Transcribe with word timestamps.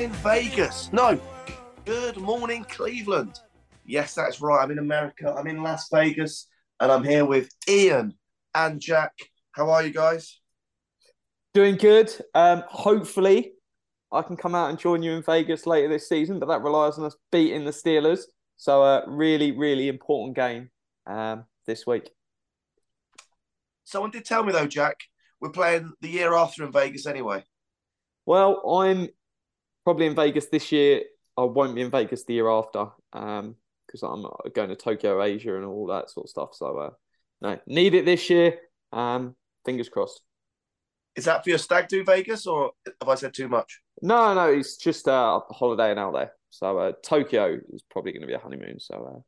Morning, 0.00 0.18
Vegas. 0.22 0.90
No, 0.94 1.20
good 1.84 2.16
morning, 2.16 2.64
Cleveland. 2.64 3.38
Yes, 3.84 4.14
that's 4.14 4.40
right. 4.40 4.62
I'm 4.62 4.70
in 4.70 4.78
America. 4.78 5.34
I'm 5.36 5.46
in 5.46 5.62
Las 5.62 5.90
Vegas, 5.92 6.46
and 6.80 6.90
I'm 6.90 7.04
here 7.04 7.26
with 7.26 7.50
Ian 7.68 8.14
and 8.54 8.80
Jack. 8.80 9.12
How 9.52 9.68
are 9.68 9.82
you 9.82 9.92
guys? 9.92 10.40
Doing 11.52 11.76
good. 11.76 12.10
Um, 12.34 12.64
hopefully, 12.66 13.52
I 14.10 14.22
can 14.22 14.38
come 14.38 14.54
out 14.54 14.70
and 14.70 14.78
join 14.78 15.02
you 15.02 15.12
in 15.12 15.22
Vegas 15.22 15.66
later 15.66 15.88
this 15.88 16.08
season, 16.08 16.38
but 16.38 16.46
that 16.46 16.62
relies 16.62 16.96
on 16.96 17.04
us 17.04 17.16
beating 17.30 17.66
the 17.66 17.70
Steelers. 17.70 18.22
So, 18.56 18.82
a 18.82 19.00
uh, 19.00 19.04
really, 19.06 19.52
really 19.52 19.88
important 19.88 20.34
game 20.34 20.70
um, 21.06 21.44
this 21.66 21.86
week. 21.86 22.08
Someone 23.84 24.12
did 24.12 24.24
tell 24.24 24.44
me 24.44 24.52
though, 24.52 24.66
Jack, 24.66 24.96
we're 25.42 25.50
playing 25.50 25.92
the 26.00 26.08
year 26.08 26.32
after 26.32 26.64
in 26.64 26.72
Vegas 26.72 27.04
anyway. 27.04 27.44
Well, 28.24 28.62
I'm 28.66 29.08
probably 29.84 30.06
in 30.06 30.14
Vegas 30.14 30.46
this 30.46 30.72
year. 30.72 31.02
I 31.36 31.44
won't 31.44 31.74
be 31.74 31.80
in 31.80 31.90
Vegas 31.90 32.24
the 32.24 32.34
year 32.34 32.48
after 32.48 32.88
because 33.12 34.02
um, 34.02 34.26
I'm 34.26 34.52
going 34.52 34.68
to 34.68 34.76
Tokyo, 34.76 35.22
Asia, 35.22 35.56
and 35.56 35.64
all 35.64 35.86
that 35.86 36.10
sort 36.10 36.26
of 36.26 36.30
stuff. 36.30 36.50
So, 36.54 36.78
uh, 36.78 36.90
no, 37.40 37.58
need 37.66 37.94
it 37.94 38.04
this 38.04 38.28
year. 38.28 38.58
Um, 38.92 39.36
fingers 39.64 39.88
crossed. 39.88 40.20
Is 41.16 41.24
that 41.24 41.42
for 41.42 41.50
your 41.50 41.58
stag 41.58 41.88
do 41.88 42.04
Vegas, 42.04 42.46
or 42.46 42.72
have 43.00 43.08
I 43.08 43.14
said 43.14 43.34
too 43.34 43.48
much? 43.48 43.80
No, 44.02 44.34
no, 44.34 44.48
it's 44.52 44.76
just 44.76 45.08
uh, 45.08 45.40
a 45.48 45.52
holiday 45.52 45.90
and 45.90 45.98
out 45.98 46.14
there. 46.14 46.32
So 46.50 46.78
uh, 46.78 46.92
Tokyo 47.02 47.58
is 47.72 47.82
probably 47.90 48.12
going 48.12 48.22
to 48.22 48.26
be 48.26 48.34
a 48.34 48.38
honeymoon. 48.38 48.78
So 48.80 49.22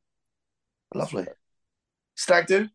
uh, 0.94 0.98
lovely. 0.98 1.26
Stag 2.14 2.46
do. 2.46 2.68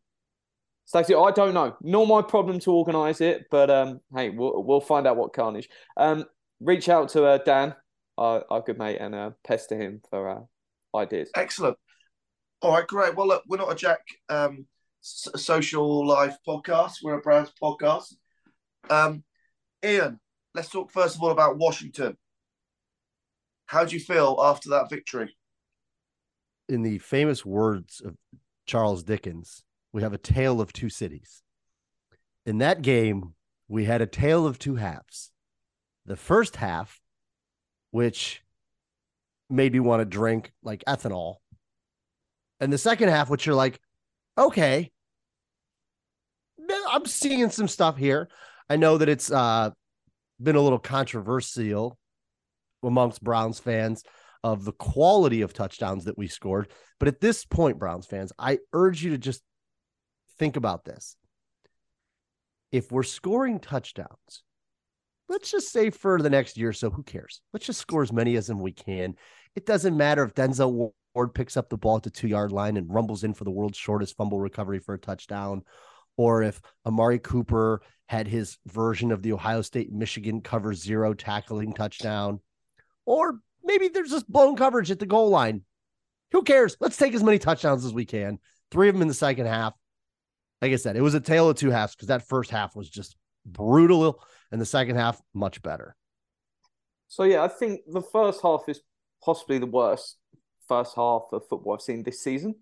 Stag 0.85 1.05
do. 1.05 1.21
I 1.21 1.31
don't 1.31 1.53
know. 1.53 1.75
Not 1.81 2.07
my 2.07 2.21
problem 2.21 2.59
to 2.61 2.71
organise 2.71 3.21
it, 3.21 3.45
but 3.51 3.69
um, 3.69 3.99
hey, 4.15 4.29
we'll 4.29 4.63
we'll 4.63 4.81
find 4.81 5.05
out 5.05 5.17
what 5.17 5.33
carnage. 5.33 5.69
Um, 5.95 6.25
reach 6.59 6.89
out 6.89 7.09
to 7.09 7.25
uh, 7.25 7.37
Dan, 7.37 7.75
our, 8.17 8.43
our 8.49 8.61
good 8.61 8.77
mate, 8.77 8.97
and 8.99 9.13
uh, 9.13 9.31
pester 9.45 9.77
him 9.77 10.01
for 10.09 10.29
uh, 10.29 10.97
ideas. 10.97 11.29
Excellent. 11.35 11.77
All 12.61 12.73
right, 12.73 12.87
great. 12.87 13.15
Well, 13.15 13.27
look, 13.27 13.43
we're 13.47 13.57
not 13.57 13.71
a 13.71 13.75
Jack 13.75 13.99
um, 14.29 14.65
social 15.01 16.05
life 16.05 16.37
podcast. 16.47 16.95
We're 17.03 17.19
a 17.19 17.21
Browns 17.21 17.51
podcast. 17.61 18.13
Um, 18.89 19.23
Ian, 19.85 20.19
let's 20.55 20.69
talk 20.69 20.91
first 20.91 21.15
of 21.15 21.23
all 21.23 21.31
about 21.31 21.57
Washington. 21.57 22.17
How 23.67 23.85
do 23.85 23.95
you 23.95 23.99
feel 24.01 24.37
after 24.41 24.69
that 24.69 24.89
victory? 24.89 25.35
In 26.69 26.81
the 26.81 26.97
famous 26.99 27.45
words 27.45 28.01
of 28.03 28.15
Charles 28.65 29.03
Dickens, 29.03 29.63
we 29.93 30.01
have 30.01 30.13
a 30.13 30.17
tale 30.17 30.59
of 30.59 30.73
two 30.73 30.89
cities. 30.89 31.43
In 32.45 32.57
that 32.59 32.81
game, 32.81 33.33
we 33.67 33.85
had 33.85 34.01
a 34.01 34.07
tale 34.07 34.47
of 34.47 34.57
two 34.57 34.75
halves. 34.75 35.31
The 36.07 36.15
first 36.15 36.55
half, 36.55 36.99
which 37.91 38.41
made 39.49 39.73
me 39.73 39.79
want 39.79 40.01
to 40.01 40.05
drink 40.05 40.51
like 40.63 40.83
ethanol, 40.87 41.35
and 42.59 42.73
the 42.73 42.77
second 42.77 43.09
half, 43.09 43.29
which 43.29 43.45
you're 43.45 43.55
like, 43.55 43.79
okay, 44.37 44.91
I'm 46.89 47.05
seeing 47.05 47.49
some 47.49 47.67
stuff 47.67 47.97
here. 47.97 48.29
I 48.69 48.77
know 48.77 48.97
that 48.97 49.09
it's 49.09 49.31
uh, 49.31 49.71
been 50.41 50.55
a 50.55 50.61
little 50.61 50.79
controversial 50.79 51.97
amongst 52.83 53.23
Browns 53.23 53.59
fans 53.59 54.03
of 54.43 54.65
the 54.65 54.71
quality 54.71 55.41
of 55.41 55.53
touchdowns 55.53 56.05
that 56.05 56.17
we 56.17 56.27
scored. 56.27 56.69
But 56.99 57.07
at 57.07 57.21
this 57.21 57.45
point, 57.45 57.79
Browns 57.79 58.05
fans, 58.05 58.31
I 58.39 58.59
urge 58.73 59.03
you 59.03 59.11
to 59.11 59.17
just 59.17 59.41
think 60.37 60.55
about 60.55 60.85
this. 60.85 61.15
If 62.71 62.91
we're 62.91 63.03
scoring 63.03 63.59
touchdowns, 63.59 64.43
let's 65.29 65.51
just 65.51 65.71
say 65.71 65.89
for 65.89 66.21
the 66.21 66.29
next 66.29 66.57
year 66.57 66.69
or 66.69 66.73
so, 66.73 66.89
who 66.89 67.03
cares? 67.03 67.41
Let's 67.53 67.65
just 67.65 67.81
score 67.81 68.03
as 68.03 68.13
many 68.13 68.35
as 68.35 68.49
we 68.49 68.71
can. 68.71 69.15
It 69.55 69.65
doesn't 69.65 69.97
matter 69.97 70.23
if 70.23 70.33
Denzel 70.33 70.91
Ward 71.13 71.33
picks 71.33 71.57
up 71.57 71.69
the 71.69 71.77
ball 71.77 71.97
at 71.97 72.03
the 72.03 72.09
two 72.09 72.27
yard 72.27 72.51
line 72.51 72.77
and 72.77 72.93
rumbles 72.93 73.23
in 73.23 73.33
for 73.33 73.43
the 73.43 73.51
world's 73.51 73.77
shortest 73.77 74.15
fumble 74.17 74.39
recovery 74.39 74.79
for 74.79 74.93
a 74.93 74.99
touchdown, 74.99 75.63
or 76.15 76.43
if 76.43 76.61
Amari 76.85 77.19
Cooper 77.19 77.81
had 78.07 78.27
his 78.27 78.57
version 78.67 79.11
of 79.11 79.21
the 79.21 79.33
Ohio 79.33 79.61
State 79.61 79.91
Michigan 79.91 80.41
cover 80.41 80.73
zero 80.73 81.13
tackling 81.13 81.73
touchdown, 81.73 82.39
or 83.05 83.39
maybe 83.63 83.87
there's 83.89 84.11
just 84.11 84.31
blown 84.31 84.55
coverage 84.55 84.91
at 84.91 84.99
the 84.99 85.05
goal 85.05 85.29
line. 85.29 85.63
Who 86.31 86.43
cares? 86.43 86.77
Let's 86.79 86.97
take 86.97 87.13
as 87.13 87.23
many 87.23 87.39
touchdowns 87.39 87.85
as 87.85 87.93
we 87.93 88.05
can. 88.05 88.39
Three 88.71 88.89
of 88.89 88.95
them 88.95 89.01
in 89.01 89.07
the 89.07 89.13
second 89.13 89.45
half. 89.45 89.73
Like 90.61 90.71
I 90.71 90.75
said, 90.77 90.95
it 90.95 91.01
was 91.01 91.13
a 91.13 91.19
tale 91.19 91.49
of 91.49 91.55
two 91.55 91.69
halves 91.69 91.95
because 91.95 92.07
that 92.07 92.27
first 92.27 92.49
half 92.49 92.75
was 92.75 92.89
just 92.89 93.15
brutal, 93.45 94.21
and 94.51 94.61
the 94.61 94.65
second 94.65 94.95
half 94.95 95.21
much 95.33 95.61
better. 95.61 95.95
So 97.07 97.23
yeah, 97.23 97.43
I 97.43 97.47
think 97.47 97.81
the 97.87 98.01
first 98.01 98.41
half 98.41 98.63
is 98.67 98.81
possibly 99.23 99.57
the 99.57 99.65
worst 99.65 100.17
first 100.67 100.95
half 100.95 101.23
of 101.31 101.47
football 101.47 101.73
I've 101.73 101.81
seen 101.81 102.03
this 102.03 102.21
season. 102.21 102.55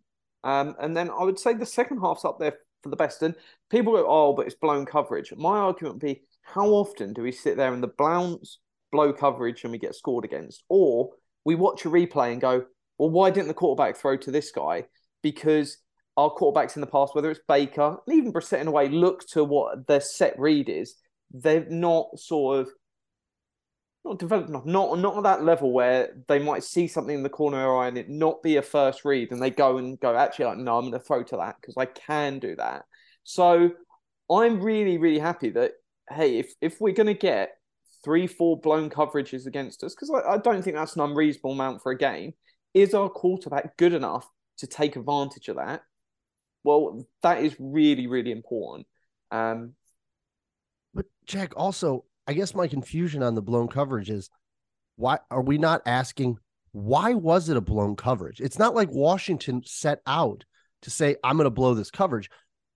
Um, 0.44 0.76
and 0.80 0.96
then 0.96 1.10
I 1.10 1.24
would 1.24 1.40
say 1.40 1.54
the 1.54 1.66
second 1.66 2.00
half's 2.00 2.24
up 2.24 2.40
there 2.40 2.58
for 2.84 2.90
the 2.90 2.96
best. 2.96 3.24
And 3.24 3.36
people 3.72 3.94
go, 3.94 4.06
oh, 4.08 4.34
but 4.34 4.46
it's 4.46 4.56
blown 4.56 4.86
coverage. 4.86 5.34
My 5.36 5.58
argument 5.58 5.96
would 5.96 6.08
be, 6.08 6.22
how 6.44 6.68
often 6.68 7.14
do 7.14 7.24
we 7.24 7.32
sit 7.32 7.58
there 7.58 7.74
in 7.74 7.82
the 7.82 7.88
Browns 7.88 8.60
blow 8.92 9.12
coverage 9.12 9.64
and 9.64 9.72
we 9.72 9.80
get 9.80 9.96
scored 9.96 10.24
against? 10.24 10.64
Or 10.70 11.10
we 11.44 11.56
watch 11.56 11.86
a 11.86 11.90
replay 11.90 12.32
and 12.32 12.40
go, 12.40 12.66
well, 13.00 13.10
why 13.10 13.32
didn't 13.32 13.48
the 13.48 13.54
quarterback 13.56 13.98
throw 13.98 14.18
to 14.18 14.32
this 14.32 14.52
guy? 14.52 14.86
Because 15.24 15.78
our 16.16 16.30
quarterbacks 16.30 16.76
in 16.76 16.82
the 16.82 16.88
past, 16.88 17.16
whether 17.16 17.32
it's 17.32 17.42
Baker, 17.48 17.98
and 18.06 18.16
even 18.16 18.32
Brissett 18.32 18.62
in 18.62 18.68
a 18.68 18.72
way, 18.72 18.88
look 18.88 19.28
to 19.30 19.44
what 19.44 19.88
their 19.88 20.00
set 20.00 20.40
read 20.40 20.70
is. 20.70 20.96
They're 21.38 21.70
not 21.70 22.18
sort 22.18 22.62
of 22.62 22.70
not 24.06 24.20
developed 24.20 24.50
enough, 24.50 24.66
not 24.66 25.00
not 25.00 25.18
at 25.18 25.24
that 25.24 25.44
level 25.44 25.72
where 25.72 26.16
they 26.28 26.40
might 26.40 26.64
see 26.64 26.88
something 26.88 27.16
in 27.16 27.24
the 27.24 27.30
corner 27.30 27.58
of 27.58 27.64
their 27.64 27.76
eye 27.76 27.88
and 27.88 27.98
it 27.98 28.10
not 28.10 28.44
be 28.44 28.58
a 28.58 28.62
first 28.62 29.04
read, 29.04 29.32
and 29.32 29.42
they 29.42 29.50
go 29.50 29.78
and 29.78 30.00
go 30.00 30.16
actually 30.16 30.46
like 30.46 30.58
no, 30.60 30.78
I'm 30.78 30.90
going 30.90 30.94
to 30.94 31.00
throw 31.00 31.24
to 31.24 31.38
that 31.38 31.56
because 31.60 31.76
I 31.78 31.86
can 31.86 32.40
do 32.40 32.56
that. 32.58 32.84
So 33.24 33.72
I'm 34.32 34.62
really 34.62 34.98
really 34.98 35.20
happy 35.20 35.50
that 35.52 35.74
hey, 36.10 36.38
if 36.38 36.54
if 36.62 36.80
we're 36.80 36.94
going 36.94 37.08
to 37.08 37.16
get 37.16 37.58
three 38.04 38.28
four 38.28 38.60
blown 38.60 38.90
coverages 38.90 39.48
against 39.48 39.84
us, 39.84 39.96
because 39.96 40.12
I, 40.12 40.34
I 40.34 40.38
don't 40.38 40.62
think 40.62 40.76
that's 40.76 40.96
an 40.96 41.02
unreasonable 41.02 41.54
amount 41.54 41.82
for 41.82 41.92
a 41.92 41.98
game, 41.98 42.34
is 42.74 42.94
our 42.94 43.10
quarterback 43.10 43.76
good 43.76 43.94
enough 43.94 44.30
to 44.60 44.68
take 44.68 44.96
advantage 44.96 45.50
of 45.50 45.58
that? 45.58 45.82
Well, 46.64 47.08
that 47.24 47.44
is 47.44 47.56
really 47.60 48.06
really 48.06 48.32
important. 48.32 48.86
Um, 49.32 49.74
Jack, 51.26 51.54
also 51.56 52.06
I 52.28 52.34
guess 52.34 52.56
my 52.56 52.68
confusion 52.68 53.22
on 53.24 53.36
the 53.36 53.42
blown 53.42 53.68
coverage 53.68 54.10
is 54.10 54.30
why 54.96 55.20
are 55.30 55.42
we 55.42 55.58
not 55.58 55.82
asking 55.86 56.38
why 56.72 57.14
was 57.14 57.48
it 57.48 57.56
a 57.56 57.62
blown 57.62 57.96
coverage? 57.96 58.42
It's 58.42 58.60
not 58.60 58.76
like 58.76 58.90
Washington 58.92 59.62
set 59.66 60.02
out 60.06 60.44
to 60.82 60.90
say, 60.90 61.16
I'm 61.24 61.38
going 61.38 61.46
to 61.46 61.50
blow 61.50 61.74
this 61.74 61.90
coverage. 61.90 62.30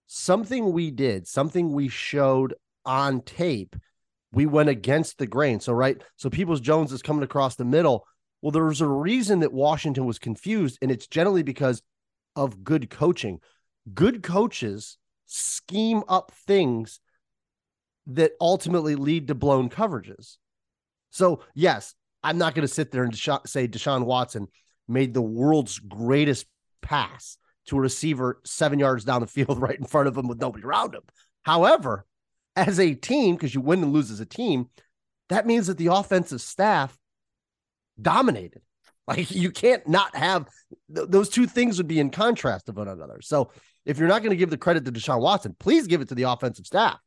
Something 0.07 0.71
we 0.71 0.89
did, 0.89 1.27
something 1.27 1.73
we 1.73 1.89
showed 1.89 2.53
on 2.85 3.21
tape, 3.21 3.75
we 4.31 4.45
went 4.45 4.69
against 4.69 5.17
the 5.17 5.27
grain. 5.27 5.59
So, 5.59 5.73
right. 5.73 6.01
So, 6.15 6.29
Peoples 6.29 6.61
Jones 6.61 6.93
is 6.93 7.01
coming 7.01 7.23
across 7.23 7.55
the 7.55 7.65
middle. 7.65 8.07
Well, 8.41 8.51
there 8.51 8.63
was 8.63 8.79
a 8.79 8.87
reason 8.87 9.41
that 9.41 9.51
Washington 9.51 10.05
was 10.05 10.17
confused, 10.17 10.79
and 10.81 10.91
it's 10.91 11.07
generally 11.07 11.43
because 11.43 11.81
of 12.37 12.63
good 12.63 12.89
coaching. 12.89 13.41
Good 13.93 14.23
coaches 14.23 14.97
scheme 15.25 16.03
up 16.07 16.31
things 16.47 17.01
that 18.07 18.31
ultimately 18.41 18.95
lead 18.95 19.27
to 19.27 19.35
blown 19.35 19.69
coverages. 19.69 20.37
So, 21.11 21.41
yes, 21.53 21.93
I'm 22.23 22.37
not 22.37 22.55
going 22.55 22.67
to 22.67 22.73
sit 22.73 22.91
there 22.91 23.03
and 23.03 23.15
say 23.15 23.67
Deshaun 23.67 24.05
Watson 24.05 24.47
made 24.87 25.13
the 25.13 25.21
world's 25.21 25.79
greatest 25.79 26.45
pass 26.81 27.37
to 27.67 27.77
a 27.77 27.81
receiver 27.81 28.41
seven 28.43 28.79
yards 28.79 29.05
down 29.05 29.21
the 29.21 29.27
field 29.27 29.61
right 29.61 29.77
in 29.77 29.85
front 29.85 30.07
of 30.07 30.17
him 30.17 30.27
with 30.27 30.39
nobody 30.39 30.63
around 30.63 30.95
him. 30.95 31.03
However, 31.43 32.05
as 32.55 32.79
a 32.79 32.93
team, 32.93 33.35
because 33.35 33.53
you 33.53 33.61
win 33.61 33.83
and 33.83 33.93
lose 33.93 34.11
as 34.11 34.19
a 34.19 34.25
team, 34.25 34.69
that 35.29 35.45
means 35.45 35.67
that 35.67 35.77
the 35.77 35.87
offensive 35.87 36.41
staff 36.41 36.97
dominated. 38.01 38.61
Like 39.07 39.31
you 39.31 39.49
can't 39.49 39.87
not 39.87 40.15
have 40.15 40.47
th- 40.95 41.07
those 41.09 41.29
two 41.29 41.47
things 41.47 41.79
would 41.79 41.87
be 41.87 41.99
in 41.99 42.11
contrast 42.11 42.69
of 42.69 42.77
one 42.77 42.87
another. 42.87 43.21
So 43.23 43.49
if 43.83 43.97
you're 43.97 44.07
not 44.07 44.21
going 44.21 44.29
to 44.29 44.37
give 44.37 44.51
the 44.51 44.57
credit 44.57 44.85
to 44.85 44.91
Deshaun 44.91 45.19
Watson, 45.19 45.55
please 45.59 45.87
give 45.87 46.01
it 46.01 46.09
to 46.09 46.13
the 46.15 46.29
offensive 46.29 46.67
staff. 46.67 46.99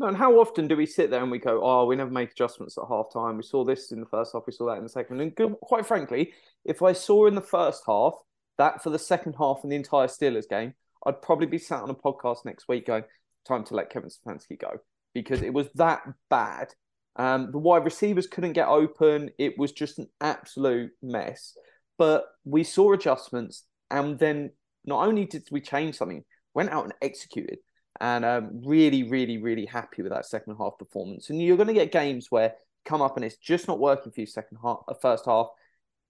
No, 0.00 0.06
and 0.06 0.16
how 0.16 0.40
often 0.40 0.66
do 0.66 0.78
we 0.78 0.86
sit 0.86 1.10
there 1.10 1.20
and 1.20 1.30
we 1.30 1.38
go, 1.38 1.60
"Oh, 1.62 1.84
we 1.84 1.94
never 1.94 2.10
make 2.10 2.32
adjustments 2.32 2.78
at 2.78 2.88
half 2.88 3.12
time. 3.12 3.36
We 3.36 3.42
saw 3.42 3.64
this 3.64 3.92
in 3.92 4.00
the 4.00 4.06
first 4.06 4.32
half, 4.32 4.46
we 4.46 4.52
saw 4.54 4.64
that 4.66 4.78
in 4.78 4.82
the 4.82 4.88
second. 4.88 5.20
And 5.20 5.36
quite 5.60 5.84
frankly, 5.84 6.32
if 6.64 6.82
I 6.82 6.94
saw 6.94 7.26
in 7.26 7.34
the 7.34 7.42
first 7.42 7.82
half 7.86 8.14
that 8.56 8.82
for 8.82 8.88
the 8.88 8.98
second 8.98 9.34
half 9.34 9.60
and 9.62 9.70
the 9.70 9.76
entire 9.76 10.06
Steelers 10.06 10.48
game, 10.48 10.72
I'd 11.04 11.20
probably 11.20 11.48
be 11.48 11.58
sat 11.58 11.82
on 11.82 11.90
a 11.90 11.94
podcast 11.94 12.46
next 12.46 12.66
week 12.66 12.86
going, 12.86 13.04
"Time 13.46 13.62
to 13.64 13.74
let 13.74 13.90
Kevin 13.90 14.08
Stefanski 14.08 14.58
go," 14.58 14.80
because 15.12 15.42
it 15.42 15.52
was 15.52 15.70
that 15.74 16.02
bad. 16.30 16.74
Um, 17.16 17.50
the 17.50 17.58
wide 17.58 17.84
receivers 17.84 18.26
couldn't 18.26 18.54
get 18.54 18.68
open. 18.68 19.30
It 19.36 19.58
was 19.58 19.70
just 19.70 19.98
an 19.98 20.08
absolute 20.22 20.92
mess. 21.02 21.58
But 21.98 22.24
we 22.46 22.64
saw 22.64 22.94
adjustments, 22.94 23.64
and 23.90 24.18
then 24.18 24.52
not 24.82 25.06
only 25.06 25.26
did 25.26 25.46
we 25.50 25.60
change 25.60 25.96
something, 25.96 26.24
went 26.54 26.70
out 26.70 26.84
and 26.84 26.94
executed 27.02 27.58
and 28.00 28.24
um, 28.24 28.62
really, 28.64 29.02
really, 29.02 29.38
really 29.38 29.66
happy 29.66 30.02
with 30.02 30.12
that 30.12 30.26
second 30.26 30.56
half 30.56 30.78
performance. 30.78 31.30
And 31.30 31.40
you're 31.40 31.56
going 31.56 31.68
to 31.68 31.74
get 31.74 31.92
games 31.92 32.30
where 32.30 32.54
come 32.84 33.02
up 33.02 33.16
and 33.16 33.24
it's 33.24 33.36
just 33.36 33.68
not 33.68 33.78
working 33.78 34.10
for 34.10 34.20
you 34.20 34.26
second 34.26 34.58
half, 34.62 34.78
uh, 34.88 34.94
first 34.94 35.26
half. 35.26 35.48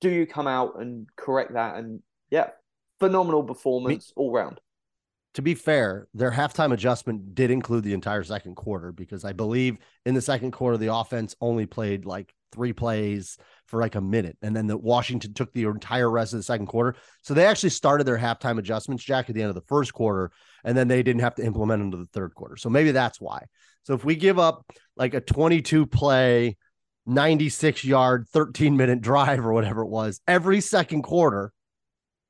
Do 0.01 0.09
you 0.09 0.27
come 0.27 0.47
out 0.47 0.81
and 0.81 1.07
correct 1.17 1.55
that? 1.55 1.77
And 1.77 2.01
yeah, 2.31 2.51
phenomenal 3.01 3.43
performance 3.43 4.13
all 4.17 4.33
round. 4.33 4.61
to 5.35 5.43
be 5.43 5.55
fair, 5.55 6.09
their 6.15 6.31
halftime 6.31 6.73
adjustment 6.73 7.35
did 7.35 7.51
include 7.51 7.85
the 7.85 7.95
entire 7.95 8.25
second 8.25 8.57
quarter 8.57 8.93
because 8.93 9.25
I 9.25 9.33
believe 9.33 9.79
in 10.07 10.15
the 10.15 10.23
second 10.23 10.53
quarter 10.53 10.77
the 10.77 10.93
offense 10.95 11.37
only 11.41 11.67
played 11.67 12.05
like 12.05 12.35
three 12.53 12.73
plays 12.73 13.39
for 13.71 13.81
like 13.81 13.95
a 13.95 14.01
minute, 14.01 14.37
and 14.43 14.55
then 14.55 14.67
the 14.67 14.77
Washington 14.77 15.33
took 15.33 15.53
the 15.53 15.65
entire 15.65 16.11
rest 16.11 16.33
of 16.33 16.39
the 16.39 16.43
second 16.43 16.67
quarter. 16.67 16.97
So 17.23 17.35
they 17.35 17.47
actually 17.47 17.71
started 17.71 18.05
their 18.05 18.19
halftime 18.19 18.59
adjustments, 18.59 19.05
Jack, 19.05 19.29
at 19.29 19.35
the 19.35 19.43
end 19.43 19.49
of 19.49 19.55
the 19.55 19.63
first 19.63 19.95
quarter, 19.95 20.33
and 20.65 20.77
then 20.77 20.89
they 20.89 21.03
didn't 21.03 21.23
have 21.23 21.37
to 21.37 21.45
implement 21.45 21.81
them 21.81 21.91
to 21.93 21.97
the 21.99 22.11
third 22.13 22.35
quarter. 22.35 22.57
So 22.57 22.69
maybe 22.69 22.91
that's 22.91 23.21
why. 23.21 23.45
So 23.85 23.95
if 23.95 24.05
we 24.05 24.17
give 24.17 24.39
up 24.39 24.67
like 24.97 25.15
a 25.15 25.21
22 25.21 25.87
play, 25.87 26.57
96 27.07 27.85
yard, 27.85 28.27
13 28.33 28.77
minute 28.77 29.01
drive 29.01 29.45
or 29.47 29.53
whatever 29.53 29.83
it 29.83 29.89
was 29.89 30.21
every 30.27 30.61
second 30.61 31.03
quarter, 31.03 31.53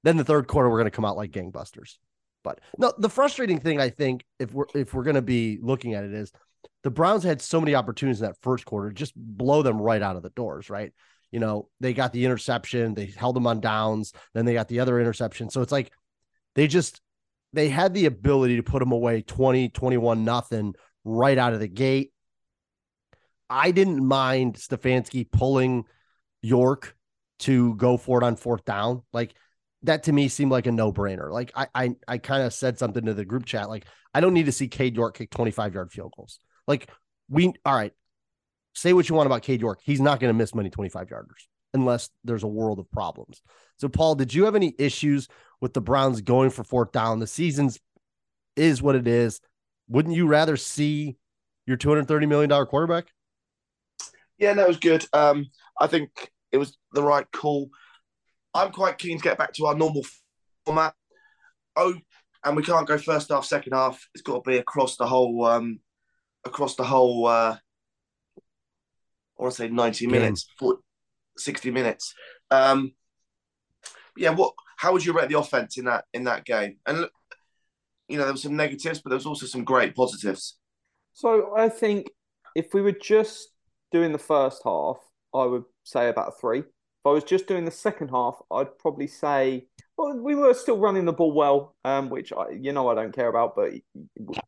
then 0.05 0.17
the 0.17 0.25
third 0.25 0.47
quarter 0.47 0.69
we're 0.69 0.79
going 0.79 0.85
to 0.85 0.91
come 0.91 1.05
out 1.05 1.17
like 1.17 1.31
gangbusters. 1.31 1.97
But 2.43 2.61
no, 2.79 2.93
the 2.99 3.09
frustrating 3.09 3.61
thing 3.61 3.81
I 3.81 3.91
think 3.91 4.25
if 4.39 4.53
we're 4.53 4.67
if 4.75 4.95
we're 4.95 5.03
gonna 5.03 5.23
be 5.23 5.59
looking 5.61 5.95
at 5.95 6.05
it 6.05 6.13
is 6.13 6.33
the 6.83 6.91
Browns 6.91 7.23
had 7.23 7.43
so 7.43 7.61
many 7.61 7.75
opportunities 7.75 8.21
in 8.21 8.27
that 8.27 8.41
first 8.41 8.65
quarter, 8.65 8.91
just 8.91 9.13
blow 9.15 9.63
them 9.63 9.81
right 9.81 10.01
out 10.01 10.17
of 10.17 10.23
the 10.23 10.31
doors, 10.31 10.71
right? 10.71 10.93
You 11.31 11.41
know, 11.41 11.69
they 11.81 11.93
got 11.95 12.13
the 12.13 12.25
interception, 12.25 12.95
they 12.95 13.07
held 13.07 13.37
them 13.37 13.47
on 13.47 13.61
downs, 13.61 14.13
then 14.35 14.45
they 14.45 14.55
got 14.55 14.69
the 14.69 14.81
other 14.81 15.01
interception. 15.01 15.51
So 15.51 15.63
it's 15.63 15.73
like 15.73 15.93
they 16.55 16.67
just 16.67 17.01
they 17.53 17.69
had 17.69 17.95
the 17.95 18.07
ability 18.07 18.57
to 18.57 18.63
put 18.63 18.81
them 18.81 18.93
away 18.93 19.23
20, 19.23 19.71
21 19.71 20.25
nothing 20.25 20.75
right 21.05 21.39
out 21.39 21.53
of 21.53 21.61
the 21.61 21.69
gate. 21.69 22.13
I 23.49 23.73
didn't 23.73 24.07
mind 24.07 24.55
Stefanski 24.55 25.31
pulling 25.31 25.85
York 26.43 26.97
to 27.41 27.75
go 27.75 27.97
for 27.97 28.23
it 28.23 28.25
on 28.25 28.37
fourth 28.37 28.65
down. 28.65 29.03
Like 29.13 29.35
that 29.83 30.05
to 30.05 30.13
me 30.13 30.29
seemed 30.29 30.53
like 30.53 30.67
a 30.67 30.73
no 30.73 30.93
brainer. 30.93 31.31
Like 31.31 31.53
I 31.57 31.67
I, 31.75 31.97
I 32.07 32.19
kind 32.19 32.43
of 32.43 32.53
said 32.53 32.79
something 32.79 33.05
to 33.07 33.15
the 33.15 33.25
group 33.25 33.47
chat. 33.47 33.69
Like 33.69 33.87
I 34.15 34.21
don't 34.21 34.35
need 34.35 34.47
to 34.47 34.53
see 34.53 34.69
Cade 34.69 34.97
York 34.97 35.17
kick 35.17 35.31
25 35.31 35.75
yard 35.75 35.93
field 35.93 36.13
goals. 36.17 36.39
Like 36.67 36.89
we 37.29 37.53
all 37.65 37.75
right. 37.75 37.93
Say 38.75 38.93
what 38.93 39.09
you 39.09 39.15
want 39.15 39.27
about 39.27 39.43
Cade 39.43 39.61
York. 39.61 39.81
He's 39.83 40.01
not 40.01 40.21
going 40.21 40.33
to 40.33 40.39
miss 40.39 40.55
many 40.55 40.71
25 40.71 41.09
yarders 41.09 41.47
unless 41.75 42.11
there's 42.25 42.43
a 42.43 42.49
world 42.49 42.79
of 42.79 42.91
problems. 42.91 43.43
So 43.79 43.89
Paul, 43.89 44.15
did 44.15 44.35
you 44.35 44.45
have 44.45 44.57
any 44.57 44.75
issues 44.79 45.29
with 45.61 45.73
the 45.73 45.81
Browns 45.81 46.21
going 46.21 46.51
for 46.51 46.65
fourth 46.65 46.93
down? 46.93 47.19
The 47.19 47.27
season's 47.27 47.79
is 48.57 48.83
what 48.83 48.97
it 48.97 49.07
is. 49.07 49.41
Wouldn't 49.89 50.15
you 50.15 50.27
rather 50.27 50.57
see 50.57 51.17
your 51.67 51.77
230 51.77 52.27
million 52.27 52.51
dollar 52.51 52.67
quarterback? 52.67 53.07
Yeah, 54.39 54.55
no, 54.55 54.67
was 54.67 54.79
good. 54.79 55.05
Um, 55.13 55.47
I 55.81 55.87
think 55.87 56.11
it 56.53 56.59
was 56.59 56.77
the 56.93 57.03
right 57.03 57.27
call. 57.31 57.71
I'm 58.55 58.73
quite 58.73 58.99
keen 58.99 59.19
to 59.19 59.23
get 59.23 59.39
back 59.39 59.53
to 59.55 59.67
our 59.67 59.75
normal 59.75 60.05
format. 60.65 60.95
Oh, 61.77 61.95
and 62.45 62.57
we 62.57 62.63
can't 62.63 62.89
go 62.89 62.99
first 62.99 63.31
half, 63.31 63.45
second 63.45 63.75
half. 63.75 64.09
It's 64.15 64.23
got 64.23 64.45
to 64.45 64.51
be 64.51 64.57
across 64.57 64.97
the 64.97 65.07
whole, 65.07 65.45
um, 65.45 65.81
across 66.45 66.75
the 66.75 66.85
whole. 66.85 67.27
Uh, 67.27 67.57
I 69.41 69.45
want 69.45 69.55
to 69.55 69.63
say 69.63 69.69
90 69.69 70.05
Game. 70.05 70.13
minutes, 70.13 70.47
40, 70.59 70.83
60 71.39 71.71
minutes. 71.71 72.15
Um, 72.51 72.93
yeah, 74.17 74.31
what? 74.31 74.53
How 74.77 74.93
would 74.93 75.05
you 75.05 75.13
rate 75.13 75.31
the 75.31 75.39
offense 75.39 75.79
in 75.79 75.87
that 75.87 76.05
in 76.13 76.25
that 76.25 76.45
game? 76.45 76.77
And 76.87 77.07
you 78.09 78.19
know, 78.19 78.25
there 78.25 78.35
were 78.35 78.39
some 78.39 78.57
negatives, 78.57 79.01
but 79.01 79.11
there 79.11 79.17
was 79.17 79.27
also 79.27 79.47
some 79.47 79.65
great 79.65 79.95
positives. 79.95 80.59
So 81.13 81.57
I 81.57 81.69
think 81.69 82.11
if 82.55 82.75
we 82.75 82.83
were 82.83 82.93
just 82.93 83.49
doing 83.93 84.13
the 84.13 84.19
first 84.19 84.63
half, 84.65 84.97
I 85.35 85.45
would 85.45 85.65
say 85.85 86.09
about 86.09 86.29
a 86.29 86.41
three. 86.41 86.61
If 86.61 87.07
I 87.07 87.11
was 87.11 87.25
just 87.25 87.47
doing 87.47 87.65
the 87.65 87.71
second 87.71 88.09
half, 88.09 88.39
I'd 88.51 88.79
probably 88.79 89.07
say 89.07 89.69
well, 90.01 90.17
we 90.17 90.35
were 90.35 90.55
still 90.55 90.79
running 90.79 91.05
the 91.05 91.13
ball 91.13 91.33
well, 91.33 91.75
um, 91.85 92.09
which 92.09 92.33
I, 92.33 92.51
you 92.59 92.73
know 92.73 92.89
I 92.89 92.95
don't 92.95 93.15
care 93.15 93.29
about, 93.29 93.55
but 93.55 93.73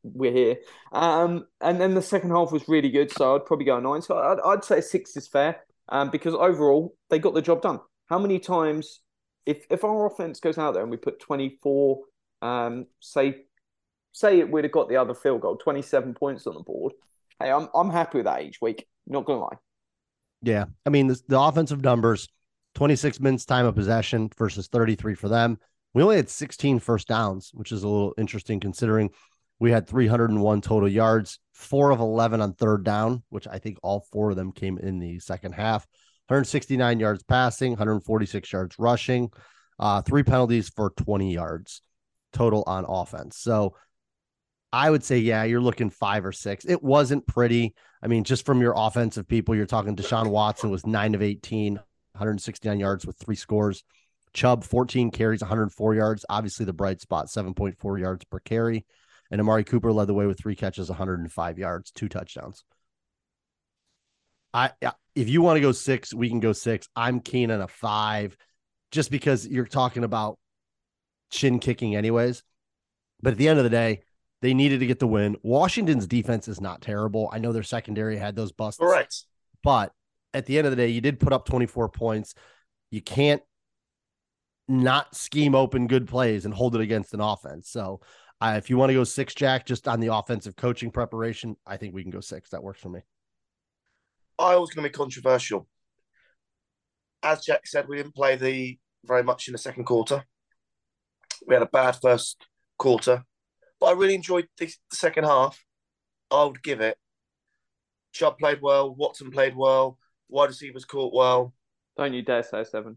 we're 0.03 0.33
here. 0.33 0.57
Um, 0.93 1.47
and 1.61 1.79
then 1.79 1.95
the 1.95 2.01
second 2.01 2.31
half 2.31 2.53
was 2.53 2.69
really 2.69 2.89
good, 2.89 3.13
so 3.13 3.35
I'd 3.35 3.45
probably 3.45 3.67
go 3.67 3.79
nine. 3.79 4.01
So 4.01 4.17
I'd, 4.17 4.41
I'd 4.45 4.65
say 4.65 4.81
six 4.81 5.15
is 5.17 5.29
fair, 5.29 5.61
um, 5.91 6.11
because 6.11 6.35
overall 6.35 6.95
they 7.11 7.19
got 7.19 7.35
the 7.35 7.43
job 7.43 7.61
done. 7.61 7.81
How 8.07 8.19
many 8.19 8.39
times, 8.39 9.01
if 9.45 9.67
if 9.69 9.85
our 9.85 10.07
offense 10.07 10.41
goes 10.41 10.57
out 10.57 10.73
there 10.73 10.83
and 10.83 10.91
we 10.91 10.97
put 10.97 11.21
twenty 11.21 11.59
four, 11.63 12.01
um, 12.41 12.87
say 13.01 13.43
say 14.13 14.39
it 14.39 14.51
would 14.51 14.65
have 14.65 14.73
got 14.73 14.89
the 14.89 14.97
other 14.97 15.15
field 15.15 15.43
goal, 15.43 15.57
twenty 15.57 15.83
seven 15.83 16.15
points 16.15 16.47
on 16.47 16.55
the 16.55 16.61
board. 16.61 16.95
Hey, 17.39 17.51
I'm 17.51 17.69
I'm 17.75 17.91
happy 17.91 18.19
with 18.19 18.25
that 18.25 18.43
each 18.43 18.61
week. 18.63 18.87
Not 19.07 19.27
gonna 19.27 19.41
lie. 19.41 19.57
Yeah. 20.43 20.65
I 20.85 20.91
mean, 20.91 21.07
the, 21.07 21.21
the 21.29 21.41
offensive 21.41 21.83
numbers 21.83 22.29
26 22.75 23.21
minutes 23.21 23.45
time 23.45 23.67
of 23.67 23.75
possession 23.75 24.31
versus 24.37 24.69
33 24.69 25.15
for 25.15 25.29
them. 25.29 25.59
We 25.95 26.03
only 26.03 26.17
had 26.17 26.31
16 26.31 26.79
first 26.79 27.09
downs, 27.09 27.51
which 27.53 27.73
is 27.73 27.83
a 27.83 27.89
little 27.89 28.15
interesting 28.17 28.61
considering 28.61 29.11
we 29.59 29.71
had 29.71 29.87
301 29.87 30.61
total 30.61 30.89
yards, 30.89 31.39
four 31.53 31.91
of 31.91 32.01
11 32.01 32.41
on 32.41 32.55
third 32.55 32.85
down, 32.85 33.23
which 33.29 33.47
I 33.47 33.59
think 33.59 33.79
all 33.83 34.07
four 34.11 34.31
of 34.31 34.37
them 34.37 34.53
came 34.53 34.79
in 34.79 34.99
the 34.99 35.19
second 35.21 35.53
half. 35.53 35.87
169 36.27 36.99
yards 36.99 37.23
passing, 37.23 37.73
146 37.73 38.53
yards 38.53 38.77
rushing, 38.79 39.31
uh, 39.79 40.03
three 40.03 40.23
penalties 40.23 40.69
for 40.69 40.91
20 40.91 41.33
yards 41.33 41.83
total 42.33 42.65
on 42.67 42.85
offense. 42.89 43.37
So 43.37 43.77
I 44.73 44.91
would 44.91 45.05
say, 45.05 45.19
yeah, 45.19 45.45
you're 45.45 45.61
looking 45.61 45.91
five 45.91 46.25
or 46.25 46.33
six. 46.33 46.65
It 46.65 46.83
wasn't 46.83 47.27
pretty. 47.27 47.75
I 48.03 48.07
mean, 48.07 48.25
just 48.25 48.47
from 48.47 48.63
your 48.63 48.73
offensive 48.75 49.29
people, 49.29 49.55
you're 49.55 49.67
talking 49.67 49.95
Deshaun 49.95 50.29
Watson 50.29 50.71
was 50.71 50.87
nine 50.87 51.15
of 51.15 51.23
18, 51.23 51.79
169 52.23 52.79
yards 52.79 53.05
with 53.05 53.19
three 53.19 53.35
scores. 53.35 53.83
Chubb, 54.33 54.65
14 54.65 55.11
carries, 55.11 55.43
104 55.43 55.95
yards. 55.95 56.25
Obviously, 56.29 56.65
the 56.65 56.73
bright 56.73 57.01
spot, 57.01 57.27
7.4 57.27 58.01
yards 58.01 58.25
per 58.25 58.39
carry. 58.39 58.87
And 59.31 59.41
Amari 59.41 59.65
Cooper 59.65 59.93
led 59.93 60.07
the 60.07 60.15
way 60.15 60.27
with 60.27 60.39
three 60.39 60.57
catches, 60.57 60.89
105 60.89 61.59
yards, 61.59 61.91
two 61.91 62.09
touchdowns. 62.09 62.65
I 64.55 64.71
if 65.15 65.29
you 65.29 65.43
want 65.43 65.57
to 65.57 65.61
go 65.61 65.73
six, 65.73 66.15
we 66.15 66.29
can 66.29 66.41
go 66.41 66.53
six. 66.53 66.89
I'm 66.95 67.21
keen 67.21 67.51
on 67.51 67.61
a 67.61 67.69
five, 67.69 68.37
just 68.91 69.11
because 69.11 69.47
you're 69.47 69.67
talking 69.67 70.05
about 70.05 70.39
chin 71.31 71.59
kicking, 71.59 71.97
anyways. 71.97 72.43
But 73.23 73.33
at 73.33 73.39
the 73.39 73.49
end 73.49 73.59
of 73.59 73.65
the 73.65 73.71
day, 73.71 74.03
they 74.43 74.53
needed 74.53 74.81
to 74.81 74.87
get 74.87 74.99
the 74.99 75.07
win. 75.07 75.37
Washington's 75.43 76.07
defense 76.07 76.49
is 76.49 76.61
not 76.61 76.83
terrible. 76.83 77.31
I 77.33 77.39
know 77.39 77.53
their 77.53 77.63
secondary 77.63 78.19
had 78.19 78.37
those 78.37 78.53
busts, 78.53 78.81
Correct. 78.81 79.25
but 79.63 79.93
at 80.35 80.47
the 80.47 80.59
end 80.59 80.67
of 80.67 80.71
the 80.73 80.77
day, 80.77 80.89
you 80.89 81.01
did 81.01 81.21
put 81.21 81.33
up 81.33 81.47
24 81.47 81.89
points. 81.91 82.35
You 82.91 83.01
can't 83.01 83.43
not 84.69 85.15
scheme 85.15 85.55
open 85.55 85.87
good 85.87 86.09
plays 86.09 86.45
and 86.45 86.55
hold 86.55 86.75
it 86.75 86.81
against 86.81 87.15
an 87.15 87.21
offense. 87.21 87.71
So, 87.71 88.01
uh, 88.41 88.55
if 88.57 88.69
you 88.69 88.77
want 88.77 88.91
to 88.91 88.95
go 88.95 89.05
six, 89.05 89.35
Jack, 89.35 89.67
just 89.67 89.87
on 89.87 90.01
the 90.01 90.13
offensive 90.13 90.57
coaching 90.57 90.91
preparation, 90.91 91.57
I 91.65 91.77
think 91.77 91.95
we 91.95 92.03
can 92.03 92.11
go 92.11 92.21
six. 92.21 92.51
That 92.51 92.63
works 92.63 92.81
for 92.81 92.89
me. 92.89 93.01
I 94.39 94.57
was 94.57 94.71
going 94.71 94.83
to 94.83 94.91
be 94.91 94.93
controversial. 94.93 95.69
As 97.23 97.45
Jack 97.45 97.67
said, 97.67 97.87
we 97.87 97.99
didn't 97.99 98.17
play 98.17 98.35
the 98.35 98.79
very 99.05 99.23
much 99.23 99.47
in 99.47 99.53
the 99.53 99.59
second 99.59 99.85
quarter. 99.85 100.25
We 101.47 101.55
had 101.55 101.63
a 101.63 101.67
bad 101.67 101.99
first 102.03 102.45
quarter, 102.79 103.23
but 103.79 103.87
I 103.87 103.93
really 103.93 104.15
enjoyed 104.15 104.49
the, 104.59 104.73
second 104.93 105.25
half. 105.25 105.65
I 106.31 106.45
would 106.45 106.63
give 106.63 106.81
it. 106.81 106.97
Chubb 108.13 108.39
played 108.39 108.61
well. 108.61 108.93
Watson 108.93 109.31
played 109.31 109.55
well. 109.55 109.99
Wide 110.33 110.49
receivers 110.49 110.85
caught 110.85 111.15
well. 111.15 111.53
Don't 111.97 112.15
you 112.15 112.23
dare 112.23 112.43
say 112.43 112.65
seven. 112.65 112.97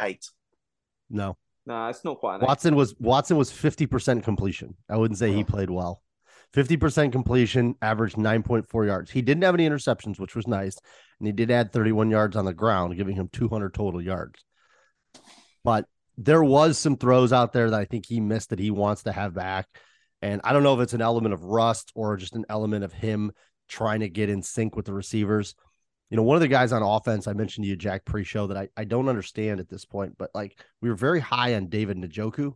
Eight. 0.00 0.24
No, 1.10 1.36
Nah, 1.66 1.88
it's 1.88 2.04
not 2.04 2.18
quite 2.18 2.36
an 2.36 2.42
eight. 2.42 2.48
Watson 2.48 2.74
was 2.74 2.94
Watson 2.98 3.36
was 3.36 3.50
50% 3.50 4.22
completion. 4.22 4.74
I 4.88 4.96
wouldn't 4.96 5.18
say 5.18 5.32
he 5.32 5.42
oh. 5.42 5.44
played 5.44 5.70
well. 5.70 6.02
50% 6.54 7.10
completion, 7.10 7.74
averaged 7.82 8.16
9.4 8.16 8.86
yards. 8.86 9.10
He 9.10 9.22
didn't 9.22 9.42
have 9.42 9.54
any 9.54 9.68
interceptions, 9.68 10.20
which 10.20 10.36
was 10.36 10.46
nice. 10.46 10.78
And 11.18 11.26
he 11.26 11.32
did 11.32 11.50
add 11.50 11.72
31 11.72 12.10
yards 12.10 12.36
on 12.36 12.44
the 12.44 12.54
ground, 12.54 12.96
giving 12.96 13.16
him 13.16 13.28
200 13.32 13.74
total 13.74 14.00
yards. 14.00 14.44
But 15.64 15.86
there 16.16 16.44
was 16.44 16.78
some 16.78 16.96
throws 16.96 17.32
out 17.32 17.52
there 17.52 17.70
that 17.70 17.80
I 17.80 17.86
think 17.86 18.06
he 18.06 18.20
missed 18.20 18.50
that 18.50 18.60
he 18.60 18.70
wants 18.70 19.02
to 19.02 19.12
have 19.12 19.34
back. 19.34 19.66
And 20.22 20.40
I 20.44 20.52
don't 20.52 20.62
know 20.62 20.74
if 20.74 20.80
it's 20.80 20.94
an 20.94 21.02
element 21.02 21.34
of 21.34 21.42
rust 21.42 21.90
or 21.96 22.16
just 22.16 22.36
an 22.36 22.44
element 22.48 22.84
of 22.84 22.92
him 22.92 23.32
trying 23.68 24.00
to 24.00 24.08
get 24.08 24.30
in 24.30 24.42
sync 24.42 24.76
with 24.76 24.86
the 24.86 24.92
receivers. 24.92 25.54
You 26.10 26.16
know, 26.16 26.22
one 26.22 26.36
of 26.36 26.42
the 26.42 26.48
guys 26.48 26.72
on 26.72 26.82
offense, 26.82 27.26
I 27.26 27.32
mentioned 27.32 27.64
to 27.64 27.68
you, 27.70 27.76
Jack, 27.76 28.04
pre 28.04 28.24
show 28.24 28.46
that 28.46 28.56
I, 28.56 28.68
I 28.76 28.84
don't 28.84 29.08
understand 29.08 29.60
at 29.60 29.68
this 29.68 29.84
point, 29.84 30.16
but 30.18 30.30
like 30.34 30.60
we 30.80 30.88
were 30.88 30.94
very 30.94 31.20
high 31.20 31.54
on 31.54 31.68
David 31.68 31.96
Njoku, 31.96 32.52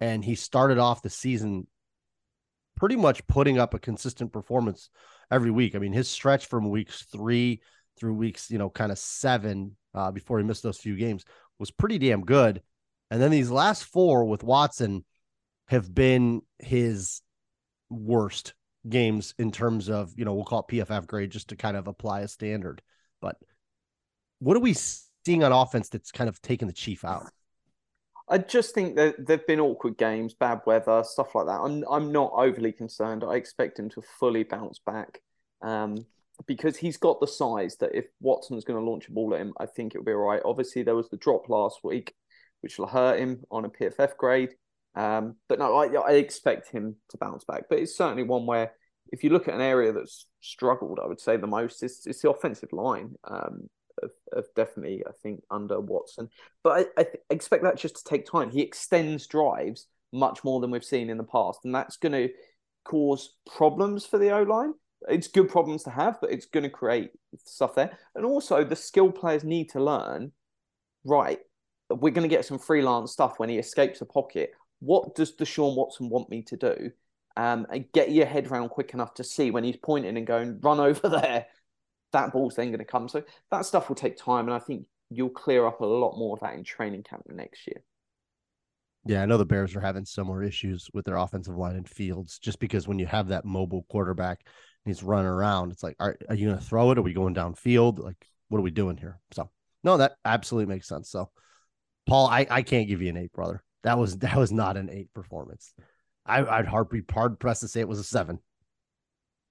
and 0.00 0.24
he 0.24 0.34
started 0.34 0.78
off 0.78 1.02
the 1.02 1.10
season 1.10 1.66
pretty 2.76 2.96
much 2.96 3.26
putting 3.26 3.58
up 3.58 3.74
a 3.74 3.78
consistent 3.78 4.32
performance 4.32 4.90
every 5.30 5.50
week. 5.50 5.74
I 5.74 5.78
mean, 5.78 5.92
his 5.92 6.08
stretch 6.08 6.46
from 6.46 6.70
weeks 6.70 7.04
three 7.10 7.60
through 7.98 8.14
weeks, 8.14 8.50
you 8.50 8.58
know, 8.58 8.70
kind 8.70 8.92
of 8.92 8.98
seven 8.98 9.76
uh, 9.94 10.12
before 10.12 10.38
he 10.38 10.44
missed 10.44 10.62
those 10.62 10.78
few 10.78 10.96
games 10.96 11.24
was 11.58 11.70
pretty 11.72 11.98
damn 11.98 12.24
good. 12.24 12.62
And 13.10 13.20
then 13.20 13.30
these 13.30 13.50
last 13.50 13.84
four 13.84 14.24
with 14.26 14.44
Watson 14.44 15.04
have 15.66 15.92
been 15.92 16.42
his 16.58 17.22
worst 17.90 18.54
games 18.88 19.34
in 19.38 19.50
terms 19.50 19.88
of, 19.88 20.12
you 20.16 20.24
know, 20.24 20.34
we'll 20.34 20.44
call 20.44 20.60
it 20.68 20.72
PFF 20.72 21.06
grade 21.06 21.30
just 21.30 21.48
to 21.48 21.56
kind 21.56 21.76
of 21.76 21.88
apply 21.88 22.20
a 22.20 22.28
standard. 22.28 22.82
But 23.20 23.36
what 24.40 24.56
are 24.56 24.60
we 24.60 24.74
seeing 24.74 25.42
on 25.42 25.52
offense 25.52 25.88
that's 25.88 26.12
kind 26.12 26.28
of 26.28 26.40
taken 26.42 26.68
the 26.68 26.74
chief 26.74 27.04
out? 27.04 27.24
I 28.30 28.38
just 28.38 28.74
think 28.74 28.96
that 28.96 29.26
there've 29.26 29.46
been 29.46 29.60
awkward 29.60 29.96
games, 29.96 30.34
bad 30.34 30.60
weather, 30.66 31.02
stuff 31.02 31.34
like 31.34 31.46
that. 31.46 31.60
I'm 31.60 31.82
I'm 31.90 32.12
not 32.12 32.32
overly 32.34 32.72
concerned. 32.72 33.24
I 33.24 33.36
expect 33.36 33.78
him 33.78 33.88
to 33.90 34.02
fully 34.02 34.42
bounce 34.42 34.78
back. 34.78 35.22
Um, 35.62 36.04
because 36.46 36.76
he's 36.76 36.96
got 36.96 37.20
the 37.20 37.26
size 37.26 37.76
that 37.78 37.96
if 37.96 38.06
Watson's 38.20 38.64
going 38.64 38.78
to 38.78 38.88
launch 38.88 39.08
a 39.08 39.12
ball 39.12 39.34
at 39.34 39.40
him, 39.40 39.54
I 39.58 39.66
think 39.66 39.94
it'll 39.94 40.04
be 40.04 40.12
all 40.12 40.18
right. 40.18 40.42
Obviously, 40.44 40.82
there 40.82 40.94
was 40.94 41.08
the 41.08 41.16
drop 41.16 41.48
last 41.48 41.80
week, 41.82 42.14
which 42.60 42.78
will 42.78 42.86
hurt 42.86 43.18
him 43.18 43.44
on 43.50 43.64
a 43.64 43.68
PFF 43.68 44.16
grade. 44.16 44.54
Um, 44.98 45.36
but 45.48 45.58
no, 45.58 45.76
I, 45.76 45.86
I 45.94 46.12
expect 46.14 46.70
him 46.70 46.96
to 47.10 47.18
bounce 47.18 47.44
back. 47.44 47.64
But 47.68 47.78
it's 47.78 47.96
certainly 47.96 48.24
one 48.24 48.46
where, 48.46 48.72
if 49.12 49.24
you 49.24 49.30
look 49.30 49.48
at 49.48 49.54
an 49.54 49.60
area 49.60 49.92
that's 49.92 50.26
struggled, 50.40 50.98
I 51.02 51.06
would 51.06 51.20
say 51.20 51.36
the 51.36 51.46
most 51.46 51.82
is 51.82 52.02
it's 52.06 52.22
the 52.22 52.30
offensive 52.30 52.72
line. 52.72 53.14
Um, 53.24 53.68
of, 54.02 54.10
of, 54.32 54.46
definitely, 54.54 55.02
I 55.04 55.10
think 55.22 55.42
under 55.50 55.80
Watson. 55.80 56.28
But 56.62 56.70
I, 56.70 57.00
I 57.00 57.04
th- 57.04 57.16
expect 57.30 57.64
that 57.64 57.76
just 57.76 57.96
to 57.96 58.04
take 58.04 58.26
time. 58.26 58.50
He 58.50 58.60
extends 58.60 59.26
drives 59.26 59.86
much 60.12 60.44
more 60.44 60.60
than 60.60 60.70
we've 60.70 60.84
seen 60.84 61.10
in 61.10 61.18
the 61.18 61.24
past, 61.24 61.60
and 61.64 61.74
that's 61.74 61.96
going 61.96 62.12
to 62.12 62.28
cause 62.84 63.34
problems 63.56 64.06
for 64.06 64.18
the 64.18 64.30
O 64.30 64.42
line 64.42 64.72
it's 65.06 65.28
good 65.28 65.48
problems 65.48 65.84
to 65.84 65.90
have, 65.90 66.20
but 66.20 66.32
it's 66.32 66.46
going 66.46 66.64
to 66.64 66.70
create 66.70 67.10
stuff 67.44 67.74
there. 67.74 67.96
And 68.14 68.24
also, 68.24 68.64
the 68.64 68.76
skill 68.76 69.12
players 69.12 69.44
need 69.44 69.70
to 69.70 69.82
learn. 69.82 70.32
Right, 71.04 71.38
we're 71.88 72.12
going 72.12 72.28
to 72.28 72.34
get 72.34 72.44
some 72.44 72.58
freelance 72.58 73.12
stuff 73.12 73.38
when 73.38 73.48
he 73.48 73.58
escapes 73.58 74.00
a 74.00 74.06
pocket. 74.06 74.52
What 74.80 75.14
does 75.14 75.36
the 75.36 75.44
Deshaun 75.44 75.76
Watson 75.76 76.08
want 76.08 76.30
me 76.30 76.42
to 76.42 76.56
do? 76.56 76.90
Um, 77.36 77.66
and 77.72 77.90
get 77.92 78.10
your 78.10 78.26
head 78.26 78.48
around 78.48 78.70
quick 78.70 78.94
enough 78.94 79.14
to 79.14 79.24
see 79.24 79.50
when 79.50 79.64
he's 79.64 79.76
pointing 79.76 80.16
and 80.16 80.26
going, 80.26 80.58
run 80.60 80.80
over 80.80 81.08
there. 81.08 81.46
That 82.12 82.32
ball's 82.32 82.56
then 82.56 82.68
going 82.68 82.78
to 82.78 82.84
come. 82.84 83.08
So 83.08 83.22
that 83.50 83.66
stuff 83.66 83.88
will 83.88 83.96
take 83.96 84.16
time, 84.16 84.46
and 84.46 84.54
I 84.54 84.58
think 84.58 84.86
you'll 85.10 85.28
clear 85.28 85.66
up 85.66 85.80
a 85.80 85.86
lot 85.86 86.16
more 86.18 86.36
of 86.36 86.40
that 86.40 86.54
in 86.54 86.64
training 86.64 87.02
camp 87.02 87.22
next 87.28 87.66
year. 87.66 87.82
Yeah, 89.04 89.22
I 89.22 89.26
know 89.26 89.38
the 89.38 89.46
Bears 89.46 89.76
are 89.76 89.80
having 89.80 90.04
similar 90.04 90.42
issues 90.42 90.88
with 90.92 91.04
their 91.04 91.16
offensive 91.16 91.56
line 91.56 91.76
and 91.76 91.88
fields, 91.88 92.38
just 92.38 92.58
because 92.58 92.88
when 92.88 92.98
you 92.98 93.06
have 93.06 93.28
that 93.28 93.44
mobile 93.44 93.86
quarterback, 93.88 94.40
and 94.84 94.94
he's 94.94 95.02
running 95.02 95.26
around. 95.26 95.72
It's 95.72 95.82
like, 95.82 95.96
are, 96.00 96.16
are 96.28 96.34
you 96.34 96.48
going 96.48 96.58
to 96.58 96.64
throw 96.64 96.90
it? 96.90 96.98
Are 96.98 97.02
we 97.02 97.12
going 97.12 97.34
downfield? 97.34 97.98
Like, 97.98 98.16
what 98.48 98.58
are 98.58 98.62
we 98.62 98.70
doing 98.70 98.96
here? 98.96 99.18
So, 99.32 99.50
no, 99.84 99.96
that 99.98 100.16
absolutely 100.24 100.72
makes 100.72 100.88
sense. 100.88 101.10
So, 101.10 101.30
Paul, 102.06 102.26
I, 102.26 102.46
I 102.50 102.62
can't 102.62 102.88
give 102.88 103.02
you 103.02 103.08
an 103.08 103.16
eight, 103.16 103.32
brother. 103.32 103.62
That 103.84 103.98
was 103.98 104.18
that 104.18 104.36
was 104.36 104.52
not 104.52 104.76
an 104.76 104.90
eight 104.90 105.12
performance. 105.14 105.74
I, 106.26 106.44
I'd 106.44 106.66
hard 106.66 106.90
be 106.90 107.02
hard 107.10 107.38
pressed 107.40 107.62
to 107.62 107.68
say 107.68 107.80
it 107.80 107.88
was 107.88 107.98
a 107.98 108.04
seven. 108.04 108.38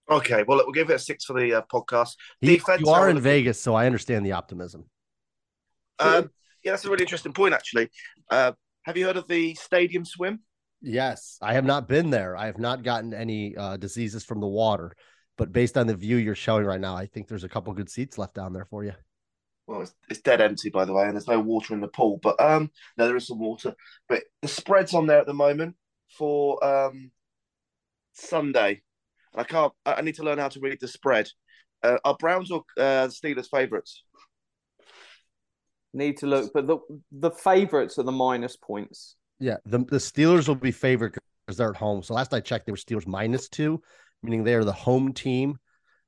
Okay, 0.10 0.44
well, 0.48 0.60
we'll 0.60 0.72
give 0.72 0.90
it 0.90 0.96
a 0.96 1.00
six 1.00 1.26
for 1.26 1.38
the 1.38 1.56
uh, 1.56 1.62
podcast. 1.72 2.16
He, 2.40 2.58
Defense, 2.58 2.82
you 2.82 2.90
are 2.90 3.10
in 3.10 3.20
Vegas, 3.20 3.62
so 3.62 3.76
I 3.76 3.86
understand 3.88 4.26
the 4.26 4.32
optimism. 4.32 4.86
Um, 6.00 6.30
yeah, 6.64 6.72
that's 6.72 6.86
a 6.86 6.90
really 6.90 7.04
interesting 7.04 7.34
point, 7.34 7.54
actually. 7.54 7.90
Uh, 8.30 8.54
have 8.84 8.96
you 8.96 9.06
heard 9.06 9.18
of 9.18 9.28
the 9.28 9.54
stadium 9.56 10.06
swim? 10.06 10.40
Yes, 10.82 11.38
I 11.42 11.56
have 11.56 11.66
not 11.66 11.90
been 11.90 12.10
there. 12.10 12.38
I 12.38 12.46
have 12.46 12.60
not 12.60 12.84
gotten 12.84 13.14
any 13.14 13.58
uh, 13.58 13.76
diseases 13.76 14.24
from 14.24 14.40
the 14.40 14.48
water 14.48 14.94
but 15.38 15.54
based 15.54 15.78
on 15.78 15.88
the 15.88 15.96
view 15.96 16.18
you're 16.18 16.36
showing 16.36 16.66
right 16.66 16.82
now, 16.82 16.96
I 16.96 17.06
think 17.06 17.28
there's 17.28 17.44
a 17.44 17.50
couple 17.50 17.72
good 17.74 17.90
seats 17.90 18.18
left 18.18 18.34
down 18.34 18.54
there 18.54 18.66
for 18.66 18.84
you. 18.84 18.94
Well, 19.68 19.82
it's, 19.82 19.94
it's, 20.10 20.22
dead 20.22 20.40
empty, 20.40 20.70
by 20.70 20.86
the 20.86 20.94
way, 20.94 21.04
and 21.04 21.14
there's 21.14 21.28
no 21.28 21.42
water 21.42 21.74
in 21.74 21.82
the 21.82 21.90
pool. 21.90 22.20
But 22.24 22.40
um, 22.42 22.72
no, 22.98 23.06
there 23.06 23.18
is 23.18 23.28
some 23.28 23.40
water. 23.40 23.76
But 24.08 24.24
the 24.42 24.48
spread's 24.48 24.94
on 24.94 25.08
there 25.08 25.20
at 25.20 25.26
the 25.26 25.34
moment 25.34 25.76
for 26.18 26.64
um 26.64 27.12
Sunday. 28.14 28.82
and 29.34 29.42
I 29.42 29.44
can't. 29.44 29.74
I 29.86 30.02
need 30.02 30.16
to 30.16 30.24
learn 30.24 30.40
how 30.40 30.50
to 30.50 30.60
read 30.60 30.80
the 30.80 30.88
spread. 30.88 31.30
Uh, 31.84 31.98
are 32.04 32.16
Browns 32.18 32.50
or 32.50 32.64
uh, 32.78 33.08
Steelers 33.08 33.50
favourites? 33.50 34.04
Need 35.94 36.18
to 36.18 36.28
look, 36.28 36.52
but 36.54 36.68
the 36.68 36.78
the 37.12 37.32
favourites 37.32 37.98
are 37.98 38.04
the 38.04 38.12
minus 38.12 38.56
points. 38.56 39.16
Yeah, 39.40 39.58
the 39.66 39.80
the 39.80 39.98
Steelers 39.98 40.48
will 40.48 40.56
be 40.56 40.72
favored 40.72 41.18
because 41.46 41.58
they're 41.58 41.70
at 41.70 41.76
home. 41.76 42.04
So 42.04 42.14
last 42.14 42.34
I 42.34 42.40
checked, 42.40 42.66
they 42.66 42.72
were 42.72 42.78
Steelers 42.78 43.08
minus 43.08 43.48
two, 43.50 43.82
meaning 44.24 44.44
they 44.44 44.56
are 44.56 44.64
the 44.64 44.72
home 44.72 45.14
team 45.14 45.58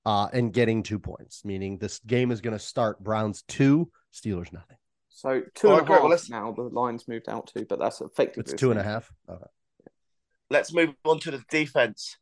uh, 0.06 0.27
and 0.34 0.53
getting 0.53 0.84
two 0.84 1.00
points, 1.00 1.44
meaning 1.44 1.77
this 1.77 2.00
game 2.00 2.32
is 2.32 2.41
going 2.41 2.58
to 2.58 2.63
start 2.63 3.03
Browns 3.03 3.44
two, 3.48 3.91
Steelers 4.13 4.51
nothing. 4.51 4.77
So 5.10 5.41
two 5.53 5.72
and 5.72 5.82
a 5.82 5.86
half 5.86 6.01
well, 6.01 6.20
now 6.29 6.51
the 6.53 6.63
line's 6.63 7.08
moved 7.08 7.27
out 7.27 7.48
to, 7.48 7.65
but 7.65 7.79
that's 7.79 8.00
effectively 8.00 8.44
it's 8.44 8.53
two 8.53 8.72
and 8.72 8.79
a 8.79 8.84
half. 8.84 9.12
Okay. 9.29 9.44
Let's 10.50 10.74
move 10.74 10.91
on 11.03 11.20
to 11.20 11.32
the 11.32 11.44
defense. 11.50 12.18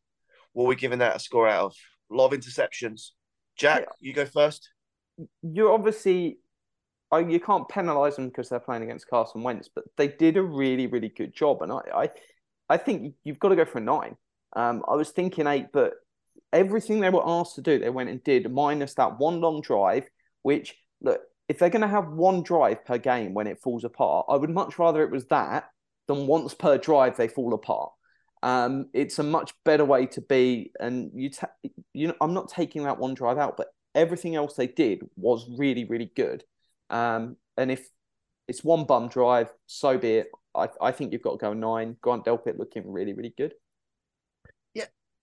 What 0.52 0.64
are 0.64 0.68
we 0.68 0.76
giving 0.76 0.98
that 0.98 1.16
a 1.16 1.20
score 1.20 1.48
out 1.48 1.66
of? 1.66 1.76
A 2.10 2.14
lot 2.14 2.32
of 2.32 2.40
interceptions. 2.40 3.10
Jack, 3.56 3.82
yeah. 3.82 4.08
you 4.08 4.12
go 4.12 4.26
first. 4.26 4.70
You're 5.42 5.72
obviously 5.72 6.38
you 7.16 7.40
can't 7.40 7.68
penalise 7.68 8.16
them 8.16 8.28
because 8.28 8.48
they're 8.48 8.60
playing 8.60 8.82
against 8.82 9.08
Carson 9.08 9.42
Wentz, 9.42 9.68
but 9.74 9.84
they 9.96 10.08
did 10.08 10.36
a 10.36 10.42
really, 10.42 10.86
really 10.86 11.08
good 11.08 11.34
job, 11.34 11.62
and 11.62 11.72
I, 11.72 11.80
I, 11.94 12.10
I 12.68 12.76
think 12.76 13.14
you've 13.24 13.38
got 13.38 13.48
to 13.48 13.56
go 13.56 13.64
for 13.64 13.78
a 13.78 13.82
nine. 13.82 14.16
Um, 14.54 14.82
I 14.88 14.94
was 14.94 15.10
thinking 15.10 15.46
eight, 15.46 15.68
but 15.72 15.94
everything 16.52 17.00
they 17.00 17.10
were 17.10 17.26
asked 17.26 17.56
to 17.56 17.62
do, 17.62 17.78
they 17.78 17.90
went 17.90 18.10
and 18.10 18.22
did, 18.24 18.50
minus 18.52 18.94
that 18.94 19.18
one 19.18 19.40
long 19.40 19.60
drive, 19.60 20.08
which, 20.42 20.74
look, 21.00 21.20
if 21.48 21.58
they're 21.58 21.70
going 21.70 21.82
to 21.82 21.88
have 21.88 22.08
one 22.08 22.42
drive 22.42 22.84
per 22.84 22.98
game 22.98 23.34
when 23.34 23.46
it 23.46 23.60
falls 23.60 23.84
apart, 23.84 24.26
I 24.28 24.36
would 24.36 24.50
much 24.50 24.78
rather 24.78 25.02
it 25.02 25.10
was 25.10 25.26
that 25.26 25.70
than 26.06 26.26
once 26.26 26.54
per 26.54 26.78
drive 26.78 27.16
they 27.16 27.28
fall 27.28 27.54
apart. 27.54 27.92
Um, 28.42 28.86
it's 28.92 29.18
a 29.18 29.22
much 29.22 29.52
better 29.64 29.84
way 29.84 30.06
to 30.06 30.20
be. 30.20 30.72
And 30.78 31.10
you, 31.14 31.30
ta- 31.30 31.50
you 31.92 32.08
know, 32.08 32.14
I'm 32.20 32.34
not 32.34 32.48
taking 32.48 32.84
that 32.84 32.98
one 32.98 33.14
drive 33.14 33.38
out, 33.38 33.56
but 33.56 33.68
everything 33.94 34.36
else 34.36 34.54
they 34.54 34.66
did 34.66 35.00
was 35.16 35.48
really, 35.58 35.84
really 35.84 36.10
good. 36.14 36.44
Um, 36.90 37.36
and 37.56 37.70
if 37.70 37.88
it's 38.46 38.62
one 38.62 38.84
bum 38.84 39.08
drive, 39.08 39.48
so 39.66 39.98
be 39.98 40.18
it. 40.18 40.30
I, 40.54 40.68
I 40.80 40.92
think 40.92 41.12
you've 41.12 41.22
got 41.22 41.32
to 41.32 41.38
go 41.38 41.52
nine. 41.52 41.96
Grant 42.00 42.24
Delpit 42.24 42.58
looking 42.58 42.90
really, 42.90 43.12
really 43.12 43.34
good. 43.36 43.54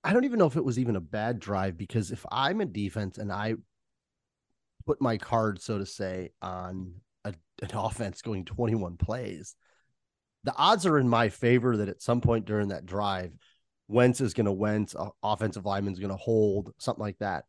I 0.06 0.14
don't 0.14 0.26
even 0.26 0.38
know 0.38 0.46
if 0.46 0.56
it 0.56 0.64
was 0.64 0.78
even 0.78 0.96
a 0.96 1.02
bad 1.02 1.40
drive 1.40 1.78
because 1.78 2.12
if 2.12 2.24
I'm 2.32 2.62
a 2.62 2.66
defense 2.66 3.18
and 3.18 3.32
I 3.32 3.56
put 4.86 5.02
my 5.02 5.18
card, 5.18 5.60
so 5.60 5.80
to 5.80 5.86
say, 5.86 6.30
on 6.44 6.94
a, 7.24 7.34
an 7.64 7.70
offense 7.74 8.22
going 8.22 8.46
21 8.46 8.98
plays, 8.98 9.56
the 10.44 10.56
odds 10.56 10.86
are 10.86 11.00
in 11.00 11.10
my 11.10 11.30
favor 11.30 11.78
that 11.78 11.90
at 11.90 12.04
some 12.04 12.22
point 12.22 12.46
during 12.46 12.68
that 12.68 12.86
drive, 12.86 13.32
Wentz 13.88 14.22
is 14.22 14.36
going 14.36 14.46
to 14.46 14.52
Wentz, 14.52 14.96
offensive 15.24 15.66
lineman 15.66 15.94
is 15.94 16.00
going 16.00 16.12
to 16.12 16.18
hold, 16.18 16.72
something 16.78 17.04
like 17.04 17.18
that. 17.18 17.46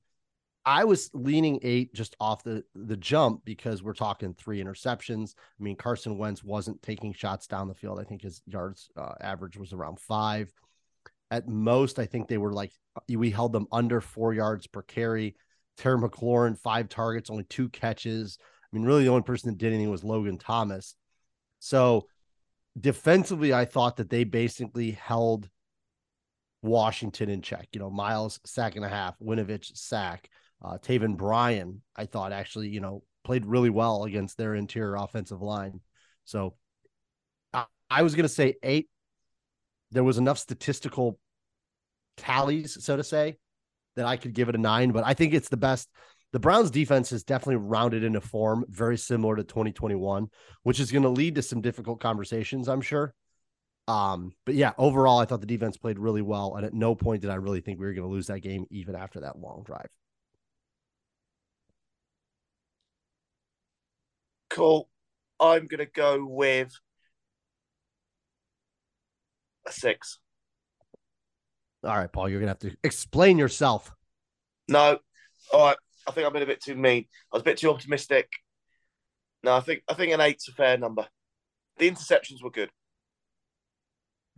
I 0.64 0.84
was 0.84 1.10
leaning 1.12 1.60
eight 1.62 1.94
just 1.94 2.16
off 2.18 2.42
the 2.42 2.64
the 2.74 2.96
jump 2.96 3.44
because 3.44 3.82
we're 3.84 3.92
talking 3.92 4.34
three 4.34 4.64
interceptions. 4.64 5.34
I 5.60 5.62
mean, 5.62 5.76
Carson 5.76 6.18
Wentz 6.18 6.42
wasn't 6.42 6.82
taking 6.82 7.12
shots 7.12 7.46
down 7.46 7.68
the 7.68 7.74
field. 7.74 8.00
I 8.00 8.04
think 8.04 8.22
his 8.22 8.42
yards 8.46 8.90
uh, 8.96 9.12
average 9.20 9.56
was 9.56 9.72
around 9.72 10.00
five. 10.00 10.50
At 11.30 11.48
most, 11.48 11.98
I 11.98 12.06
think 12.06 12.28
they 12.28 12.38
were 12.38 12.52
like 12.52 12.72
we 13.08 13.30
held 13.30 13.52
them 13.52 13.66
under 13.72 14.00
four 14.00 14.32
yards 14.32 14.66
per 14.66 14.82
carry. 14.82 15.36
Terry 15.76 15.98
McLaurin, 15.98 16.58
five 16.58 16.88
targets, 16.88 17.30
only 17.30 17.44
two 17.44 17.68
catches. 17.68 18.38
I 18.40 18.76
mean, 18.76 18.84
really, 18.84 19.04
the 19.04 19.10
only 19.10 19.22
person 19.22 19.50
that 19.50 19.58
did 19.58 19.72
anything 19.72 19.90
was 19.90 20.04
Logan 20.04 20.38
Thomas. 20.38 20.94
So 21.58 22.06
defensively, 22.78 23.52
I 23.52 23.64
thought 23.64 23.96
that 23.96 24.10
they 24.10 24.24
basically 24.24 24.92
held 24.92 25.48
Washington 26.62 27.28
in 27.28 27.42
check. 27.42 27.68
You 27.72 27.80
know, 27.80 27.90
Myles 27.90 28.40
sack 28.44 28.76
and 28.76 28.84
a 28.84 28.88
half, 28.88 29.18
Winovich 29.18 29.76
sack, 29.76 30.28
uh, 30.64 30.78
Taven 30.78 31.16
Bryan. 31.16 31.82
I 31.94 32.06
thought 32.06 32.32
actually, 32.32 32.68
you 32.68 32.80
know, 32.80 33.02
played 33.24 33.46
really 33.46 33.70
well 33.70 34.04
against 34.04 34.36
their 34.36 34.54
interior 34.54 34.96
offensive 34.96 35.42
line. 35.42 35.80
So 36.24 36.54
I, 37.52 37.66
I 37.90 38.02
was 38.02 38.14
going 38.14 38.24
to 38.24 38.28
say 38.28 38.54
eight 38.62 38.88
there 39.96 40.04
was 40.04 40.18
enough 40.18 40.38
statistical 40.38 41.18
tallies, 42.16 42.82
so 42.84 42.96
to 42.96 43.04
say, 43.04 43.36
that 43.96 44.06
I 44.06 44.16
could 44.16 44.34
give 44.34 44.48
it 44.48 44.54
a 44.54 44.58
nine. 44.58 44.92
But 44.92 45.04
I 45.06 45.14
think 45.14 45.34
it's 45.34 45.48
the 45.48 45.56
best, 45.56 45.88
the 46.32 46.38
Browns 46.38 46.70
defense 46.70 47.12
is 47.12 47.24
definitely 47.24 47.56
rounded 47.56 48.04
into 48.04 48.20
form, 48.20 48.64
very 48.68 48.98
similar 48.98 49.36
to 49.36 49.44
2021, 49.44 50.28
which 50.64 50.80
is 50.80 50.92
going 50.92 51.04
to 51.04 51.08
lead 51.08 51.36
to 51.36 51.42
some 51.42 51.60
difficult 51.60 52.00
conversations, 52.00 52.68
I'm 52.68 52.82
sure. 52.82 53.14
Um, 53.88 54.32
but 54.44 54.54
yeah, 54.54 54.72
overall, 54.78 55.18
I 55.18 55.24
thought 55.24 55.40
the 55.40 55.46
defense 55.46 55.76
played 55.76 55.98
really 55.98 56.22
well. 56.22 56.56
And 56.56 56.66
at 56.66 56.74
no 56.74 56.94
point 56.94 57.22
did 57.22 57.30
I 57.30 57.36
really 57.36 57.60
think 57.60 57.78
we 57.78 57.86
were 57.86 57.94
going 57.94 58.06
to 58.06 58.12
lose 58.12 58.26
that 58.26 58.40
game, 58.40 58.66
even 58.70 58.96
after 58.96 59.20
that 59.20 59.38
long 59.38 59.62
drive. 59.64 59.88
Cool. 64.50 64.88
I'm 65.38 65.66
going 65.66 65.78
to 65.78 65.86
go 65.86 66.24
with 66.26 66.72
a 69.66 69.72
six. 69.72 70.18
All 71.84 71.96
right, 71.96 72.12
Paul, 72.12 72.28
you're 72.28 72.40
going 72.40 72.54
to 72.54 72.66
have 72.66 72.72
to 72.72 72.76
explain 72.82 73.38
yourself. 73.38 73.92
No. 74.68 74.98
All 75.52 75.66
right. 75.66 75.76
I 76.08 76.12
think 76.12 76.26
I've 76.26 76.32
been 76.32 76.42
a 76.42 76.46
bit 76.46 76.62
too 76.62 76.74
mean. 76.74 77.06
I 77.32 77.36
was 77.36 77.42
a 77.42 77.44
bit 77.44 77.58
too 77.58 77.70
optimistic. 77.70 78.28
No, 79.42 79.54
I 79.54 79.60
think 79.60 79.82
I 79.88 79.94
think 79.94 80.12
an 80.12 80.20
eight's 80.20 80.48
a 80.48 80.52
fair 80.52 80.78
number. 80.78 81.06
The 81.78 81.90
interceptions 81.90 82.42
were 82.42 82.50
good. 82.50 82.70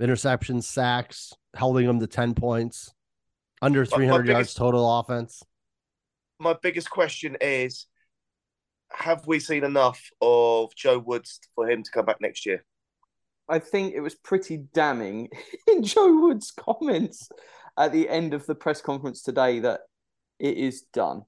Interceptions, 0.01 0.65
sacks, 0.65 1.33
holding 1.57 1.87
them 1.87 2.01
to 2.01 2.07
10 2.07 2.35
points, 2.35 2.93
under 3.61 3.85
300 3.85 4.29
yards 4.29 4.55
total 4.55 4.99
offense. 4.99 5.43
My 6.39 6.55
biggest 6.61 6.91
question 6.91 7.37
is 7.41 7.87
have 8.91 9.27
we 9.27 9.41
seen 9.41 9.65
enough 9.65 10.11
of 10.21 10.75
Joe 10.75 10.99
Woods 10.99 11.41
for 11.55 11.69
him 11.69 11.83
to 11.83 11.91
come 11.91 12.05
back 12.05 12.21
next 12.21 12.47
year? 12.47 12.65
I 13.49 13.59
think 13.59 13.95
it 13.95 14.00
was 14.00 14.14
pretty 14.14 14.59
damning 14.75 15.28
in 15.69 15.83
Joe 15.83 16.21
Wood's 16.21 16.50
comments 16.50 17.28
at 17.78 17.93
the 17.93 18.09
end 18.09 18.35
of 18.35 18.47
the 18.47 18.55
press 18.55 18.81
conference 18.81 19.23
today 19.23 19.61
that 19.61 19.81
it 20.38 20.57
is 20.57 20.83
done. 20.93 21.23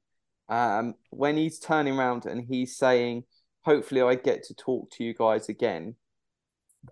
Um, 0.49 0.95
when 1.11 1.37
he's 1.37 1.59
turning 1.61 1.97
around 1.99 2.27
and 2.27 2.45
he's 2.45 2.77
saying, 2.77 3.25
"Hopefully, 3.63 4.03
I 4.03 4.17
get 4.17 4.45
to 4.45 4.55
talk 4.55 4.91
to 4.93 5.05
you 5.05 5.15
guys 5.15 5.49
again." 5.49 5.95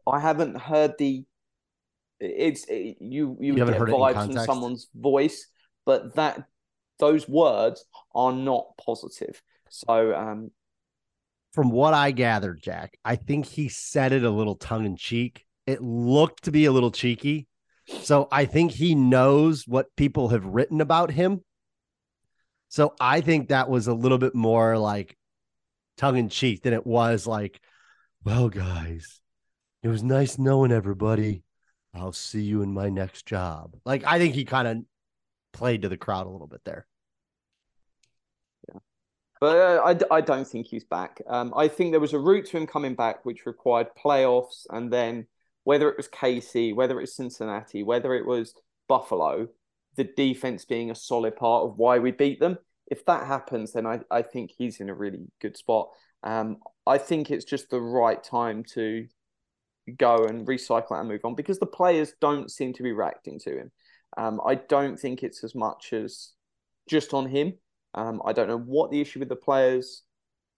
I 0.07 0.21
haven't 0.21 0.61
heard 0.61 0.95
the. 0.99 1.25
It's 2.21 2.65
it, 2.65 2.97
you. 3.01 3.37
You, 3.41 3.57
You 3.57 3.65
get 3.67 3.75
heard 3.75 3.89
it 3.89 3.93
in 3.93 3.99
vibes 3.99 4.33
from 4.33 4.45
someone's 4.45 4.89
voice, 4.95 5.49
but 5.85 6.15
that 6.15 6.45
those 7.01 7.29
words 7.29 7.85
are 8.15 8.33
not 8.33 8.67
positive. 8.85 9.43
So, 9.71 10.15
um, 10.15 10.51
From 11.53 11.71
what 11.71 11.95
I 11.95 12.11
gathered, 12.11 12.61
Jack, 12.63 12.99
I 13.05 13.17
think 13.17 13.47
he 13.47 13.69
said 13.69 14.13
it 14.13 14.25
a 14.25 14.31
little 14.31 14.55
tongue 14.55 14.85
in 14.85 14.97
cheek. 14.97 15.45
It 15.67 15.83
looked 15.83 16.45
to 16.45 16.53
be 16.53 16.67
a 16.67 16.73
little 16.73 16.91
cheeky. 16.91 17.47
So 18.03 18.29
I 18.31 18.45
think 18.45 18.73
he 18.73 18.95
knows 18.95 19.65
what 19.67 19.95
people 19.97 20.29
have 20.29 20.45
written 20.45 20.81
about 20.81 21.11
him. 21.11 21.43
So 22.69 22.95
I 23.01 23.23
think 23.23 23.49
that 23.49 23.71
was 23.71 23.87
a 23.87 23.95
little 23.95 24.19
bit 24.19 24.35
more 24.35 24.77
like 24.77 25.17
tongue 25.97 26.19
in 26.19 26.29
cheek 26.29 26.63
than 26.63 26.75
it 26.75 26.87
was 26.87 27.27
like, 27.27 27.61
well, 28.25 28.51
guys, 28.51 29.21
it 29.83 29.89
was 29.89 30.03
nice 30.03 30.39
knowing 30.39 30.71
everybody. 30.71 31.43
I'll 31.95 32.13
see 32.13 32.43
you 32.43 32.63
in 32.63 32.75
my 32.75 32.91
next 32.91 33.25
job. 33.27 33.75
Like, 33.85 34.05
I 34.05 34.19
think 34.19 34.35
he 34.35 34.45
kind 34.45 34.69
of 34.69 34.79
played 35.53 35.83
to 35.83 35.89
the 35.89 35.97
crowd 35.97 36.27
a 36.27 36.31
little 36.31 36.47
bit 36.47 36.61
there. 36.65 36.87
But 39.41 39.57
I, 39.57 39.93
I, 39.93 40.19
I 40.19 40.21
don't 40.21 40.47
think 40.47 40.67
he's 40.67 40.85
back. 40.85 41.21
Um, 41.29 41.53
I 41.57 41.69
think 41.69 41.93
there 41.93 42.01
was 42.01 42.13
a 42.13 42.19
route 42.19 42.47
to 42.47 42.57
him 42.57 42.67
coming 42.67 42.95
back, 42.95 43.25
which 43.25 43.47
required 43.47 43.89
playoffs, 43.97 44.67
and 44.71 44.93
then 44.93 45.27
whether 45.65 45.89
it 45.89 45.97
was 45.97 46.09
KC, 46.09 46.75
whether 46.75 46.99
it 46.99 47.03
was 47.03 47.15
Cincinnati, 47.15 47.83
whether 47.83 48.15
it 48.15 48.27
was 48.27 48.55
Buffalo, 48.89 49.49
the 49.97 50.05
defense 50.05 50.65
being 50.65 50.91
a 50.91 50.95
solid 50.95 51.37
part 51.37 51.65
of 51.65 51.77
why 51.77 51.99
we 51.99 52.11
beat 52.11 52.41
them. 52.41 52.59
If 52.87 53.05
that 53.07 53.27
happens, 53.27 53.73
then 53.73 53.87
I, 53.87 54.01
I 54.11 54.23
think 54.23 54.53
he's 54.57 54.81
in 54.81 54.89
a 54.89 54.95
really 54.95 55.27
good 55.41 55.57
spot. 55.57 55.91
Um, 56.23 56.59
I 56.87 56.99
think 56.99 57.31
it's 57.31 57.45
just 57.45 57.69
the 57.69 57.81
right 57.81 58.23
time 58.23 58.65
to 58.75 59.07
go 59.97 60.25
and 60.25 60.47
recycle 60.47 60.99
and 60.99 61.09
move 61.09 61.25
on 61.25 61.35
because 61.35 61.59
the 61.59 61.67
players 61.67 62.13
don't 62.21 62.51
seem 62.51 62.73
to 62.75 62.83
be 62.83 62.93
reacting 62.93 63.39
to 63.41 63.59
him. 63.59 63.71
Um, 64.17 64.41
I 64.45 64.55
don't 64.55 64.99
think 64.99 65.23
it's 65.23 65.45
as 65.45 65.55
much 65.55 65.93
as 65.93 66.31
just 66.89 67.15
on 67.15 67.27
him. 67.27 67.55
Um, 67.95 68.23
I 68.25 68.33
don't 68.33 68.49
know 68.49 68.59
what 68.59 68.91
the 68.91 69.01
issue 69.01 69.19
with 69.19 69.29
the 69.29 69.37
players 69.37 70.03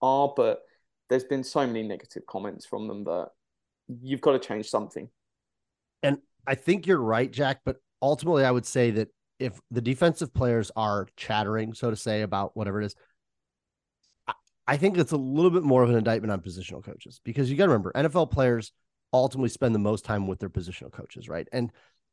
are, 0.01 0.33
but 0.35 0.61
there's 1.09 1.23
been 1.23 1.43
so 1.43 1.65
many 1.65 1.83
negative 1.83 2.25
comments 2.25 2.65
from 2.65 2.87
them 2.87 3.03
that 3.05 3.29
you've 4.01 4.21
got 4.21 4.33
to 4.33 4.39
change 4.39 4.69
something. 4.69 5.09
And 6.03 6.19
I 6.47 6.55
think 6.55 6.87
you're 6.87 7.01
right, 7.01 7.31
Jack. 7.31 7.61
But 7.65 7.77
ultimately, 8.01 8.45
I 8.45 8.51
would 8.51 8.65
say 8.65 8.91
that 8.91 9.09
if 9.39 9.59
the 9.71 9.81
defensive 9.81 10.33
players 10.33 10.71
are 10.75 11.07
chattering, 11.15 11.73
so 11.73 11.89
to 11.89 11.95
say, 11.95 12.21
about 12.21 12.55
whatever 12.55 12.81
it 12.81 12.85
is, 12.85 12.95
I- 14.27 14.33
I 14.67 14.77
think 14.77 14.97
it's 14.97 15.11
a 15.11 15.17
little 15.17 15.51
bit 15.51 15.63
more 15.63 15.83
of 15.83 15.89
an 15.89 15.95
indictment 15.95 16.31
on 16.31 16.41
positional 16.41 16.83
coaches 16.83 17.19
because 17.23 17.49
you 17.49 17.57
got 17.57 17.65
to 17.65 17.69
remember 17.69 17.91
NFL 17.95 18.27
players 18.27 18.71
ultimately 19.13 19.49
spend 19.49 19.75
the 19.75 19.79
most 19.79 20.05
time 20.05 20.27
with 20.27 20.39
their 20.39 20.49
positional 20.49 20.91
coaches, 20.91 21.27
right? 21.27 21.47
And 21.51 21.71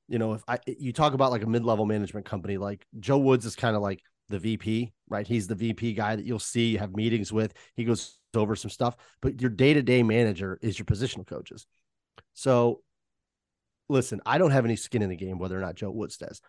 you 0.09 0.19
know, 0.19 0.33
if 0.33 0.43
I 0.49 0.59
you 0.67 0.93
talk 0.93 1.13
about 1.13 1.31
like 1.31 1.43
a 1.43 1.47
mid-level 1.47 1.85
management 1.85 2.25
company, 2.25 2.57
like 2.57 2.87
Joe 2.99 3.19
Woods 3.19 3.45
is 3.45 3.55
kind 3.55 3.77
of 3.77 3.83
like 3.83 4.03
the 4.29 4.39
VP, 4.39 4.93
right? 5.09 5.27
He's 5.27 5.47
the 5.47 5.55
VP 5.55 5.95
guy 5.95 6.17
that 6.17 6.25
you'll 6.25 6.39
see 6.39 6.71
you 6.71 6.79
have 6.79 6.95
meetings 6.95 7.33
with. 7.33 7.55
He 7.75 7.85
goes 7.85 8.19
over 8.35 8.57
some 8.57 8.71
stuff, 8.71 8.97
but 9.23 9.41
your 9.41 9.51
day-to-day 9.51 10.03
manager 10.03 10.59
is 10.63 10.79
your 10.79 10.87
positional 10.87 11.27
coaches. 11.27 11.67
So 12.35 12.83
listen, 13.89 14.21
I 14.27 14.39
don't 14.39 14.51
have 14.51 14.65
any 14.65 14.77
skin 14.77 15.03
in 15.03 15.09
the 15.09 15.17
game 15.17 15.39
whether 15.39 15.57
or 15.57 15.63
not 15.63 15.75
Joe 15.75 15.91
Woods 15.91 16.17
does. 16.17 16.41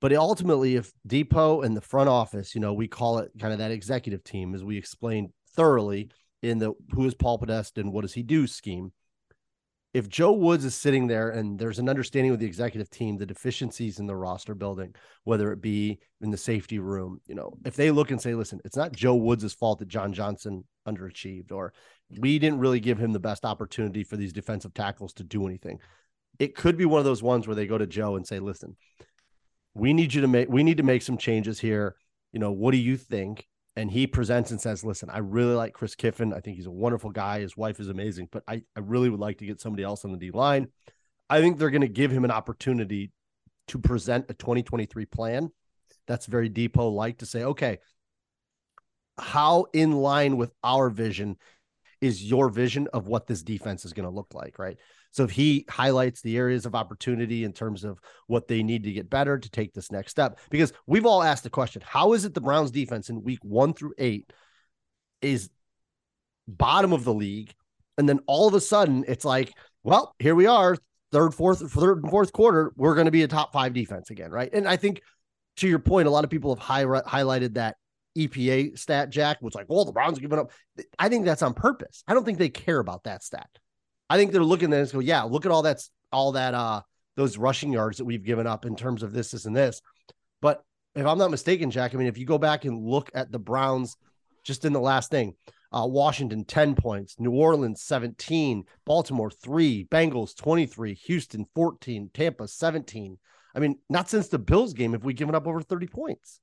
But 0.00 0.12
ultimately, 0.14 0.76
if 0.76 0.92
Depot 1.06 1.60
and 1.60 1.76
the 1.76 1.82
front 1.82 2.08
office, 2.08 2.54
you 2.54 2.60
know, 2.60 2.72
we 2.72 2.88
call 2.88 3.18
it 3.18 3.30
kind 3.38 3.52
of 3.52 3.58
that 3.58 3.70
executive 3.70 4.24
team, 4.24 4.54
as 4.54 4.64
we 4.64 4.78
explained 4.78 5.30
thoroughly 5.54 6.10
in 6.42 6.58
the 6.58 6.72
who 6.92 7.04
is 7.04 7.14
Paul 7.14 7.36
Podesta 7.38 7.80
and 7.80 7.92
what 7.92 8.00
does 8.02 8.14
he 8.14 8.22
do 8.22 8.46
scheme. 8.46 8.92
If 9.92 10.08
Joe 10.08 10.32
Woods 10.32 10.64
is 10.64 10.74
sitting 10.76 11.08
there 11.08 11.30
and 11.30 11.58
there's 11.58 11.80
an 11.80 11.88
understanding 11.88 12.30
with 12.30 12.38
the 12.38 12.46
executive 12.46 12.90
team, 12.90 13.16
the 13.16 13.26
deficiencies 13.26 13.98
in 13.98 14.06
the 14.06 14.14
roster 14.14 14.54
building, 14.54 14.94
whether 15.24 15.52
it 15.52 15.60
be 15.60 15.98
in 16.20 16.30
the 16.30 16.36
safety 16.36 16.78
room, 16.78 17.20
you 17.26 17.34
know, 17.34 17.54
if 17.64 17.74
they 17.74 17.90
look 17.90 18.12
and 18.12 18.20
say, 18.20 18.34
listen, 18.34 18.60
it's 18.64 18.76
not 18.76 18.92
Joe 18.92 19.16
Woods' 19.16 19.52
fault 19.52 19.80
that 19.80 19.88
John 19.88 20.12
Johnson 20.12 20.64
underachieved, 20.86 21.50
or 21.50 21.72
we 22.18 22.38
didn't 22.38 22.60
really 22.60 22.78
give 22.78 22.98
him 22.98 23.12
the 23.12 23.18
best 23.18 23.44
opportunity 23.44 24.04
for 24.04 24.16
these 24.16 24.32
defensive 24.32 24.74
tackles 24.74 25.12
to 25.14 25.24
do 25.24 25.44
anything. 25.46 25.80
It 26.38 26.54
could 26.54 26.76
be 26.76 26.84
one 26.84 27.00
of 27.00 27.04
those 27.04 27.22
ones 27.22 27.48
where 27.48 27.56
they 27.56 27.66
go 27.66 27.76
to 27.76 27.86
Joe 27.86 28.14
and 28.14 28.26
say, 28.26 28.38
listen, 28.38 28.76
we 29.74 29.92
need 29.92 30.14
you 30.14 30.20
to 30.20 30.28
make 30.28 30.48
we 30.48 30.62
need 30.62 30.76
to 30.76 30.82
make 30.82 31.02
some 31.02 31.18
changes 31.18 31.58
here. 31.58 31.96
You 32.32 32.38
know, 32.38 32.52
what 32.52 32.70
do 32.70 32.78
you 32.78 32.96
think? 32.96 33.46
And 33.80 33.90
he 33.90 34.06
presents 34.06 34.50
and 34.50 34.60
says, 34.60 34.84
Listen, 34.84 35.08
I 35.08 35.18
really 35.18 35.54
like 35.54 35.72
Chris 35.72 35.94
Kiffin. 35.94 36.34
I 36.34 36.40
think 36.40 36.56
he's 36.58 36.66
a 36.66 36.70
wonderful 36.70 37.08
guy. 37.08 37.40
His 37.40 37.56
wife 37.56 37.80
is 37.80 37.88
amazing, 37.88 38.28
but 38.30 38.42
I, 38.46 38.62
I 38.76 38.80
really 38.80 39.08
would 39.08 39.20
like 39.20 39.38
to 39.38 39.46
get 39.46 39.58
somebody 39.58 39.82
else 39.82 40.04
on 40.04 40.12
the 40.12 40.18
D 40.18 40.30
line. 40.30 40.68
I 41.30 41.40
think 41.40 41.58
they're 41.58 41.70
going 41.70 41.80
to 41.80 41.88
give 41.88 42.10
him 42.10 42.26
an 42.26 42.30
opportunity 42.30 43.10
to 43.68 43.78
present 43.78 44.26
a 44.28 44.34
2023 44.34 45.06
plan. 45.06 45.50
That's 46.06 46.26
very 46.26 46.50
depot 46.50 46.88
like 46.90 47.18
to 47.18 47.26
say, 47.26 47.44
okay, 47.44 47.78
how 49.18 49.64
in 49.72 49.92
line 49.92 50.36
with 50.36 50.52
our 50.62 50.90
vision 50.90 51.38
is 52.02 52.22
your 52.22 52.50
vision 52.50 52.86
of 52.92 53.08
what 53.08 53.26
this 53.26 53.42
defense 53.42 53.86
is 53.86 53.94
going 53.94 54.08
to 54.08 54.14
look 54.14 54.34
like, 54.34 54.58
right? 54.58 54.76
So 55.10 55.24
if 55.24 55.30
he 55.30 55.64
highlights 55.68 56.20
the 56.20 56.36
areas 56.36 56.66
of 56.66 56.74
opportunity 56.74 57.44
in 57.44 57.52
terms 57.52 57.84
of 57.84 57.98
what 58.26 58.48
they 58.48 58.62
need 58.62 58.84
to 58.84 58.92
get 58.92 59.10
better 59.10 59.38
to 59.38 59.50
take 59.50 59.72
this 59.72 59.90
next 59.90 60.12
step, 60.12 60.38
because 60.50 60.72
we've 60.86 61.06
all 61.06 61.22
asked 61.22 61.42
the 61.42 61.50
question, 61.50 61.82
how 61.84 62.12
is 62.12 62.24
it 62.24 62.34
the 62.34 62.40
Browns 62.40 62.70
defense 62.70 63.10
in 63.10 63.22
week 63.22 63.40
one 63.42 63.74
through 63.74 63.94
eight 63.98 64.32
is 65.20 65.50
bottom 66.46 66.92
of 66.92 67.04
the 67.04 67.14
league? 67.14 67.52
And 67.98 68.08
then 68.08 68.20
all 68.26 68.46
of 68.46 68.54
a 68.54 68.60
sudden 68.60 69.04
it's 69.08 69.24
like, 69.24 69.52
well, 69.82 70.14
here 70.18 70.34
we 70.34 70.46
are, 70.46 70.76
third, 71.10 71.34
fourth, 71.34 71.70
third 71.72 72.02
and 72.02 72.10
fourth 72.10 72.32
quarter, 72.32 72.72
we're 72.76 72.94
going 72.94 73.06
to 73.06 73.10
be 73.10 73.22
a 73.22 73.28
top 73.28 73.52
five 73.52 73.72
defense 73.72 74.10
again, 74.10 74.30
right? 74.30 74.50
And 74.52 74.68
I 74.68 74.76
think 74.76 75.02
to 75.56 75.68
your 75.68 75.80
point, 75.80 76.06
a 76.06 76.10
lot 76.10 76.24
of 76.24 76.30
people 76.30 76.54
have 76.54 76.62
high, 76.62 76.84
highlighted 76.84 77.54
that 77.54 77.76
EPA 78.16 78.78
stat, 78.78 79.10
Jack, 79.10 79.42
was 79.42 79.54
like, 79.54 79.66
well, 79.68 79.84
the 79.84 79.92
Browns 79.92 80.18
are 80.18 80.20
giving 80.20 80.38
up. 80.38 80.50
I 80.98 81.08
think 81.08 81.24
that's 81.24 81.42
on 81.42 81.54
purpose. 81.54 82.02
I 82.06 82.14
don't 82.14 82.24
think 82.24 82.38
they 82.38 82.48
care 82.48 82.78
about 82.78 83.04
that 83.04 83.22
stat. 83.22 83.48
I 84.10 84.16
think 84.16 84.32
they're 84.32 84.44
looking 84.44 84.72
at 84.72 84.80
and 84.80 84.92
go, 84.92 84.98
yeah, 84.98 85.22
look 85.22 85.46
at 85.46 85.52
all 85.52 85.62
that's 85.62 85.90
all 86.12 86.32
that 86.32 86.52
uh 86.52 86.82
those 87.16 87.38
rushing 87.38 87.72
yards 87.72 87.98
that 87.98 88.04
we've 88.04 88.24
given 88.24 88.46
up 88.46 88.66
in 88.66 88.76
terms 88.76 89.02
of 89.02 89.12
this, 89.12 89.30
this, 89.30 89.44
and 89.44 89.56
this. 89.56 89.80
But 90.40 90.62
if 90.94 91.06
I'm 91.06 91.18
not 91.18 91.30
mistaken, 91.30 91.70
Jack, 91.70 91.94
I 91.94 91.98
mean, 91.98 92.08
if 92.08 92.18
you 92.18 92.26
go 92.26 92.38
back 92.38 92.64
and 92.64 92.84
look 92.84 93.10
at 93.14 93.30
the 93.30 93.38
Browns 93.38 93.96
just 94.42 94.64
in 94.64 94.72
the 94.72 94.80
last 94.80 95.10
thing, 95.10 95.34
uh, 95.72 95.86
Washington 95.86 96.44
10 96.44 96.74
points, 96.74 97.16
New 97.18 97.32
Orleans 97.32 97.82
17, 97.82 98.64
Baltimore 98.84 99.30
3, 99.30 99.86
Bengals 99.90 100.36
23, 100.36 100.94
Houston 100.94 101.46
14, 101.54 102.10
Tampa 102.12 102.48
17. 102.48 103.18
I 103.54 103.58
mean, 103.58 103.78
not 103.88 104.08
since 104.08 104.28
the 104.28 104.38
Bills 104.38 104.72
game 104.72 104.92
have 104.92 105.04
we 105.04 105.12
given 105.12 105.34
up 105.34 105.46
over 105.46 105.62
30 105.62 105.86
points. 105.86 106.40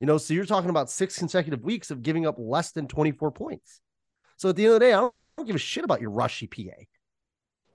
You 0.00 0.06
know, 0.06 0.18
so 0.18 0.34
you're 0.34 0.46
talking 0.46 0.70
about 0.70 0.90
six 0.90 1.18
consecutive 1.18 1.62
weeks 1.62 1.90
of 1.90 2.02
giving 2.02 2.26
up 2.26 2.36
less 2.38 2.72
than 2.72 2.88
24 2.88 3.30
points. 3.32 3.80
So 4.36 4.48
at 4.48 4.56
the 4.56 4.64
end 4.64 4.74
of 4.74 4.80
the 4.80 4.86
day, 4.86 4.92
I 4.92 5.00
don't, 5.00 5.14
I 5.14 5.40
don't 5.40 5.46
give 5.46 5.56
a 5.56 5.60
shit 5.60 5.84
about 5.84 6.00
your 6.00 6.10
rush 6.10 6.42
EPA. 6.42 6.86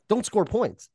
Don't 0.10 0.26
score 0.26 0.46
points. 0.46 0.90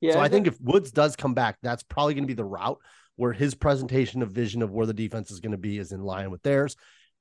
Yeah, 0.00 0.12
so 0.14 0.20
I 0.20 0.28
think 0.28 0.46
if 0.46 0.60
Woods 0.60 0.90
does 0.92 1.16
come 1.16 1.34
back, 1.34 1.56
that's 1.62 1.82
probably 1.82 2.14
going 2.14 2.24
to 2.24 2.28
be 2.28 2.34
the 2.34 2.44
route 2.44 2.78
where 3.16 3.32
his 3.32 3.54
presentation 3.54 4.20
of 4.22 4.30
vision 4.30 4.60
of 4.62 4.70
where 4.70 4.86
the 4.86 4.92
defense 4.94 5.30
is 5.30 5.40
going 5.40 5.52
to 5.52 5.58
be 5.58 5.78
is 5.78 5.92
in 5.92 6.02
line 6.02 6.30
with 6.30 6.42
theirs. 6.42 6.76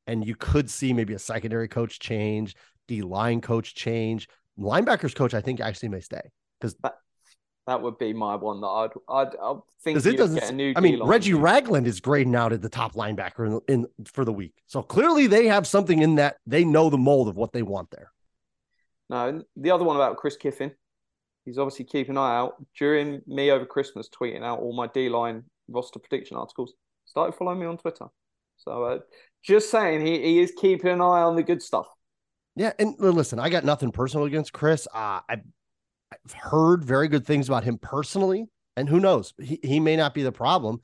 and 0.08 0.28
you 0.28 0.36
could 0.36 0.70
see 0.70 0.94
maybe 0.94 1.14
a 1.14 1.20
secondary 1.20 1.68
coach 1.68 2.00
change, 2.00 2.56
D 2.88 3.02
line 3.02 3.42
coach 3.42 3.74
change, 3.76 4.28
linebackers 4.60 5.16
coach. 5.16 5.34
I 5.34 5.42
think 5.42 5.60
actually 5.62 5.90
may 5.90 6.02
stay 6.02 6.22
because 6.60 6.76
That 7.66 7.82
would 7.82 7.98
be 7.98 8.14
my 8.14 8.36
one 8.36 8.62
that 8.62 8.68
I'd 8.68 8.90
I'd, 9.10 9.36
I'd 9.42 9.60
think 9.82 9.96
because 9.96 10.06
it 10.06 10.18
doesn't. 10.18 10.40
get 10.40 10.50
a 10.52 10.54
new 10.54 10.74
I 10.76 10.82
mean. 10.82 11.02
Reggie 11.02 11.34
Ragland 11.34 11.88
is 11.88 12.00
grading 12.02 12.36
out 12.36 12.54
at 12.54 12.62
the 12.62 12.70
top 12.70 12.94
linebacker 12.94 13.62
in, 13.68 13.86
in 13.98 14.06
for 14.06 14.24
the 14.26 14.34
week, 14.34 14.54
so 14.68 14.84
clearly 14.84 15.26
they 15.28 15.48
have 15.48 15.66
something 15.66 16.02
in 16.02 16.16
that 16.16 16.38
they 16.46 16.64
know 16.64 16.90
the 16.92 16.98
mold 16.98 17.28
of 17.28 17.38
what 17.38 17.54
they 17.54 17.64
want 17.64 17.90
there. 17.90 18.12
No, 19.10 19.44
the 19.56 19.72
other 19.72 19.84
one 19.84 19.96
about 19.96 20.18
Chris 20.18 20.36
Kiffin. 20.38 20.74
He's 21.46 21.58
obviously 21.58 21.86
keeping 21.86 22.16
an 22.16 22.18
eye 22.18 22.36
out. 22.36 22.56
During 22.78 23.22
me 23.28 23.52
over 23.52 23.66
Christmas 23.66 24.10
tweeting 24.10 24.44
out 24.44 24.60
all 24.60 24.76
my 24.76 24.88
D 24.88 25.10
line 25.10 25.44
roster 25.68 26.00
prediction 26.00 26.38
articles, 26.38 26.74
started 27.06 27.38
following 27.38 27.60
me 27.60 27.66
on 27.68 27.78
Twitter. 27.78 28.08
So 28.58 28.84
uh, 28.84 29.00
just 29.44 29.70
saying, 29.70 30.06
he, 30.06 30.22
he 30.22 30.40
is 30.40 30.52
keeping 30.58 30.92
an 30.92 31.02
eye 31.02 31.22
on 31.22 31.36
the 31.36 31.44
good 31.44 31.62
stuff. 31.62 31.88
Yeah, 32.56 32.72
and 32.80 32.96
listen, 33.00 33.40
I 33.40 33.50
got 33.50 33.66
nothing 33.66 33.92
personal 33.92 34.26
against 34.26 34.54
Chris. 34.54 34.88
Uh, 34.94 35.20
I, 35.30 35.42
I've 36.12 36.34
heard 36.34 36.84
very 36.84 37.08
good 37.08 37.26
things 37.26 37.48
about 37.48 37.64
him 37.64 37.78
personally, 37.78 38.46
and 38.76 38.88
who 38.88 39.00
knows, 39.00 39.34
he 39.40 39.60
he 39.62 39.80
may 39.80 39.96
not 39.96 40.14
be 40.14 40.24
the 40.24 40.32
problem. 40.32 40.82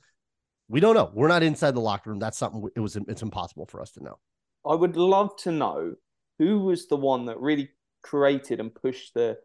We 0.68 0.80
don't 0.80 0.94
know. 0.94 1.10
We're 1.14 1.28
not 1.28 1.42
inside 1.42 1.74
the 1.74 1.80
locker 1.80 2.10
room. 2.10 2.18
That's 2.18 2.38
something 2.38 2.68
it 2.76 2.80
was 2.80 2.96
it's 2.96 3.22
impossible 3.22 3.66
for 3.66 3.80
us 3.80 3.90
to 3.92 4.04
know. 4.04 4.18
I 4.66 4.74
would 4.74 4.96
love 4.96 5.36
to 5.38 5.50
know 5.50 5.94
who 6.38 6.60
was 6.60 6.88
the 6.88 6.96
one 6.96 7.26
that 7.26 7.40
really 7.40 7.70
created 8.02 8.60
and 8.60 8.74
pushed 8.74 9.14
the 9.14 9.38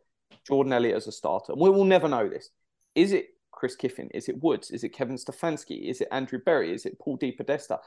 Jordan 0.48 0.74
Elliott 0.74 0.96
as 0.96 1.08
a 1.08 1.12
starter. 1.12 1.54
And 1.54 1.62
We 1.62 1.70
will 1.70 1.86
never 1.86 2.08
know 2.08 2.28
this. 2.28 2.50
Is 2.96 3.12
it 3.12 3.28
Chris 3.52 3.76
Kiffin? 3.76 4.10
Is 4.14 4.30
it 4.30 4.42
Woods? 4.42 4.72
Is 4.72 4.84
it 4.84 4.90
Kevin 4.90 5.18
Stefanski? 5.18 5.90
Is 5.90 6.02
it 6.02 6.08
Andrew 6.12 6.40
Berry? 6.44 6.74
Is 6.74 6.86
it 6.86 7.00
Paul 7.00 7.18
DePodesta? 7.18 7.80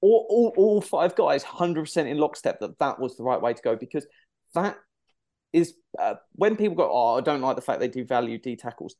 All, 0.00 0.26
all, 0.28 0.54
all 0.56 0.80
five 0.80 1.16
guys 1.16 1.42
100% 1.42 2.06
in 2.06 2.18
lockstep 2.18 2.60
that 2.60 2.78
that 2.78 2.98
was 3.00 3.16
the 3.16 3.24
right 3.24 3.40
way 3.40 3.54
to 3.54 3.62
go 3.62 3.76
because 3.76 4.06
that 4.54 4.76
is 5.52 5.74
uh, 5.98 6.14
when 6.32 6.56
people 6.56 6.76
go, 6.76 6.90
oh, 6.90 7.16
I 7.16 7.20
don't 7.22 7.40
like 7.40 7.56
the 7.56 7.62
fact 7.62 7.80
they 7.80 7.88
do 7.88 8.04
value 8.04 8.38
D 8.38 8.56
tackles. 8.56 8.96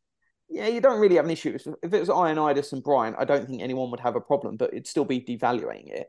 Yeah, 0.49 0.69
you 0.69 0.81
don't 0.81 1.01
really 1.01 1.17
have 1.17 1.25
an 1.25 1.31
issue. 1.31 1.57
If 1.83 1.93
it 1.93 2.01
was 2.01 2.09
Ionitis 2.09 2.73
and 2.73 2.83
Bryant, 2.83 3.17
I 3.19 3.25
don't 3.25 3.47
think 3.47 3.63
anyone 3.63 3.91
would 3.91 4.01
have 4.01 4.17
a 4.17 4.21
problem, 4.21 4.57
but 4.57 4.71
it'd 4.71 4.87
still 4.87 5.05
be 5.05 5.21
devaluing 5.21 5.93
it. 5.93 6.09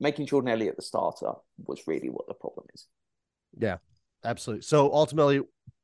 Making 0.00 0.26
Jordan 0.26 0.50
Elliott 0.50 0.76
the 0.76 0.82
starter 0.82 1.32
was 1.66 1.82
really 1.86 2.08
what 2.08 2.26
the 2.26 2.34
problem 2.34 2.66
is. 2.72 2.86
Yeah, 3.58 3.78
absolutely. 4.24 4.62
So 4.62 4.92
ultimately, 4.92 5.40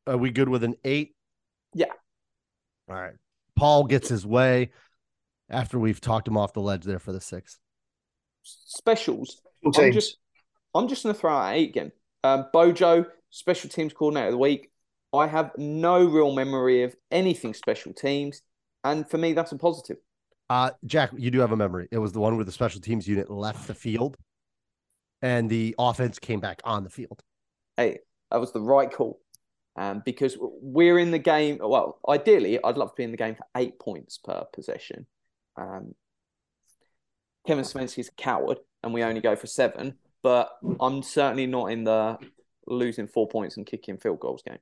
are 0.06 0.16
we 0.16 0.30
good 0.30 0.48
with 0.48 0.64
an 0.64 0.76
eight? 0.84 1.14
Yeah. 1.74 1.92
All 2.88 2.96
right. 2.96 3.14
Paul 3.56 3.84
gets 3.84 4.08
his 4.08 4.26
way 4.26 4.70
after 5.48 5.78
we've 5.78 6.00
talked 6.00 6.26
him 6.26 6.36
off 6.36 6.52
the 6.52 6.60
ledge 6.60 6.84
there 6.84 6.98
for 6.98 7.12
the 7.12 7.20
six. 7.20 7.58
Specials. 8.42 9.42
Special 9.62 9.84
I'm 9.84 9.92
just, 9.92 10.16
I'm 10.74 10.88
just 10.88 11.02
going 11.02 11.14
to 11.14 11.20
throw 11.20 11.32
out 11.32 11.54
eight 11.54 11.68
again. 11.70 11.92
Um, 12.24 12.46
Bojo, 12.52 13.06
special 13.30 13.70
teams 13.70 13.92
coordinator 13.92 14.28
of 14.28 14.32
the 14.32 14.38
week. 14.38 14.70
I 15.12 15.26
have 15.26 15.50
no 15.56 16.04
real 16.04 16.32
memory 16.32 16.84
of 16.84 16.94
anything 17.10 17.52
special 17.52 17.92
teams, 17.92 18.42
and 18.84 19.08
for 19.10 19.18
me, 19.18 19.32
that's 19.32 19.52
a 19.52 19.58
positive. 19.58 19.96
Uh, 20.48 20.70
Jack, 20.84 21.10
you 21.16 21.30
do 21.30 21.40
have 21.40 21.52
a 21.52 21.56
memory. 21.56 21.88
It 21.90 21.98
was 21.98 22.12
the 22.12 22.20
one 22.20 22.36
where 22.36 22.44
the 22.44 22.52
special 22.52 22.80
teams 22.80 23.06
unit 23.06 23.30
left 23.30 23.66
the 23.66 23.74
field 23.74 24.16
and 25.22 25.48
the 25.48 25.74
offense 25.78 26.18
came 26.18 26.40
back 26.40 26.60
on 26.64 26.84
the 26.84 26.90
field. 26.90 27.22
Hey, 27.76 27.98
that 28.30 28.40
was 28.40 28.52
the 28.52 28.60
right 28.60 28.90
call. 28.90 29.20
Um, 29.76 30.02
because 30.04 30.36
we're 30.40 30.98
in 30.98 31.10
the 31.10 31.18
game. 31.18 31.58
Well, 31.62 32.00
ideally, 32.08 32.58
I'd 32.62 32.76
love 32.76 32.90
to 32.90 32.96
be 32.96 33.04
in 33.04 33.12
the 33.12 33.16
game 33.16 33.36
for 33.36 33.46
eight 33.56 33.78
points 33.78 34.18
per 34.18 34.44
possession. 34.52 35.06
Um, 35.56 35.94
Kevin 37.46 37.64
Stefanski's 37.64 38.08
a 38.08 38.12
coward, 38.12 38.58
and 38.82 38.92
we 38.92 39.02
only 39.02 39.20
go 39.20 39.36
for 39.36 39.46
seven. 39.46 39.94
But 40.22 40.50
I'm 40.80 41.02
certainly 41.02 41.46
not 41.46 41.66
in 41.66 41.84
the 41.84 42.18
losing 42.66 43.06
four 43.06 43.28
points 43.28 43.56
and 43.56 43.64
kicking 43.64 43.96
field 43.96 44.20
goals 44.20 44.42
game. 44.46 44.58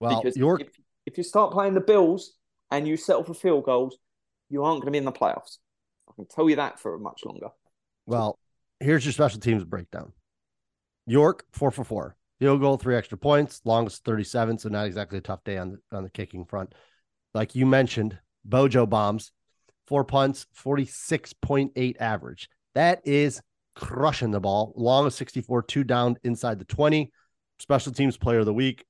Well, 0.00 0.20
because 0.20 0.36
York, 0.36 0.60
if, 0.60 0.68
if 1.06 1.18
you 1.18 1.24
start 1.24 1.52
playing 1.52 1.74
the 1.74 1.80
Bills 1.80 2.34
and 2.70 2.86
you 2.86 2.96
settle 2.96 3.24
for 3.24 3.34
field 3.34 3.64
goals, 3.64 3.96
you 4.50 4.64
aren't 4.64 4.82
going 4.82 4.86
to 4.88 4.92
be 4.92 4.98
in 4.98 5.04
the 5.04 5.12
playoffs. 5.12 5.58
I 6.10 6.12
can 6.14 6.26
tell 6.26 6.50
you 6.50 6.56
that 6.56 6.78
for 6.78 6.98
much 6.98 7.24
longer. 7.24 7.48
well, 8.06 8.38
here's 8.80 9.04
your 9.04 9.12
special 9.12 9.40
teams 9.40 9.64
breakdown. 9.64 10.12
York, 11.06 11.46
four 11.52 11.70
for 11.70 11.84
four. 11.84 12.16
Field 12.42 12.60
goal, 12.60 12.76
three 12.76 12.96
extra 12.96 13.16
points, 13.16 13.60
longest 13.64 14.04
37, 14.04 14.58
so 14.58 14.68
not 14.68 14.86
exactly 14.86 15.16
a 15.16 15.20
tough 15.20 15.44
day 15.44 15.58
on 15.58 15.70
the 15.70 15.96
on 15.96 16.02
the 16.02 16.10
kicking 16.10 16.44
front. 16.44 16.74
Like 17.34 17.54
you 17.54 17.66
mentioned, 17.66 18.18
Bojo 18.44 18.84
bombs, 18.84 19.30
four 19.86 20.02
punts, 20.02 20.46
46.8 20.60 22.00
average. 22.00 22.48
That 22.74 23.00
is 23.04 23.40
crushing 23.76 24.32
the 24.32 24.40
ball. 24.40 24.72
Long 24.74 25.06
of 25.06 25.14
64, 25.14 25.62
two 25.62 25.84
down 25.84 26.16
inside 26.24 26.58
the 26.58 26.64
20. 26.64 27.12
Special 27.60 27.92
teams 27.92 28.16
player 28.16 28.40
of 28.40 28.46
the 28.46 28.52
week. 28.52 28.84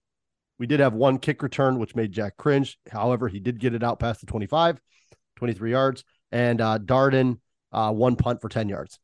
We 0.59 0.67
did 0.67 0.81
have 0.81 0.95
one 0.95 1.19
kick 1.19 1.43
return, 1.43 1.79
which 1.79 1.95
made 1.95 2.11
Jack 2.11 2.39
cringe. 2.39 2.79
However, 2.91 3.29
he 3.29 3.39
did 3.39 3.61
get 3.61 3.75
it 3.75 3.85
out 3.85 4.01
past 4.01 4.21
the 4.21 4.27
25, 4.29 4.81
23 5.37 5.71
yards. 5.71 6.05
And 6.31 6.59
uh, 6.63 6.79
Darden, 6.79 7.39
uh, 7.71 7.93
one 7.93 8.17
punt 8.17 8.41
for 8.41 8.49
10 8.49 8.71
yards. 8.71 8.99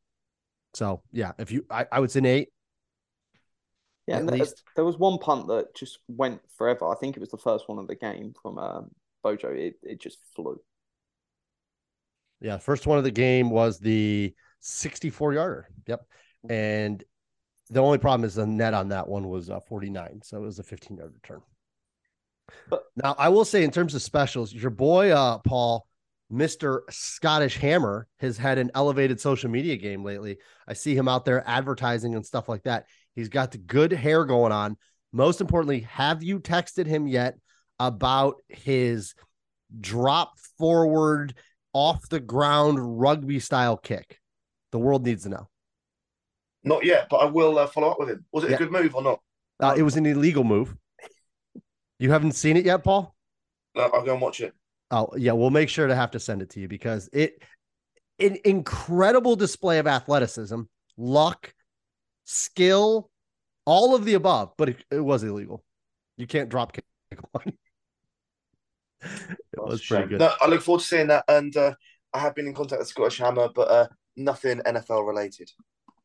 So, 0.72 1.02
yeah, 1.12 1.32
if 1.38 1.52
you, 1.52 1.66
I, 1.70 1.84
I 1.92 2.00
would 2.00 2.11
say 2.11 2.22
eight. 2.24 2.48
Yeah, 4.09 4.21
At 4.21 4.27
there, 4.27 4.38
least. 4.38 4.62
there 4.75 4.87
was 4.87 4.97
one 4.97 5.18
punt 5.18 5.49
that 5.49 5.75
just 5.75 5.99
went 6.09 6.40
forever. 6.57 6.88
I 6.88 6.94
think 6.94 7.14
it 7.16 7.21
was 7.21 7.29
the 7.29 7.37
first 7.37 7.68
one 7.68 7.79
of 7.79 7.87
the 7.88 7.94
game 7.94 8.33
from 8.40 8.59
um, 8.59 8.90
Bojo. 9.23 9.51
It, 9.51 9.75
it 9.83 10.01
just 10.01 10.16
flew. 10.35 10.59
Yeah, 12.40 12.57
first 12.57 12.87
one 12.87 12.97
of 12.97 13.05
the 13.05 13.11
game 13.11 13.51
was 13.51 13.79
the 13.79 14.35
64 14.61 15.35
yarder. 15.35 15.68
Yep. 15.87 16.07
And 16.49 17.05
the 17.68 17.83
only 17.83 17.99
problem 17.99 18.25
is 18.25 18.35
the 18.37 18.47
net 18.47 18.73
on 18.73 18.88
that 18.88 19.07
one 19.07 19.29
was 19.29 19.51
uh, 19.51 19.61
49. 19.61 20.21
So 20.25 20.38
it 20.38 20.40
was 20.40 20.59
a 20.59 20.62
15 20.62 20.97
yard 20.97 21.12
return. 21.12 21.42
But- 22.71 22.85
now 22.97 23.14
I 23.18 23.29
will 23.29 23.44
say, 23.44 23.62
in 23.62 23.71
terms 23.71 23.94
of 23.94 24.01
specials, 24.01 24.55
your 24.55 24.71
boy, 24.71 25.11
uh, 25.11 25.37
Paul, 25.38 25.87
Mr. 26.33 26.81
Scottish 26.88 27.59
Hammer, 27.59 28.07
has 28.21 28.38
had 28.38 28.57
an 28.57 28.71
elevated 28.75 29.21
social 29.21 29.51
media 29.51 29.77
game 29.77 30.03
lately. 30.03 30.38
I 30.66 30.73
see 30.73 30.94
him 30.94 31.09
out 31.09 31.27
there 31.27 31.47
advertising 31.47 32.14
and 32.14 32.25
stuff 32.25 32.49
like 32.49 32.62
that. 32.62 32.87
He's 33.18 33.28
got 33.28 33.50
the 33.50 33.59
good 33.59 33.90
hair 33.90 34.24
going 34.24 34.52
on. 34.52 34.76
Most 35.12 35.40
importantly, 35.40 35.81
have 35.90 36.22
you 36.22 36.38
texted 36.38 36.87
him 36.87 37.09
yet 37.09 37.35
about 37.81 38.37
his 38.48 39.16
drop 39.81 40.38
forward 40.57 41.35
off 41.72 42.09
the 42.11 42.20
ground 42.20 43.00
rugby 43.00 43.40
style 43.40 43.76
kick? 43.76 44.20
The 44.70 44.78
world 44.78 45.04
needs 45.04 45.24
to 45.24 45.31
know. 45.31 45.48
Not 46.62 46.85
yet, 46.85 47.09
but 47.11 47.16
I 47.16 47.24
will 47.24 47.59
uh, 47.59 47.66
follow 47.66 47.90
up 47.90 47.98
with 47.98 48.09
him. 48.09 48.24
Was 48.31 48.44
it 48.44 48.50
Yeah. 48.50 48.57
a 48.57 48.59
good 48.61 48.70
move 48.70 48.94
or 48.94 49.02
not? 49.02 49.20
Uh, 49.59 49.74
it 49.76 49.83
was 49.83 49.96
an 49.96 50.07
illegal 50.07 50.44
move. 50.44 50.76
You 51.98 52.12
haven't 52.12 52.37
seen 52.37 52.57
it 52.57 52.66
yet, 52.66 52.85
Paul? 52.85 53.16
No, 53.74 53.83
I'll 53.83 54.04
go 54.04 54.12
and 54.12 54.22
watch 54.22 54.40
it. 54.40 54.54
Oh, 54.92 55.09
yeah. 55.16 55.33
We'll 55.33 55.50
make 55.50 55.70
sure 55.70 55.88
to 55.88 55.94
have 55.96 56.12
to 56.12 56.20
send 56.20 56.40
it 56.40 56.50
to 56.50 56.61
you 56.61 56.68
because 56.68 57.09
it 57.12 57.42
an 58.20 58.37
incredible 58.44 59.35
display 59.35 59.81
of 59.81 59.88
athleticism, 59.88 60.61
luck, 60.96 61.52
skill, 62.28 63.10
all 63.64 63.94
of 63.94 64.04
the 64.04 64.14
above, 64.14 64.52
but 64.58 64.68
it, 64.68 64.84
it 64.90 65.00
was 65.00 65.22
illegal. 65.24 65.64
You 66.16 66.26
can't 66.26 66.48
drop 66.48 66.72
kick 66.72 66.84
one. 67.32 67.54
it 69.02 69.38
was 69.56 69.84
pretty 69.84 70.08
good. 70.08 70.20
No, 70.20 70.32
I 70.40 70.46
look 70.46 70.60
forward 70.60 70.80
to 70.80 70.86
seeing 70.86 71.06
that, 71.08 71.24
and 71.26 71.56
uh, 71.56 71.74
I 72.12 72.18
have 72.18 72.34
been 72.34 72.46
in 72.46 72.54
contact 72.54 72.80
with 72.80 72.88
Scottish 72.88 73.18
Hammer, 73.18 73.48
but 73.54 73.68
uh, 73.68 73.88
nothing 74.16 74.58
NFL 74.58 75.06
related. 75.06 75.50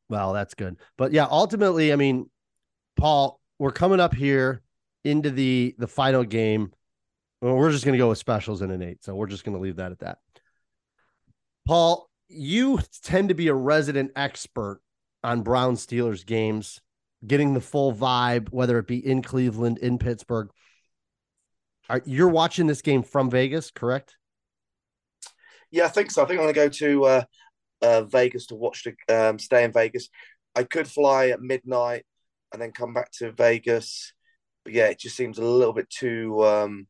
Well, 0.10 0.34
that's 0.34 0.54
good. 0.54 0.78
But 0.98 1.12
yeah, 1.12 1.28
ultimately, 1.30 1.92
I 1.92 1.98
mean, 1.98 2.30
Paul, 2.96 3.40
we're 3.60 3.72
coming 3.72 4.00
up 4.00 4.14
here 4.14 4.62
into 5.04 5.30
the 5.30 5.76
the 5.78 5.88
final 5.88 6.24
game. 6.24 6.72
Well, 7.42 7.56
we're 7.56 7.72
just 7.72 7.84
going 7.84 7.94
to 7.94 7.98
go 7.98 8.10
with 8.10 8.18
specials 8.18 8.62
in 8.62 8.72
an 8.72 8.82
eight, 8.82 9.04
so 9.04 9.14
we're 9.16 9.28
just 9.28 9.44
going 9.44 9.58
to 9.58 9.62
leave 9.62 9.76
that 9.76 9.92
at 9.92 10.00
that. 10.00 10.20
Paul, 11.68 12.10
you 12.30 12.80
tend 13.04 13.30
to 13.30 13.36
be 13.36 13.50
a 13.50 13.54
resident 13.54 14.12
expert 14.16 14.82
on 15.24 15.42
Brown 15.42 15.76
Steelers 15.76 16.26
games, 16.26 16.82
getting 17.26 17.54
the 17.54 17.62
full 17.62 17.94
vibe, 17.94 18.50
whether 18.50 18.78
it 18.80 18.88
be 18.88 19.06
in 19.06 19.22
Cleveland, 19.22 19.78
in 19.78 19.98
Pittsburgh. 19.98 20.50
Are, 21.90 22.02
you're 22.06 22.30
watching 22.30 22.68
this 22.68 22.82
game 22.82 23.04
from 23.04 23.30
Vegas, 23.30 23.72
correct? 23.72 24.18
Yeah, 25.72 25.86
I 25.86 25.90
think 25.90 26.12
so. 26.12 26.24
I 26.24 26.26
think 26.26 26.40
I'm 26.40 26.46
going 26.46 26.54
to 26.54 26.60
go 26.60 26.70
to 26.70 27.06
uh, 27.06 27.24
uh, 27.82 28.04
Vegas 28.04 28.48
to 28.48 28.56
watch 28.56 28.84
the 28.84 29.16
um, 29.16 29.40
stay 29.40 29.64
in 29.64 29.72
Vegas. 29.72 30.10
I 30.56 30.64
could 30.64 30.88
fly 30.88 31.30
at 31.30 31.42
midnight 31.42 32.06
and 32.52 32.62
then 32.62 32.72
come 32.72 32.94
back 32.94 33.12
to 33.14 33.32
Vegas, 33.32 34.14
but 34.64 34.74
yeah, 34.74 34.86
it 34.86 35.00
just 35.00 35.16
seems 35.16 35.40
a 35.40 35.44
little 35.44 35.74
bit 35.74 35.90
too 35.90 36.46
um, 36.46 36.88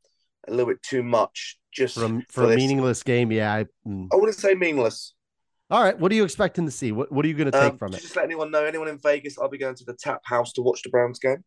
a 0.48 0.52
little 0.52 0.68
bit 0.68 0.84
too 0.84 1.04
much 1.04 1.58
just 1.72 1.96
For, 1.96 2.06
a- 2.06 2.26
for, 2.30 2.44
for 2.48 2.54
a 2.54 2.56
meaningless 2.56 3.04
game, 3.04 3.32
yeah. 3.32 3.54
I, 3.54 3.66
mm. 3.88 4.08
I 4.12 4.16
wouldn't 4.16 4.38
say 4.38 4.54
meaningless. 4.54 5.14
All 5.74 5.82
right, 5.82 5.98
what 6.00 6.12
are 6.12 6.16
you 6.16 6.24
expecting 6.24 6.66
to 6.66 6.72
see? 6.72 6.92
What 6.92 7.12
What 7.12 7.26
are 7.26 7.28
you 7.28 7.34
going 7.34 7.52
to 7.52 7.60
take 7.60 7.72
Um, 7.72 7.78
from 7.80 7.96
it? 7.96 8.02
Just 8.02 8.16
let 8.16 8.26
anyone 8.26 8.52
know. 8.52 8.64
Anyone 8.64 8.90
in 8.90 9.00
Vegas, 9.00 9.40
I'll 9.40 9.50
be 9.50 9.58
going 9.58 9.74
to 9.74 9.84
the 9.84 9.96
Tap 9.96 10.22
House 10.24 10.54
to 10.54 10.62
watch 10.62 10.84
the 10.84 10.92
Browns 10.92 11.18
game. 11.18 11.44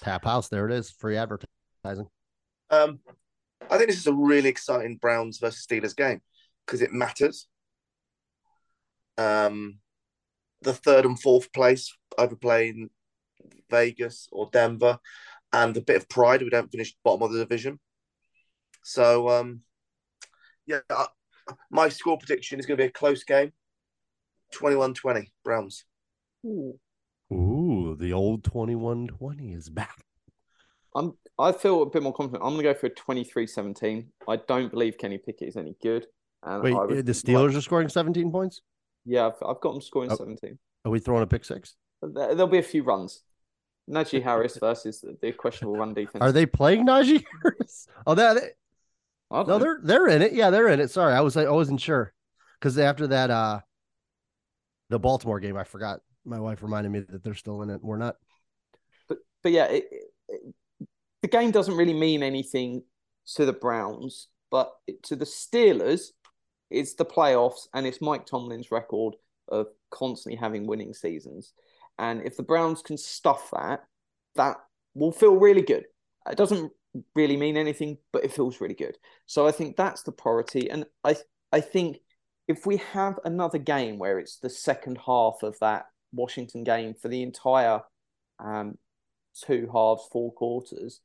Tap 0.00 0.24
House, 0.24 0.48
there 0.48 0.68
it 0.68 0.74
is, 0.74 0.90
free 0.90 1.16
advertising. 1.16 2.08
Um, 2.70 2.98
I 3.70 3.76
think 3.78 3.88
this 3.88 3.98
is 4.00 4.08
a 4.08 4.12
really 4.12 4.48
exciting 4.48 4.96
Browns 4.96 5.38
versus 5.38 5.64
Steelers 5.64 5.94
game 5.94 6.22
because 6.66 6.82
it 6.82 6.92
matters. 6.92 7.46
um, 9.16 9.78
the 10.62 10.72
third 10.74 11.04
and 11.04 11.20
fourth 11.20 11.52
place, 11.52 11.96
either 12.18 12.34
playing 12.34 12.90
Vegas 13.70 14.28
or 14.32 14.50
Denver, 14.52 14.98
and 15.52 15.76
a 15.76 15.80
bit 15.80 15.98
of 15.98 16.08
pride. 16.08 16.42
We 16.42 16.50
don't 16.50 16.72
finish 16.72 16.96
bottom 17.04 17.22
of 17.22 17.32
the 17.32 17.38
division. 17.38 17.78
So, 18.82 19.28
um, 19.28 19.60
yeah, 20.66 20.80
I, 20.90 21.06
my 21.70 21.88
score 21.88 22.18
prediction 22.18 22.58
is 22.58 22.66
going 22.66 22.76
to 22.78 22.82
be 22.84 22.88
a 22.88 22.92
close 22.92 23.24
game 23.24 23.52
21 24.52 24.94
20, 24.94 25.32
Browns. 25.44 25.84
Ooh. 26.46 26.78
Ooh, 27.32 27.96
the 27.98 28.12
old 28.12 28.42
2120 28.44 29.52
is 29.52 29.68
back. 29.68 29.96
I'm. 30.94 31.12
I 31.38 31.52
feel 31.52 31.82
a 31.82 31.86
bit 31.86 32.02
more 32.02 32.12
confident. 32.12 32.42
I'm 32.44 32.54
going 32.54 32.64
to 32.64 32.74
go 32.74 32.78
for 32.78 32.86
a 32.86 32.90
23-17. 32.90 34.06
I 34.28 34.36
don't 34.48 34.70
believe 34.70 34.98
Kenny 34.98 35.16
Pickett 35.18 35.48
is 35.48 35.56
any 35.56 35.74
good. 35.82 36.06
And 36.42 36.62
Wait, 36.62 36.74
would 36.74 36.82
uh, 36.82 36.86
the 36.88 36.94
like- 36.96 37.04
Steelers 37.06 37.56
are 37.56 37.60
scoring 37.60 37.88
17 37.88 38.30
points? 38.32 38.60
Yeah, 39.06 39.28
I've, 39.28 39.34
I've 39.46 39.60
got 39.60 39.72
them 39.72 39.80
scoring 39.80 40.10
Oh. 40.10 40.16
17. 40.16 40.58
Are 40.84 40.90
we 40.90 40.98
throwing 40.98 41.22
a 41.22 41.26
pick 41.26 41.44
six? 41.44 41.76
There, 42.02 42.34
there'll 42.34 42.46
be 42.48 42.58
a 42.58 42.62
few 42.62 42.82
runs. 42.82 43.22
Najee 43.88 44.22
Harris 44.22 44.56
versus 44.60 45.00
the, 45.00 45.16
the 45.22 45.32
questionable 45.32 45.78
run 45.78 45.94
defense. 45.94 46.20
Are 46.22 46.32
they 46.32 46.46
playing 46.46 46.86
Najee 46.86 47.24
Harris? 47.42 47.86
Oh, 48.06 48.14
that 48.14 48.54
No, 49.30 49.58
they're 49.58 49.80
they're 49.82 50.08
in 50.08 50.22
it. 50.22 50.32
Yeah, 50.32 50.50
they're 50.50 50.68
in 50.68 50.80
it. 50.80 50.90
Sorry, 50.90 51.14
I 51.14 51.20
was 51.20 51.36
I 51.36 51.48
wasn't 51.50 51.80
sure 51.80 52.12
because 52.58 52.76
after 52.78 53.06
that, 53.08 53.30
uh, 53.30 53.60
the 54.88 54.98
Baltimore 54.98 55.40
game, 55.40 55.56
I 55.56 55.64
forgot. 55.64 56.00
My 56.24 56.40
wife 56.40 56.62
reminded 56.62 56.90
me 56.90 57.00
that 57.00 57.22
they're 57.22 57.34
still 57.34 57.62
in 57.62 57.70
it. 57.70 57.82
We're 57.82 57.96
not. 57.96 58.16
but 59.08 59.18
but 59.42 59.52
yeah, 59.52 59.66
it, 59.66 59.84
it, 60.28 60.54
the 61.22 61.28
game 61.28 61.50
doesn't 61.50 61.76
really 61.76 61.94
mean 61.94 62.22
anything 62.22 62.82
to 63.34 63.44
the 63.44 63.52
Browns, 63.52 64.28
but 64.50 64.72
to 65.04 65.16
the 65.16 65.24
Steelers, 65.24 66.08
it's 66.70 66.94
the 66.94 67.04
playoffs 67.04 67.68
and 67.74 67.86
it's 67.86 68.00
Mike 68.00 68.26
Tomlin's 68.26 68.70
record 68.70 69.14
of 69.48 69.66
constantly 69.90 70.36
having 70.38 70.66
winning 70.66 70.94
seasons. 70.94 71.52
And 71.98 72.22
if 72.22 72.36
the 72.36 72.42
Browns 72.42 72.82
can 72.82 72.96
stuff 72.96 73.50
that, 73.52 73.84
that 74.36 74.56
will 74.94 75.12
feel 75.12 75.36
really 75.36 75.62
good. 75.62 75.84
It 76.28 76.36
doesn't 76.36 76.72
really 77.14 77.36
mean 77.36 77.56
anything, 77.56 77.98
but 78.12 78.24
it 78.24 78.32
feels 78.32 78.60
really 78.60 78.74
good. 78.74 78.96
So 79.26 79.46
I 79.46 79.52
think 79.52 79.76
that's 79.76 80.02
the 80.02 80.12
priority. 80.12 80.70
And 80.70 80.86
I 81.04 81.16
I 81.52 81.60
think 81.60 81.98
if 82.48 82.66
we 82.66 82.78
have 82.92 83.18
another 83.24 83.58
game 83.58 83.98
where 83.98 84.18
it's 84.18 84.38
the 84.38 84.50
second 84.50 84.98
half 85.06 85.42
of 85.42 85.58
that 85.60 85.86
Washington 86.12 86.64
game 86.64 86.94
for 87.00 87.08
the 87.08 87.22
entire 87.22 87.80
um, 88.38 88.76
two 89.34 89.68
halves, 89.72 90.08
four 90.10 90.32
quarters, 90.32 91.00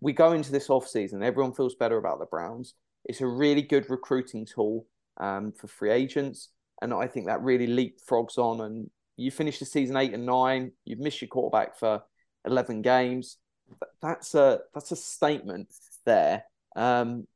we 0.00 0.12
go 0.12 0.32
into 0.32 0.52
this 0.52 0.70
off 0.70 0.86
season. 0.88 1.22
Everyone 1.22 1.52
feels 1.52 1.74
better 1.74 1.98
about 1.98 2.18
the 2.18 2.26
Browns. 2.26 2.74
It's 3.04 3.20
a 3.20 3.26
really 3.26 3.62
good 3.62 3.90
recruiting 3.90 4.46
tool 4.46 4.86
um, 5.20 5.52
for 5.52 5.66
free 5.66 5.90
agents, 5.90 6.50
and 6.80 6.94
I 6.94 7.06
think 7.06 7.26
that 7.26 7.42
really 7.42 7.66
leapfrogs 7.66 8.38
on. 8.38 8.60
And 8.60 8.90
you 9.16 9.30
finish 9.30 9.58
the 9.58 9.64
season 9.64 9.96
eight 9.96 10.14
and 10.14 10.24
nine. 10.24 10.72
You've 10.84 11.00
missed 11.00 11.20
your 11.20 11.28
quarterback 11.28 11.78
for 11.78 12.02
eleven 12.44 12.82
games. 12.82 13.36
Th- 13.68 13.90
That's 14.00 14.34
a 14.34 14.60
that's 14.74 14.92
a 14.92 14.96
statement 14.96 15.68
there. 16.04 16.44
Um, 16.76 17.26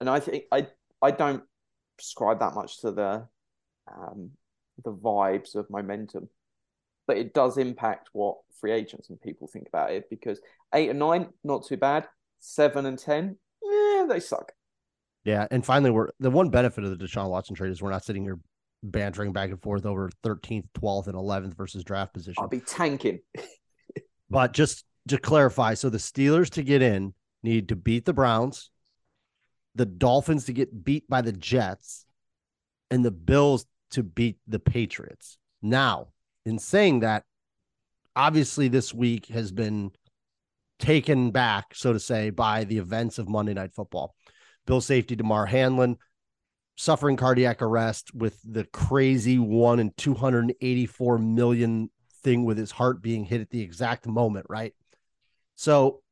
and 0.00 0.08
I 0.08 0.20
think 0.20 0.44
I 0.52 0.68
I 1.02 1.10
don't 1.10 1.42
prescribe 1.96 2.40
that 2.40 2.54
much 2.54 2.80
to 2.80 2.92
the 2.92 3.26
um, 3.92 4.30
the 4.84 4.92
vibes 4.92 5.54
of 5.54 5.70
momentum, 5.70 6.28
but 7.06 7.16
it 7.16 7.34
does 7.34 7.58
impact 7.58 8.10
what 8.12 8.36
free 8.60 8.72
agents 8.72 9.10
and 9.10 9.20
people 9.20 9.48
think 9.48 9.68
about 9.68 9.92
it 9.92 10.08
because 10.10 10.40
eight 10.74 10.90
and 10.90 10.98
nine 10.98 11.28
not 11.44 11.66
too 11.66 11.76
bad, 11.76 12.06
seven 12.38 12.86
and 12.86 12.98
ten, 12.98 13.36
yeah, 13.62 14.06
they 14.08 14.20
suck. 14.20 14.52
Yeah, 15.24 15.46
and 15.50 15.64
finally, 15.64 15.90
we're 15.90 16.10
the 16.20 16.30
one 16.30 16.50
benefit 16.50 16.84
of 16.84 16.96
the 16.96 17.04
Deshaun 17.04 17.30
Watson 17.30 17.56
trade 17.56 17.72
is 17.72 17.82
we're 17.82 17.90
not 17.90 18.04
sitting 18.04 18.22
here 18.22 18.38
bantering 18.82 19.32
back 19.32 19.50
and 19.50 19.60
forth 19.60 19.84
over 19.84 20.10
13th, 20.24 20.66
12th, 20.78 21.08
and 21.08 21.16
11th 21.16 21.56
versus 21.56 21.82
draft 21.82 22.14
position. 22.14 22.36
I'll 22.38 22.48
be 22.48 22.60
tanking. 22.60 23.20
But 24.28 24.52
just 24.52 24.84
to 25.08 25.18
clarify, 25.18 25.74
so 25.74 25.88
the 25.88 25.98
Steelers 25.98 26.50
to 26.50 26.62
get 26.62 26.82
in 26.82 27.14
need 27.42 27.68
to 27.68 27.76
beat 27.76 28.04
the 28.04 28.12
Browns, 28.12 28.70
the 29.74 29.86
Dolphins 29.86 30.46
to 30.46 30.52
get 30.52 30.84
beat 30.84 31.08
by 31.08 31.20
the 31.20 31.32
Jets, 31.32 32.04
and 32.90 33.04
the 33.04 33.10
Bills 33.10 33.66
to 33.90 34.02
beat 34.02 34.38
the 34.46 34.58
Patriots. 34.58 35.38
Now, 35.62 36.08
in 36.44 36.58
saying 36.58 37.00
that, 37.00 37.24
obviously 38.14 38.68
this 38.68 38.92
week 38.94 39.26
has 39.26 39.52
been 39.52 39.92
taken 40.78 41.30
back, 41.30 41.74
so 41.74 41.92
to 41.92 42.00
say, 42.00 42.30
by 42.30 42.64
the 42.64 42.78
events 42.78 43.18
of 43.18 43.28
Monday 43.28 43.54
Night 43.54 43.74
Football. 43.74 44.14
Bill 44.66 44.80
safety 44.80 45.14
Damar 45.14 45.46
Hamlin 45.46 45.96
suffering 46.76 47.16
cardiac 47.16 47.62
arrest 47.62 48.14
with 48.14 48.38
the 48.44 48.64
crazy 48.64 49.38
one 49.38 49.78
in 49.78 49.92
284 49.96 51.18
million 51.18 51.90
thing 52.22 52.44
with 52.44 52.58
his 52.58 52.70
heart 52.70 53.00
being 53.00 53.24
hit 53.24 53.40
at 53.40 53.50
the 53.50 53.62
exact 53.62 54.06
moment, 54.06 54.46
right? 54.48 54.74
So 55.56 56.02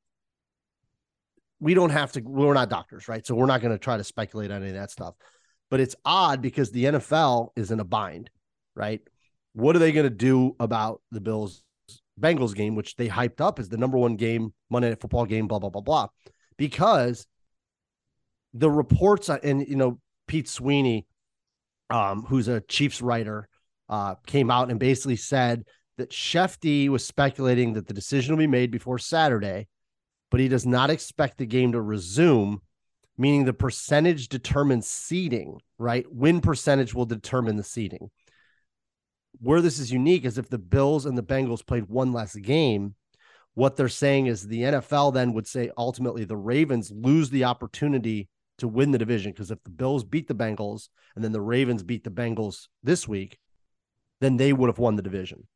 we 1.60 1.74
don't 1.74 1.90
have 1.90 2.12
to, 2.12 2.20
we're 2.20 2.52
not 2.54 2.68
doctors, 2.68 3.08
right? 3.08 3.24
So 3.24 3.34
we're 3.34 3.46
not 3.46 3.60
going 3.60 3.72
to 3.72 3.78
try 3.78 3.96
to 3.96 4.04
speculate 4.04 4.50
on 4.50 4.62
any 4.62 4.70
of 4.70 4.76
that 4.76 4.90
stuff. 4.90 5.14
But 5.70 5.80
it's 5.80 5.94
odd 6.04 6.42
because 6.42 6.70
the 6.70 6.84
NFL 6.84 7.50
is 7.56 7.70
in 7.70 7.80
a 7.80 7.84
bind, 7.84 8.30
right? 8.74 9.00
What 9.54 9.76
are 9.76 9.78
they 9.78 9.92
going 9.92 10.04
to 10.04 10.10
do 10.10 10.56
about 10.60 11.00
the 11.10 11.20
Bills 11.20 11.62
Bengals 12.20 12.54
game, 12.54 12.74
which 12.74 12.96
they 12.96 13.08
hyped 13.08 13.40
up 13.40 13.58
as 13.58 13.68
the 13.68 13.76
number 13.76 13.98
one 13.98 14.16
game, 14.16 14.52
Monday 14.70 14.90
Night 14.90 15.00
Football 15.00 15.26
game, 15.26 15.46
blah, 15.46 15.58
blah, 15.58 15.70
blah, 15.70 15.80
blah? 15.80 16.08
Because 16.56 17.26
the 18.52 18.70
reports, 18.70 19.28
and, 19.28 19.66
you 19.66 19.76
know, 19.76 19.98
Pete 20.26 20.48
Sweeney, 20.48 21.06
um, 21.90 22.22
who's 22.22 22.48
a 22.48 22.60
Chiefs 22.62 23.00
writer, 23.00 23.48
uh, 23.88 24.14
came 24.26 24.50
out 24.50 24.70
and 24.70 24.78
basically 24.78 25.16
said 25.16 25.64
that 25.98 26.10
Schefty 26.10 26.88
was 26.88 27.04
speculating 27.04 27.74
that 27.74 27.86
the 27.86 27.94
decision 27.94 28.34
will 28.34 28.42
be 28.42 28.46
made 28.46 28.70
before 28.70 28.98
Saturday, 28.98 29.68
but 30.30 30.40
he 30.40 30.48
does 30.48 30.66
not 30.66 30.90
expect 30.90 31.38
the 31.38 31.46
game 31.46 31.72
to 31.72 31.80
resume, 31.80 32.60
meaning 33.16 33.44
the 33.44 33.52
percentage 33.52 34.28
determines 34.28 34.86
seeding, 34.86 35.60
right? 35.78 36.04
Win 36.10 36.40
percentage 36.40 36.94
will 36.94 37.06
determine 37.06 37.56
the 37.56 37.62
seeding. 37.62 38.10
Where 39.40 39.60
this 39.60 39.78
is 39.78 39.92
unique 39.92 40.24
is 40.24 40.38
if 40.38 40.48
the 40.48 40.58
Bills 40.58 41.06
and 41.06 41.16
the 41.16 41.22
Bengals 41.22 41.66
played 41.66 41.88
one 41.88 42.12
less 42.12 42.34
game, 42.34 42.94
what 43.54 43.76
they're 43.76 43.88
saying 43.88 44.26
is 44.26 44.46
the 44.46 44.62
NFL 44.62 45.14
then 45.14 45.32
would 45.32 45.46
say 45.46 45.70
ultimately 45.76 46.24
the 46.24 46.36
Ravens 46.36 46.90
lose 46.90 47.30
the 47.30 47.44
opportunity 47.44 48.28
to 48.58 48.68
win 48.68 48.90
the 48.90 48.98
division 48.98 49.32
because 49.32 49.50
if 49.50 49.62
the 49.64 49.70
Bills 49.70 50.04
beat 50.04 50.28
the 50.28 50.34
Bengals 50.34 50.88
and 51.14 51.24
then 51.24 51.32
the 51.32 51.40
Ravens 51.40 51.82
beat 51.82 52.04
the 52.04 52.10
Bengals 52.10 52.68
this 52.82 53.06
week, 53.06 53.38
then 54.20 54.36
they 54.36 54.52
would 54.52 54.68
have 54.68 54.78
won 54.78 54.96
the 54.96 55.02
division. 55.02 55.46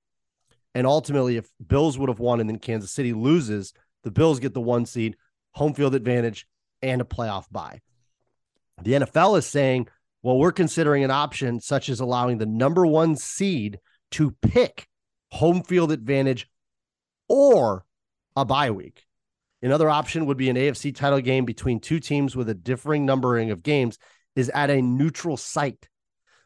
And 0.74 0.86
ultimately, 0.86 1.36
if 1.36 1.50
Bills 1.66 1.98
would 1.98 2.08
have 2.08 2.20
won 2.20 2.40
and 2.40 2.48
then 2.48 2.58
Kansas 2.58 2.92
City 2.92 3.12
loses, 3.12 3.72
the 4.04 4.10
Bills 4.10 4.38
get 4.38 4.54
the 4.54 4.60
one 4.60 4.86
seed, 4.86 5.16
home 5.52 5.74
field 5.74 5.94
advantage, 5.94 6.46
and 6.82 7.00
a 7.00 7.04
playoff 7.04 7.46
bye. 7.50 7.80
The 8.82 8.92
NFL 8.92 9.38
is 9.38 9.46
saying, 9.46 9.88
well, 10.22 10.38
we're 10.38 10.52
considering 10.52 11.04
an 11.04 11.10
option 11.10 11.60
such 11.60 11.88
as 11.88 12.00
allowing 12.00 12.38
the 12.38 12.46
number 12.46 12.86
one 12.86 13.16
seed 13.16 13.78
to 14.12 14.30
pick 14.42 14.86
home 15.30 15.62
field 15.62 15.92
advantage 15.92 16.48
or 17.28 17.84
a 18.36 18.44
bye 18.44 18.70
week. 18.70 19.04
Another 19.62 19.90
option 19.90 20.26
would 20.26 20.36
be 20.36 20.50
an 20.50 20.56
AFC 20.56 20.94
title 20.94 21.20
game 21.20 21.44
between 21.44 21.80
two 21.80 21.98
teams 21.98 22.36
with 22.36 22.48
a 22.48 22.54
differing 22.54 23.04
numbering 23.04 23.50
of 23.50 23.62
games 23.62 23.98
is 24.36 24.48
at 24.50 24.70
a 24.70 24.80
neutral 24.80 25.36
site. 25.36 25.88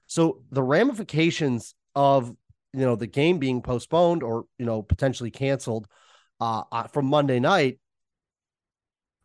So 0.06 0.42
the 0.50 0.62
ramifications 0.62 1.74
of 1.94 2.34
you 2.72 2.80
know 2.80 2.96
the 2.96 3.06
game 3.06 3.38
being 3.38 3.62
postponed 3.62 4.22
or 4.22 4.44
you 4.58 4.66
know 4.66 4.82
potentially 4.82 5.30
canceled 5.30 5.86
uh, 6.40 6.64
uh, 6.72 6.86
from 6.88 7.06
Monday 7.06 7.40
night 7.40 7.78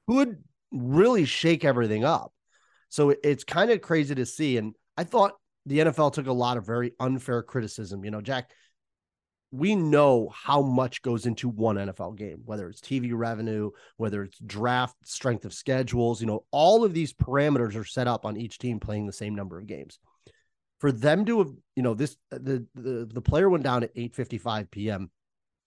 would 0.08 0.44
really 0.72 1.26
shake 1.26 1.66
everything 1.66 2.04
up. 2.04 2.34
So 2.90 3.14
it's 3.24 3.44
kind 3.44 3.72
of 3.72 3.82
crazy 3.82 4.16
to 4.16 4.26
see. 4.26 4.58
And 4.58 4.76
I 4.98 5.04
thought 5.04 5.34
the 5.66 5.80
NFL 5.80 6.14
took 6.14 6.28
a 6.28 6.34
lot 6.34 6.58
of 6.58 6.66
very 6.66 6.94
unfair 7.00 7.44
criticism. 7.44 8.06
You 8.06 8.12
know, 8.12 8.22
Jack, 8.22 8.52
we 9.52 9.76
know 9.76 10.30
how 10.34 10.62
much 10.62 11.02
goes 11.02 11.26
into 11.26 11.50
one 11.50 11.78
NFL 11.78 12.18
game, 12.18 12.42
whether 12.46 12.70
it's 12.70 12.82
TV 12.82 13.12
revenue, 13.14 13.72
whether 13.98 14.24
it's 14.24 14.38
draft 14.40 14.96
strength 15.06 15.46
of 15.46 15.54
schedules, 15.54 16.22
you 16.22 16.28
know, 16.28 16.44
all 16.52 16.84
of 16.84 16.94
these 16.94 17.14
parameters 17.14 17.76
are 17.76 17.86
set 17.86 18.08
up 18.08 18.26
on 18.26 18.38
each 18.38 18.58
team 18.58 18.80
playing 18.80 19.06
the 19.06 19.14
same 19.14 19.36
number 19.36 19.58
of 19.58 19.66
games. 19.66 20.00
For 20.80 20.92
them 20.92 21.26
to 21.26 21.40
have, 21.40 21.52
you 21.76 21.84
know, 21.84 21.94
this 21.94 22.18
the 22.30 22.66
the, 22.76 23.10
the 23.12 23.22
player 23.22 23.50
went 23.50 23.64
down 23.64 23.84
at 23.84 23.96
8:55 23.96 24.70
p.m. 24.72 25.10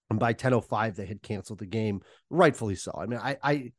and 0.09 0.19
by 0.19 0.35
10:05 0.35 0.97
they 0.97 1.07
had 1.07 1.23
canceled 1.23 1.59
the 1.59 1.67
game, 1.67 2.01
rightfully 2.29 2.77
so. 2.77 2.93
I 2.97 3.07
mean, 3.07 3.19
I 3.19 3.37
I 3.43 3.73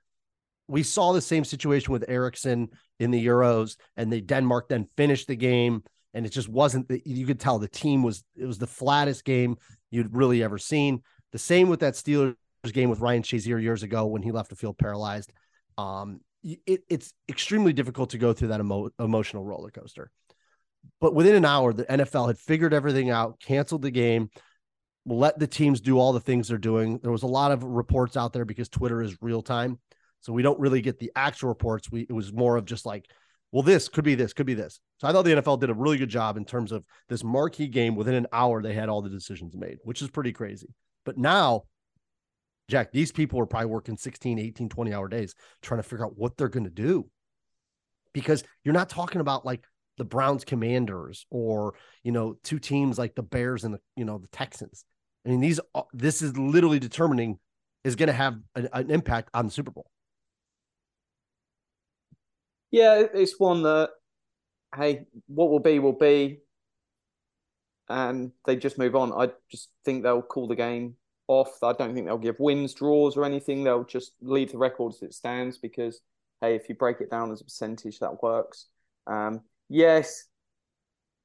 we 0.68 0.84
saw 0.84 1.12
the 1.12 1.22
same 1.22 1.44
situation 1.44 1.92
with 1.92 2.06
Eriksen 2.08 2.70
in 3.00 3.12
the 3.12 3.26
Euros, 3.26 3.76
and 3.98 4.12
the 4.12 4.22
Denmark 4.22 4.70
then 4.70 4.88
finished 4.96 5.28
the 5.28 5.36
game, 5.36 5.84
and 6.14 6.26
it 6.26 6.30
just 6.30 6.48
wasn't 6.48 6.88
the, 6.88 7.02
you 7.06 7.26
could 7.26 7.40
tell 7.40 7.60
the 7.60 7.68
team 7.68 8.04
was 8.04 8.24
it 8.36 8.46
was 8.46 8.58
the 8.58 8.68
flattest 8.68 9.26
game 9.26 9.58
you'd 9.90 10.16
really 10.16 10.44
ever 10.44 10.58
seen. 10.58 11.02
The 11.32 11.40
same 11.40 11.70
with 11.70 11.82
that 11.82 11.94
Steelers 11.94 12.36
game 12.72 12.90
with 12.90 13.00
Ryan 13.00 13.24
Shazier 13.24 13.62
years 13.62 13.84
ago 13.84 14.06
when 14.06 14.22
he 14.22 14.32
left 14.32 14.50
the 14.50 14.56
field 14.56 14.78
paralyzed. 14.78 15.34
Um, 15.78 16.22
it, 16.44 16.84
it's 16.90 17.14
extremely 17.30 17.74
difficult 17.74 18.12
to 18.12 18.18
go 18.18 18.34
through 18.34 18.50
that 18.50 18.60
emo- 18.60 18.92
emotional 19.00 19.46
roller 19.46 19.72
coaster. 19.72 20.12
But 21.00 21.16
within 21.16 21.36
an 21.36 21.46
hour, 21.46 21.74
the 21.74 21.86
NFL 21.86 22.28
had 22.28 22.38
figured 22.38 22.74
everything 22.74 23.10
out, 23.10 23.40
canceled 23.40 23.82
the 23.82 23.92
game, 23.92 24.30
let 25.06 25.40
the 25.40 25.48
teams 25.48 25.82
do 25.82 25.98
all 25.98 26.14
the 26.14 26.20
things 26.20 26.48
they're 26.48 26.58
doing. 26.58 27.00
There 27.00 27.12
was 27.12 27.24
a 27.24 27.28
lot 27.28 27.52
of 27.52 27.64
reports 27.64 28.16
out 28.16 28.34
there 28.34 28.46
because 28.46 28.70
Twitter 28.70 29.02
is 29.02 29.18
real 29.22 29.42
time. 29.42 29.80
So 30.22 30.32
we 30.32 30.44
don't 30.44 30.60
really 30.60 30.82
get 30.82 31.00
the 31.00 31.12
actual 31.16 31.50
reports. 31.50 31.92
We 31.92 32.02
it 32.02 32.14
was 32.14 32.32
more 32.32 32.56
of 32.56 32.66
just 32.66 32.86
like, 32.86 33.06
well, 33.52 33.64
this 33.64 33.90
could 33.90 34.04
be 34.04 34.16
this, 34.16 34.34
could 34.34 34.46
be 34.46 34.54
this. 34.54 34.80
So 35.00 35.08
I 35.08 35.12
thought 35.12 35.24
the 35.24 35.32
NFL 35.32 35.60
did 35.60 35.72
a 35.72 35.74
really 35.74 35.98
good 35.98 36.10
job 36.10 36.38
in 36.38 36.46
terms 36.46 36.72
of 36.72 36.86
this 37.10 37.24
marquee 37.24 37.68
game. 37.68 37.96
Within 37.96 38.14
an 38.14 38.28
hour, 38.32 38.62
they 38.62 38.74
had 38.74 38.88
all 38.88 39.02
the 39.02 39.10
decisions 39.10 39.56
made, 39.58 39.78
which 39.84 40.02
is 40.02 40.10
pretty 40.10 40.32
crazy. 40.32 40.70
But 41.04 41.18
now, 41.18 41.64
Jack, 42.70 42.92
these 42.92 43.12
people 43.12 43.40
are 43.40 43.48
probably 43.48 43.66
working 43.66 43.98
16, 43.98 44.38
18, 44.38 44.70
20 44.70 44.94
hour 44.94 45.08
days 45.08 45.34
trying 45.62 45.80
to 45.80 45.84
figure 45.84 46.06
out 46.06 46.18
what 46.18 46.38
they're 46.38 46.48
going 46.48 46.64
to 46.64 46.70
do. 46.70 47.10
Because 48.14 48.44
you're 48.64 48.74
not 48.74 48.90
talking 48.90 49.22
about 49.22 49.46
like 49.46 49.66
the 49.98 50.06
Browns 50.06 50.44
commanders 50.46 51.26
or, 51.30 51.74
you 52.04 52.12
know, 52.12 52.38
two 52.44 52.60
teams 52.60 52.98
like 52.98 53.16
the 53.16 53.24
Bears 53.24 53.64
and 53.64 53.74
the, 53.74 53.80
you 53.96 54.06
know, 54.06 54.18
the 54.18 54.28
Texans. 54.28 54.86
I 55.26 55.30
mean, 55.30 55.42
these, 55.42 55.60
this 55.94 56.22
is 56.22 56.38
literally 56.38 56.80
determining 56.80 57.40
is 57.84 57.96
going 57.96 58.08
to 58.08 58.14
have 58.14 58.38
an, 58.56 58.70
an 58.74 58.90
impact 58.90 59.30
on 59.34 59.46
the 59.46 59.52
Super 59.52 59.72
Bowl. 59.72 59.86
Yeah, 62.72 63.04
it's 63.14 63.40
one 63.40 63.64
that, 63.64 63.90
hey, 64.76 65.06
what 65.28 65.50
will 65.50 65.60
be 65.60 65.80
will 65.80 65.92
be, 65.92 66.40
and 67.90 68.32
they 68.46 68.56
just 68.56 68.78
move 68.78 68.96
on. 68.96 69.12
I 69.12 69.32
just 69.50 69.70
think 69.84 70.04
they'll 70.04 70.22
call 70.22 70.48
the 70.48 70.56
game 70.56 70.96
off. 71.28 71.62
I 71.62 71.74
don't 71.74 71.94
think 71.94 72.06
they'll 72.06 72.18
give 72.18 72.40
wins, 72.40 72.74
draws, 72.74 73.18
or 73.18 73.26
anything. 73.26 73.64
They'll 73.64 73.84
just 73.84 74.14
leave 74.22 74.54
the 74.54 74.58
record 74.58 74.94
as 74.94 75.02
it 75.02 75.14
stands 75.14 75.58
because, 75.58 76.00
hey, 76.40 76.56
if 76.56 76.70
you 76.70 76.76
break 76.76 77.02
it 77.02 77.12
down 77.12 77.32
as 77.32 77.42
a 77.42 77.44
percentage, 77.44 78.00
that 78.00 78.24
works. 78.24 78.68
Um, 79.06 79.42
yes, 79.72 80.26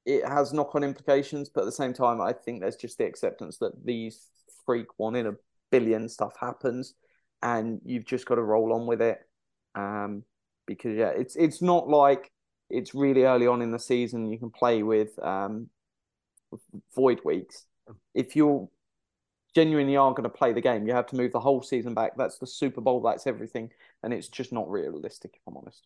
it 0.05 0.25
has 0.25 0.53
knock-on 0.53 0.83
implications, 0.83 1.49
but 1.49 1.61
at 1.61 1.65
the 1.65 1.71
same 1.71 1.93
time, 1.93 2.21
I 2.21 2.31
think 2.31 2.61
there's 2.61 2.77
just 2.77 2.97
the 2.97 3.05
acceptance 3.05 3.57
that 3.57 3.85
these 3.85 4.27
freak 4.65 4.87
one 4.97 5.15
in 5.15 5.27
a 5.27 5.35
billion 5.69 6.07
stuff 6.07 6.33
happens, 6.39 6.95
and 7.43 7.81
you've 7.83 8.05
just 8.05 8.25
got 8.25 8.35
to 8.35 8.41
roll 8.41 8.73
on 8.73 8.87
with 8.87 9.01
it. 9.01 9.19
Um, 9.75 10.23
because 10.65 10.97
yeah, 10.97 11.09
it's 11.09 11.35
it's 11.35 11.61
not 11.61 11.89
like 11.89 12.31
it's 12.69 12.95
really 12.95 13.23
early 13.23 13.47
on 13.47 13.61
in 13.61 13.71
the 13.71 13.79
season. 13.79 14.31
You 14.31 14.39
can 14.39 14.49
play 14.49 14.81
with 14.81 15.17
um, 15.21 15.69
void 16.95 17.19
weeks. 17.25 17.65
If 18.15 18.35
you 18.35 18.69
genuinely 19.53 19.97
are 19.97 20.11
going 20.11 20.23
to 20.23 20.29
play 20.29 20.53
the 20.53 20.61
game, 20.61 20.87
you 20.87 20.93
have 20.93 21.07
to 21.07 21.17
move 21.17 21.33
the 21.33 21.39
whole 21.39 21.61
season 21.61 21.93
back. 21.93 22.13
That's 22.15 22.37
the 22.37 22.47
Super 22.47 22.79
Bowl. 22.79 23.01
That's 23.01 23.27
everything, 23.27 23.71
and 24.03 24.13
it's 24.13 24.29
just 24.29 24.53
not 24.53 24.71
realistic. 24.71 25.31
If 25.35 25.41
I'm 25.47 25.57
honest. 25.57 25.85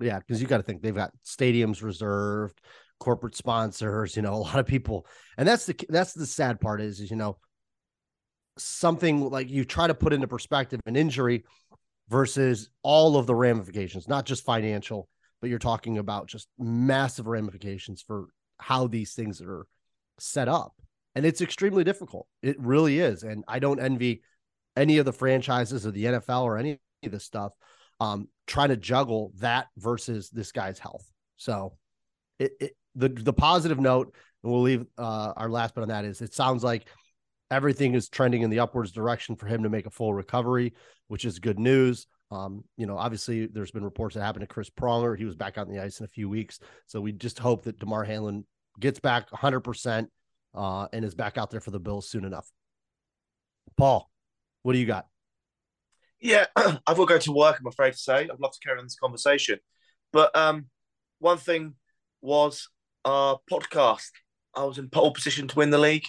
Yeah, 0.00 0.18
because 0.18 0.40
you 0.40 0.46
got 0.46 0.58
to 0.58 0.62
think 0.62 0.82
they've 0.82 0.94
got 0.94 1.12
stadiums 1.24 1.82
reserved, 1.82 2.60
corporate 2.98 3.36
sponsors. 3.36 4.16
You 4.16 4.22
know, 4.22 4.34
a 4.34 4.36
lot 4.36 4.58
of 4.58 4.66
people, 4.66 5.06
and 5.36 5.46
that's 5.46 5.66
the 5.66 5.76
that's 5.88 6.12
the 6.12 6.26
sad 6.26 6.60
part 6.60 6.80
is, 6.80 7.00
is 7.00 7.10
you 7.10 7.16
know 7.16 7.38
something 8.58 9.28
like 9.30 9.50
you 9.50 9.64
try 9.64 9.86
to 9.86 9.94
put 9.94 10.12
into 10.12 10.28
perspective 10.28 10.80
an 10.86 10.96
injury 10.96 11.44
versus 12.08 12.70
all 12.82 13.16
of 13.16 13.26
the 13.26 13.34
ramifications, 13.34 14.08
not 14.08 14.26
just 14.26 14.44
financial, 14.44 15.08
but 15.40 15.50
you're 15.50 15.58
talking 15.58 15.98
about 15.98 16.28
just 16.28 16.48
massive 16.58 17.26
ramifications 17.26 18.02
for 18.02 18.26
how 18.58 18.86
these 18.86 19.14
things 19.14 19.40
are 19.40 19.66
set 20.18 20.48
up. 20.48 20.74
And 21.14 21.24
it's 21.24 21.40
extremely 21.40 21.84
difficult. 21.84 22.26
It 22.42 22.56
really 22.60 22.98
is. 22.98 23.22
And 23.22 23.44
I 23.46 23.58
don't 23.58 23.80
envy 23.80 24.22
any 24.76 24.98
of 24.98 25.04
the 25.04 25.12
franchises 25.12 25.86
or 25.86 25.92
the 25.92 26.04
NFL 26.04 26.42
or 26.42 26.58
any 26.58 26.78
of 27.04 27.12
this 27.12 27.24
stuff 27.24 27.52
um, 28.00 28.28
trying 28.46 28.68
to 28.68 28.76
juggle 28.76 29.32
that 29.38 29.68
versus 29.76 30.30
this 30.30 30.52
guy's 30.52 30.78
health. 30.78 31.04
So 31.36 31.74
it, 32.38 32.52
it 32.60 32.76
the 32.94 33.08
the 33.08 33.32
positive 33.32 33.80
note, 33.80 34.14
and 34.42 34.52
we'll 34.52 34.62
leave 34.62 34.86
uh, 34.98 35.32
our 35.36 35.48
last 35.48 35.74
bit 35.74 35.82
on 35.82 35.88
that 35.88 36.04
is 36.04 36.20
it 36.20 36.34
sounds 36.34 36.62
like 36.62 36.88
everything 37.50 37.94
is 37.94 38.08
trending 38.08 38.42
in 38.42 38.50
the 38.50 38.60
upwards 38.60 38.92
direction 38.92 39.36
for 39.36 39.46
him 39.46 39.62
to 39.62 39.68
make 39.68 39.86
a 39.86 39.90
full 39.90 40.14
recovery, 40.14 40.74
which 41.08 41.24
is 41.24 41.38
good 41.38 41.58
news. 41.58 42.06
Um, 42.30 42.64
you 42.76 42.86
know, 42.86 42.96
obviously 42.96 43.46
there's 43.46 43.70
been 43.70 43.84
reports 43.84 44.14
that 44.14 44.22
happened 44.22 44.42
to 44.42 44.52
Chris 44.52 44.70
Pronger. 44.70 45.16
He 45.16 45.24
was 45.24 45.36
back 45.36 45.58
on 45.58 45.68
the 45.68 45.78
ice 45.78 46.00
in 46.00 46.04
a 46.04 46.08
few 46.08 46.28
weeks. 46.28 46.58
So 46.86 47.00
we 47.00 47.12
just 47.12 47.38
hope 47.38 47.64
that 47.64 47.78
Damar 47.78 48.02
Hamlin 48.04 48.44
gets 48.80 48.98
back 48.98 49.30
100% 49.30 50.08
uh, 50.54 50.88
and 50.92 51.04
is 51.04 51.14
back 51.14 51.38
out 51.38 51.50
there 51.50 51.60
for 51.60 51.70
the 51.70 51.78
Bills 51.78 52.08
soon 52.08 52.24
enough. 52.24 52.50
Paul, 53.76 54.10
what 54.62 54.72
do 54.72 54.78
you 54.78 54.86
got? 54.86 55.06
Yeah, 56.24 56.46
I've 56.56 56.80
got 56.86 56.96
to 56.96 57.04
go 57.04 57.18
to 57.18 57.32
work, 57.32 57.58
I'm 57.60 57.66
afraid 57.66 57.92
to 57.92 57.98
say. 57.98 58.22
I'd 58.22 58.40
love 58.40 58.52
to 58.52 58.58
carry 58.64 58.78
on 58.78 58.86
this 58.86 58.96
conversation. 58.96 59.58
But 60.10 60.34
um, 60.34 60.66
one 61.18 61.36
thing 61.36 61.74
was 62.22 62.70
our 63.04 63.38
podcast. 63.50 64.10
I 64.54 64.64
was 64.64 64.78
in 64.78 64.88
pole 64.88 65.12
position 65.12 65.48
to 65.48 65.56
win 65.56 65.68
the 65.68 65.76
league 65.76 66.06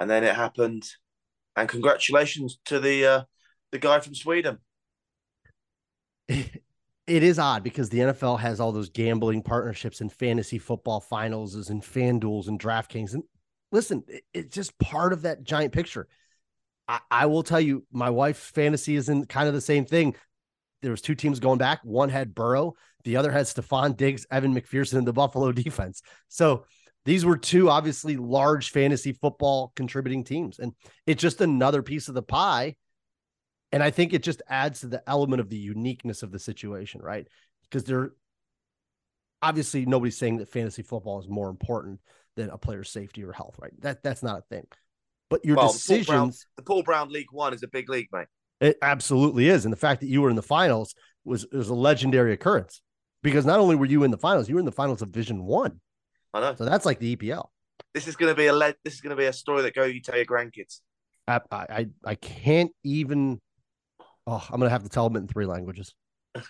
and 0.00 0.10
then 0.10 0.24
it 0.24 0.34
happened. 0.34 0.84
And 1.54 1.68
congratulations 1.68 2.58
to 2.64 2.80
the 2.80 3.06
uh, 3.06 3.22
the 3.70 3.78
guy 3.78 4.00
from 4.00 4.14
Sweden. 4.14 4.58
It 7.06 7.24
is 7.24 7.40
odd 7.40 7.64
because 7.64 7.88
the 7.88 7.98
NFL 7.98 8.38
has 8.38 8.60
all 8.60 8.70
those 8.70 8.88
gambling 8.88 9.42
partnerships 9.42 10.00
and 10.00 10.12
fantasy 10.12 10.58
football 10.58 11.00
finals 11.00 11.56
and 11.68 11.82
FanDuels 11.82 12.46
and 12.46 12.60
DraftKings. 12.60 13.14
And 13.14 13.24
listen, 13.72 14.04
it's 14.32 14.54
just 14.54 14.78
part 14.78 15.12
of 15.12 15.22
that 15.22 15.42
giant 15.42 15.72
picture. 15.72 16.06
I, 16.90 16.98
I 17.08 17.26
will 17.26 17.44
tell 17.44 17.60
you, 17.60 17.86
my 17.92 18.10
wife's 18.10 18.50
fantasy 18.50 18.96
is 18.96 19.08
in 19.08 19.24
kind 19.26 19.46
of 19.46 19.54
the 19.54 19.60
same 19.60 19.84
thing. 19.84 20.16
There 20.82 20.90
was 20.90 21.00
two 21.00 21.14
teams 21.14 21.38
going 21.38 21.58
back. 21.58 21.80
One 21.84 22.08
had 22.08 22.34
Burrow, 22.34 22.74
the 23.04 23.16
other 23.16 23.30
had 23.30 23.46
Stefon 23.46 23.96
Diggs, 23.96 24.26
Evan 24.28 24.52
McPherson, 24.52 24.98
and 24.98 25.06
the 25.06 25.12
Buffalo 25.12 25.52
defense. 25.52 26.02
So 26.26 26.64
these 27.04 27.24
were 27.24 27.36
two 27.36 27.70
obviously 27.70 28.16
large 28.16 28.70
fantasy 28.70 29.12
football 29.12 29.72
contributing 29.76 30.24
teams. 30.24 30.58
And 30.58 30.72
it's 31.06 31.22
just 31.22 31.40
another 31.40 31.82
piece 31.82 32.08
of 32.08 32.14
the 32.14 32.22
pie. 32.22 32.74
And 33.70 33.84
I 33.84 33.90
think 33.90 34.12
it 34.12 34.24
just 34.24 34.42
adds 34.48 34.80
to 34.80 34.88
the 34.88 35.08
element 35.08 35.40
of 35.40 35.48
the 35.48 35.56
uniqueness 35.56 36.24
of 36.24 36.32
the 36.32 36.40
situation, 36.40 37.00
right? 37.00 37.28
Because 37.62 37.84
they're 37.84 38.10
obviously 39.40 39.86
nobody's 39.86 40.18
saying 40.18 40.38
that 40.38 40.48
fantasy 40.48 40.82
football 40.82 41.20
is 41.20 41.28
more 41.28 41.50
important 41.50 42.00
than 42.34 42.50
a 42.50 42.58
player's 42.58 42.90
safety 42.90 43.22
or 43.22 43.32
health, 43.32 43.54
right? 43.60 43.72
That 43.80 44.02
that's 44.02 44.24
not 44.24 44.40
a 44.40 44.42
thing. 44.42 44.66
But 45.30 45.44
your 45.44 45.56
well, 45.56 45.72
decisions, 45.72 46.46
the 46.56 46.62
Paul, 46.62 46.82
Brown, 46.82 47.08
the 47.08 47.08
Paul 47.08 47.08
Brown 47.08 47.12
League 47.12 47.30
One 47.30 47.54
is 47.54 47.62
a 47.62 47.68
big 47.68 47.88
league, 47.88 48.08
mate. 48.12 48.26
It 48.60 48.76
absolutely 48.82 49.48
is, 49.48 49.64
and 49.64 49.72
the 49.72 49.78
fact 49.78 50.00
that 50.00 50.08
you 50.08 50.20
were 50.20 50.28
in 50.28 50.36
the 50.36 50.42
finals 50.42 50.94
was 51.24 51.46
was 51.52 51.68
a 51.68 51.74
legendary 51.74 52.32
occurrence 52.32 52.82
because 53.22 53.46
not 53.46 53.60
only 53.60 53.76
were 53.76 53.86
you 53.86 54.02
in 54.02 54.10
the 54.10 54.18
finals, 54.18 54.48
you 54.48 54.56
were 54.56 54.60
in 54.60 54.66
the 54.66 54.72
finals 54.72 55.02
of 55.02 55.12
Division 55.12 55.44
One. 55.44 55.80
I 56.34 56.40
know. 56.40 56.54
So 56.56 56.64
that's 56.64 56.84
like 56.84 56.98
the 56.98 57.16
EPL. 57.16 57.46
This 57.94 58.08
is 58.08 58.16
going 58.16 58.30
to 58.30 58.36
be 58.36 58.46
a 58.46 58.52
le- 58.52 58.74
this 58.84 58.94
is 58.94 59.00
going 59.00 59.10
to 59.10 59.16
be 59.16 59.26
a 59.26 59.32
story 59.32 59.62
that 59.62 59.74
go 59.74 59.84
you 59.84 60.00
tell 60.02 60.16
your 60.16 60.26
grandkids. 60.26 60.80
I 61.28 61.40
I 61.52 61.86
I 62.04 62.14
can't 62.16 62.72
even. 62.82 63.40
Oh, 64.26 64.44
I'm 64.50 64.60
gonna 64.60 64.70
have 64.70 64.82
to 64.82 64.88
tell 64.88 65.08
them 65.08 65.16
it 65.16 65.20
in 65.20 65.28
three 65.28 65.46
languages. 65.46 65.94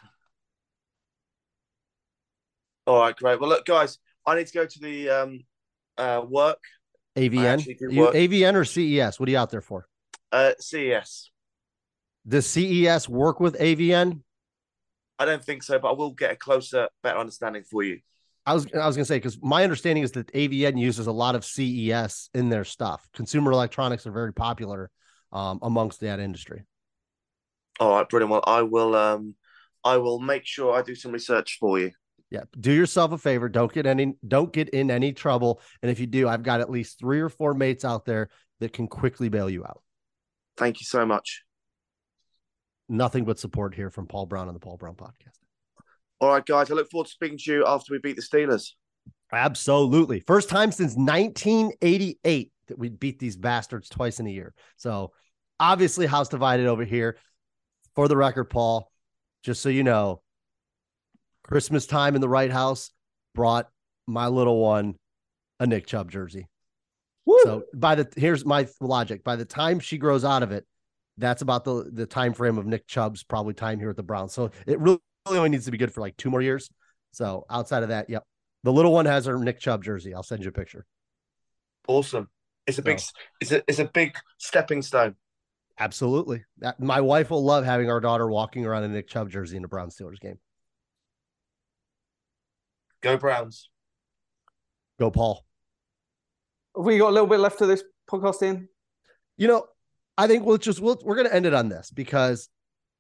All 2.87 3.01
right, 3.01 3.14
great. 3.14 3.38
Well, 3.40 3.49
look, 3.51 3.66
guys, 3.66 3.99
I 4.27 4.35
need 4.37 4.47
to 4.49 4.53
go 4.53 4.66
to 4.66 4.81
the 4.81 5.11
um, 5.11 5.40
uh, 5.97 6.23
work. 6.27 6.59
AVN, 7.16 7.66
you. 7.66 8.07
AVN 8.07 8.55
or 8.55 8.64
CES? 8.64 9.18
What 9.18 9.29
are 9.29 9.33
you 9.33 9.38
out 9.38 9.51
there 9.51 9.61
for? 9.61 9.87
Uh, 10.33 10.53
CES. 10.59 11.31
Does 12.27 12.46
CES 12.46 13.09
work 13.09 13.40
with 13.40 13.59
AVN? 13.59 14.20
I 15.18 15.25
don't 15.25 15.44
think 15.44 15.62
so, 15.62 15.79
but 15.79 15.90
I 15.90 15.92
will 15.92 16.12
get 16.12 16.33
a 16.33 16.37
closer, 16.37 16.88
better 17.03 17.18
understanding 17.18 17.64
for 17.64 17.83
you. 17.83 18.01
I 18.46 18.55
was 18.55 18.66
I 18.75 18.87
was 18.87 18.96
gonna 18.96 19.05
say 19.05 19.16
because 19.16 19.38
my 19.42 19.64
understanding 19.64 20.03
is 20.03 20.12
that 20.12 20.33
AVN 20.33 20.79
uses 20.79 21.07
a 21.07 21.12
lot 21.12 21.35
of 21.35 21.44
CES 21.44 22.31
in 22.33 22.49
their 22.49 22.64
stuff. 22.64 23.07
Consumer 23.12 23.53
electronics 23.53 24.07
are 24.07 24.12
very 24.12 24.33
popular 24.33 24.90
um, 25.31 25.59
amongst 25.62 26.01
that 26.01 26.20
industry. 26.20 26.64
All 27.79 27.92
right, 27.92 28.09
brilliant. 28.09 28.31
Well, 28.31 28.44
I 28.46 28.62
will 28.62 28.94
um 28.94 29.35
I 29.85 29.99
will 29.99 30.20
make 30.20 30.46
sure 30.46 30.75
I 30.75 30.83
do 30.83 30.94
some 30.94 31.12
research 31.12 31.59
for 31.61 31.79
you. 31.79 31.92
Yeah, 32.31 32.45
do 32.59 32.73
yourself 32.73 33.12
a 33.12 33.19
favor. 33.19 33.49
Don't 33.49 33.73
get 33.73 33.87
any 33.87 34.14
don't 34.27 34.53
get 34.53 34.69
in 34.69 34.90
any 34.90 35.12
trouble. 35.12 35.61
And 35.83 35.90
if 35.90 35.99
you 35.99 36.07
do, 36.07 36.29
I've 36.29 36.45
got 36.45 36.61
at 36.61 36.71
least 36.71 36.99
three 36.99 37.21
or 37.21 37.29
four 37.29 37.55
mates 37.55 37.85
out 37.85 38.05
there 38.05 38.31
that 38.61 38.73
can 38.73 38.87
quickly 38.87 39.29
bail 39.29 39.51
you 39.51 39.64
out. 39.64 39.83
Thank 40.57 40.81
you 40.81 40.85
so 40.85 41.05
much. 41.05 41.43
Nothing 42.89 43.24
but 43.24 43.39
support 43.39 43.74
here 43.74 43.91
from 43.91 44.07
Paul 44.07 44.26
Brown 44.26 44.49
on 44.49 44.55
the 44.55 44.61
Paul 44.61 44.76
Brown 44.76 44.95
podcast. 44.95 45.39
All 46.20 46.31
right, 46.31 46.45
guys. 46.45 46.70
I 46.70 46.74
look 46.74 46.91
forward 46.91 47.07
to 47.07 47.12
speaking 47.12 47.39
to 47.39 47.53
you 47.53 47.64
after 47.66 47.93
we 47.93 47.99
beat 47.99 48.16
the 48.16 48.22
Steelers. 48.22 48.72
Absolutely. 49.33 50.20
First 50.20 50.49
time 50.49 50.70
since 50.70 50.95
1988 50.95 52.53
that 52.68 52.78
we 52.78 52.89
beat 52.89 53.18
these 53.18 53.37
bastards 53.37 53.89
twice 53.89 54.20
in 54.20 54.26
a 54.26 54.31
year. 54.31 54.55
So 54.76 55.12
obviously, 55.59 56.07
house 56.07 56.28
divided 56.28 56.66
over 56.66 56.85
here. 56.85 57.16
For 57.97 58.07
the 58.07 58.16
record, 58.16 58.45
Paul, 58.45 58.91
just 59.43 59.62
so 59.62 59.68
you 59.68 59.83
know, 59.83 60.22
Christmas 61.43 61.86
time 61.86 62.14
in 62.14 62.20
the 62.20 62.28
right 62.28 62.51
house 62.51 62.91
brought 63.34 63.68
my 64.07 64.28
little 64.28 64.61
one 64.61 64.97
a 65.59 65.66
Nick 65.66 65.86
Chubb 65.86 66.11
jersey. 66.11 66.49
Woo! 67.26 67.38
So 67.43 67.64
by 67.74 67.95
the 67.95 68.09
here's 68.16 68.45
my 68.45 68.66
logic. 68.80 69.22
By 69.24 69.36
the 69.36 69.45
time 69.45 69.78
she 69.78 69.99
grows 69.99 70.24
out 70.24 70.43
of 70.43 70.53
it, 70.53 70.66
that's 71.18 71.43
about 71.43 71.64
the 71.64 71.91
the 71.93 72.07
time 72.07 72.32
frame 72.32 72.57
of 72.59 72.66
Nick 72.66 72.86
Chubb's 72.86 73.22
probably 73.22 73.55
time 73.55 73.78
here 73.78 73.91
at 73.91 73.97
the 73.97 74.03
Browns. 74.03 74.32
So 74.32 74.51
it 74.66 74.80
really 74.80 75.01
only 75.26 75.51
needs 75.51 75.66
to 75.66 75.70
be 75.70 75.78
good 75.78 75.93
for 75.93 76.01
like 76.01 76.16
two 76.16 76.30
more 76.30 76.41
years. 76.41 76.70
So 77.12 77.45
outside 77.51 77.82
of 77.82 77.91
that, 77.91 78.09
yep, 78.09 78.24
The 78.62 78.72
little 78.72 78.93
one 78.93 79.07
has 79.07 79.26
her 79.26 79.38
Nick 79.38 79.59
Chubb 79.61 79.82
jersey. 79.82 80.14
I'll 80.14 80.22
send 80.22 80.43
you 80.43 80.49
a 80.49 80.53
picture. 80.53 80.84
Awesome. 81.88 82.28
It's 82.66 82.78
a 82.78 82.82
big. 82.82 83.01
It's 83.41 83.53
a. 83.53 83.62
It's 83.66 83.78
a 83.78 83.86
big 83.86 84.16
stepping 84.38 84.82
stone. 84.82 85.16
Absolutely. 85.78 86.45
That, 86.59 86.78
my 86.78 87.01
wife 87.01 87.30
will 87.30 87.43
love 87.43 87.64
having 87.64 87.91
our 87.91 88.01
daughter 88.01 88.28
walking 88.28 88.66
around 88.66 88.84
in 88.84 88.91
a 88.91 88.95
Nick 88.95 89.09
Chubb 89.09 89.30
jersey 89.30 89.57
in 89.57 89.64
a 89.64 89.68
Brown 89.68 89.88
Steelers 89.88 90.20
game. 90.20 90.38
Go 93.03 93.16
Browns. 93.16 93.68
Go, 94.98 95.11
Paul. 95.11 95.44
Have 96.76 96.84
we 96.84 96.98
got 96.98 97.11
a 97.11 97.12
little 97.12 97.28
bit 97.28 97.40
left 97.40 97.61
of 97.61 97.68
this 97.68 97.82
podcast 98.11 98.42
in? 98.42 98.68
You 99.36 99.48
know, 99.48 99.66
I 100.18 100.26
think 100.26 100.44
we'll 100.44 100.59
just 100.59 100.80
we'll, 100.80 100.98
we're 101.03 101.16
going 101.16 101.26
to 101.26 101.34
end 101.34 101.46
it 101.46 101.55
on 101.55 101.68
this 101.68 101.90
because 101.90 102.48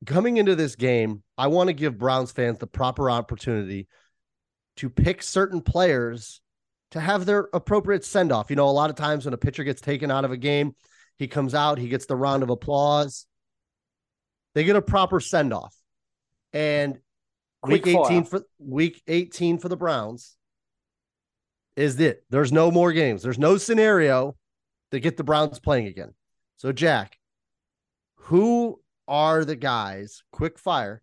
coming 0.06 0.38
into 0.38 0.56
this 0.56 0.76
game, 0.76 1.22
I 1.36 1.48
want 1.48 1.68
to 1.68 1.74
give 1.74 1.98
Browns 1.98 2.32
fans 2.32 2.58
the 2.58 2.66
proper 2.66 3.10
opportunity 3.10 3.88
to 4.76 4.88
pick 4.88 5.22
certain 5.22 5.60
players 5.60 6.40
to 6.92 7.00
have 7.00 7.26
their 7.26 7.48
appropriate 7.52 8.04
send 8.04 8.32
off. 8.32 8.50
You 8.50 8.56
know, 8.56 8.68
a 8.68 8.70
lot 8.70 8.90
of 8.90 8.96
times 8.96 9.24
when 9.24 9.34
a 9.34 9.38
pitcher 9.38 9.64
gets 9.64 9.80
taken 9.80 10.10
out 10.10 10.24
of 10.24 10.32
a 10.32 10.36
game, 10.36 10.74
he 11.18 11.28
comes 11.28 11.54
out, 11.54 11.78
he 11.78 11.88
gets 11.88 12.06
the 12.06 12.16
round 12.16 12.42
of 12.42 12.50
applause. 12.50 13.26
They 14.54 14.64
get 14.64 14.76
a 14.76 14.82
proper 14.82 15.20
send 15.20 15.52
off. 15.52 15.76
And 16.52 16.98
Quick 17.62 17.84
week 17.84 17.96
18 17.96 18.24
for 18.24 18.42
week 18.58 19.02
18 19.06 19.58
for 19.58 19.68
the 19.68 19.76
Browns 19.76 20.36
is 21.76 21.98
it. 22.00 22.24
There's 22.30 22.52
no 22.52 22.70
more 22.70 22.92
games. 22.92 23.22
There's 23.22 23.38
no 23.38 23.56
scenario 23.58 24.36
to 24.90 25.00
get 25.00 25.16
the 25.16 25.24
Browns 25.24 25.58
playing 25.58 25.86
again. 25.86 26.14
So, 26.56 26.72
Jack, 26.72 27.18
who 28.16 28.80
are 29.08 29.44
the 29.44 29.56
guys, 29.56 30.22
quick 30.32 30.58
fire, 30.58 31.02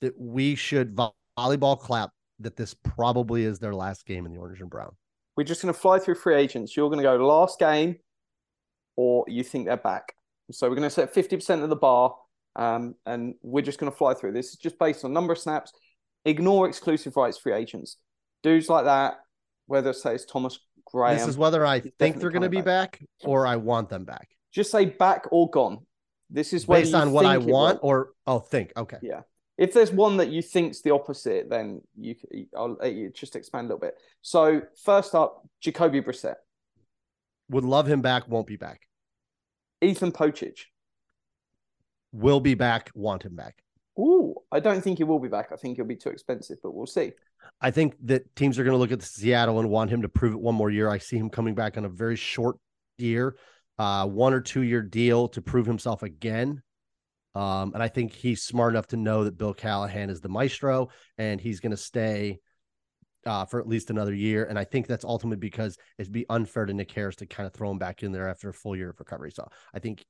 that 0.00 0.18
we 0.18 0.54
should 0.54 0.94
vo- 0.94 1.14
volleyball 1.38 1.78
clap 1.78 2.10
that 2.40 2.56
this 2.56 2.74
probably 2.74 3.44
is 3.44 3.58
their 3.58 3.74
last 3.74 4.06
game 4.06 4.26
in 4.26 4.32
the 4.32 4.38
orange 4.38 4.60
and 4.60 4.70
brown? 4.70 4.94
We're 5.36 5.44
just 5.44 5.62
going 5.62 5.72
to 5.72 5.78
fly 5.78 5.98
through 5.98 6.14
free 6.16 6.34
agents. 6.34 6.76
You're 6.76 6.88
going 6.88 6.98
to 6.98 7.04
go 7.04 7.16
last 7.16 7.58
game, 7.58 7.96
or 8.96 9.24
you 9.28 9.42
think 9.42 9.66
they're 9.66 9.76
back. 9.76 10.14
So 10.50 10.68
we're 10.68 10.76
going 10.76 10.88
to 10.88 10.90
set 10.90 11.14
50% 11.14 11.62
of 11.62 11.68
the 11.68 11.76
bar, 11.76 12.14
um, 12.56 12.94
and 13.04 13.34
we're 13.42 13.62
just 13.62 13.78
going 13.78 13.92
to 13.92 13.96
fly 13.96 14.14
through. 14.14 14.32
This 14.32 14.48
is 14.48 14.56
just 14.56 14.78
based 14.78 15.04
on 15.04 15.12
number 15.12 15.32
of 15.32 15.38
snaps. 15.38 15.72
Ignore 16.24 16.66
exclusive 16.68 17.16
rights 17.16 17.38
free 17.38 17.52
agents. 17.52 17.98
Dudes 18.42 18.68
like 18.68 18.86
that, 18.86 19.18
whether 19.66 19.92
say 19.92 20.14
it's 20.14 20.24
Thomas 20.24 20.58
Graham, 20.86 21.16
this 21.16 21.28
is 21.28 21.36
whether 21.38 21.64
I 21.64 21.80
think 21.98 22.18
they're 22.18 22.30
going 22.30 22.42
to 22.42 22.48
be 22.48 22.62
back 22.62 23.00
or 23.24 23.46
I 23.46 23.56
want 23.56 23.88
them 23.88 24.04
back. 24.04 24.28
just 24.52 24.70
say 24.70 24.86
back 24.86 25.26
or 25.30 25.50
gone. 25.50 25.86
This 26.30 26.52
is 26.52 26.64
Based 26.64 26.94
on 26.94 27.12
what 27.12 27.26
I 27.26 27.38
want 27.38 27.82
will. 27.82 27.90
or, 27.90 28.08
oh, 28.26 28.40
think. 28.40 28.72
Okay. 28.76 28.98
Yeah. 29.02 29.20
If 29.58 29.72
there's 29.72 29.92
one 29.92 30.16
that 30.18 30.28
you 30.28 30.42
think's 30.42 30.82
the 30.82 30.90
opposite, 30.90 31.48
then 31.48 31.80
you 31.96 32.14
I'll 32.56 32.76
let 32.80 32.94
you 32.94 33.10
just 33.10 33.36
expand 33.36 33.66
a 33.66 33.68
little 33.68 33.80
bit. 33.80 33.94
So 34.22 34.62
first 34.84 35.14
up, 35.14 35.48
Jacoby 35.60 36.02
Brissett, 36.02 36.34
Would 37.50 37.64
love 37.64 37.86
him 37.86 38.02
back, 38.02 38.28
won't 38.28 38.46
be 38.46 38.56
back. 38.56 38.82
Ethan 39.80 40.12
Pocic. 40.12 40.58
Will 42.16 42.40
be 42.40 42.54
back, 42.54 42.90
want 42.94 43.24
him 43.24 43.36
back. 43.36 43.62
Ooh, 43.98 44.34
I 44.50 44.60
don't 44.60 44.80
think 44.80 44.98
he 44.98 45.04
will 45.04 45.18
be 45.18 45.28
back. 45.28 45.48
I 45.52 45.56
think 45.56 45.76
he'll 45.76 45.84
be 45.84 45.96
too 45.96 46.08
expensive, 46.08 46.58
but 46.62 46.74
we'll 46.74 46.86
see. 46.86 47.12
I 47.60 47.70
think 47.70 47.94
that 48.04 48.34
teams 48.36 48.58
are 48.58 48.64
going 48.64 48.74
to 48.74 48.78
look 48.78 48.92
at 48.92 49.02
Seattle 49.02 49.60
and 49.60 49.68
want 49.68 49.90
him 49.90 50.02
to 50.02 50.08
prove 50.08 50.32
it 50.32 50.40
one 50.40 50.54
more 50.54 50.70
year. 50.70 50.88
I 50.88 50.98
see 50.98 51.16
him 51.16 51.30
coming 51.30 51.54
back 51.54 51.76
on 51.76 51.84
a 51.84 51.88
very 51.88 52.16
short 52.16 52.56
year, 52.98 53.36
uh, 53.78 54.06
one 54.06 54.32
or 54.32 54.40
two 54.40 54.62
year 54.62 54.82
deal 54.82 55.28
to 55.28 55.42
prove 55.42 55.66
himself 55.66 56.02
again. 56.02 56.62
Um, 57.34 57.72
and 57.74 57.82
I 57.82 57.88
think 57.88 58.14
he's 58.14 58.42
smart 58.42 58.72
enough 58.72 58.86
to 58.88 58.96
know 58.96 59.24
that 59.24 59.36
Bill 59.36 59.52
Callahan 59.52 60.08
is 60.08 60.22
the 60.22 60.30
maestro 60.30 60.88
and 61.18 61.38
he's 61.38 61.60
going 61.60 61.72
to 61.72 61.76
stay 61.76 62.40
uh, 63.26 63.44
for 63.44 63.60
at 63.60 63.68
least 63.68 63.90
another 63.90 64.14
year. 64.14 64.44
And 64.44 64.58
I 64.58 64.64
think 64.64 64.86
that's 64.86 65.04
ultimately 65.04 65.36
because 65.36 65.76
it'd 65.98 66.12
be 66.12 66.24
unfair 66.30 66.64
to 66.64 66.72
Nick 66.72 66.92
Harris 66.92 67.16
to 67.16 67.26
kind 67.26 67.46
of 67.46 67.52
throw 67.52 67.70
him 67.70 67.78
back 67.78 68.02
in 68.02 68.12
there 68.12 68.28
after 68.28 68.48
a 68.48 68.54
full 68.54 68.74
year 68.74 68.90
of 68.90 68.98
recovery. 68.98 69.32
So 69.32 69.46
I 69.74 69.80
think 69.80 70.02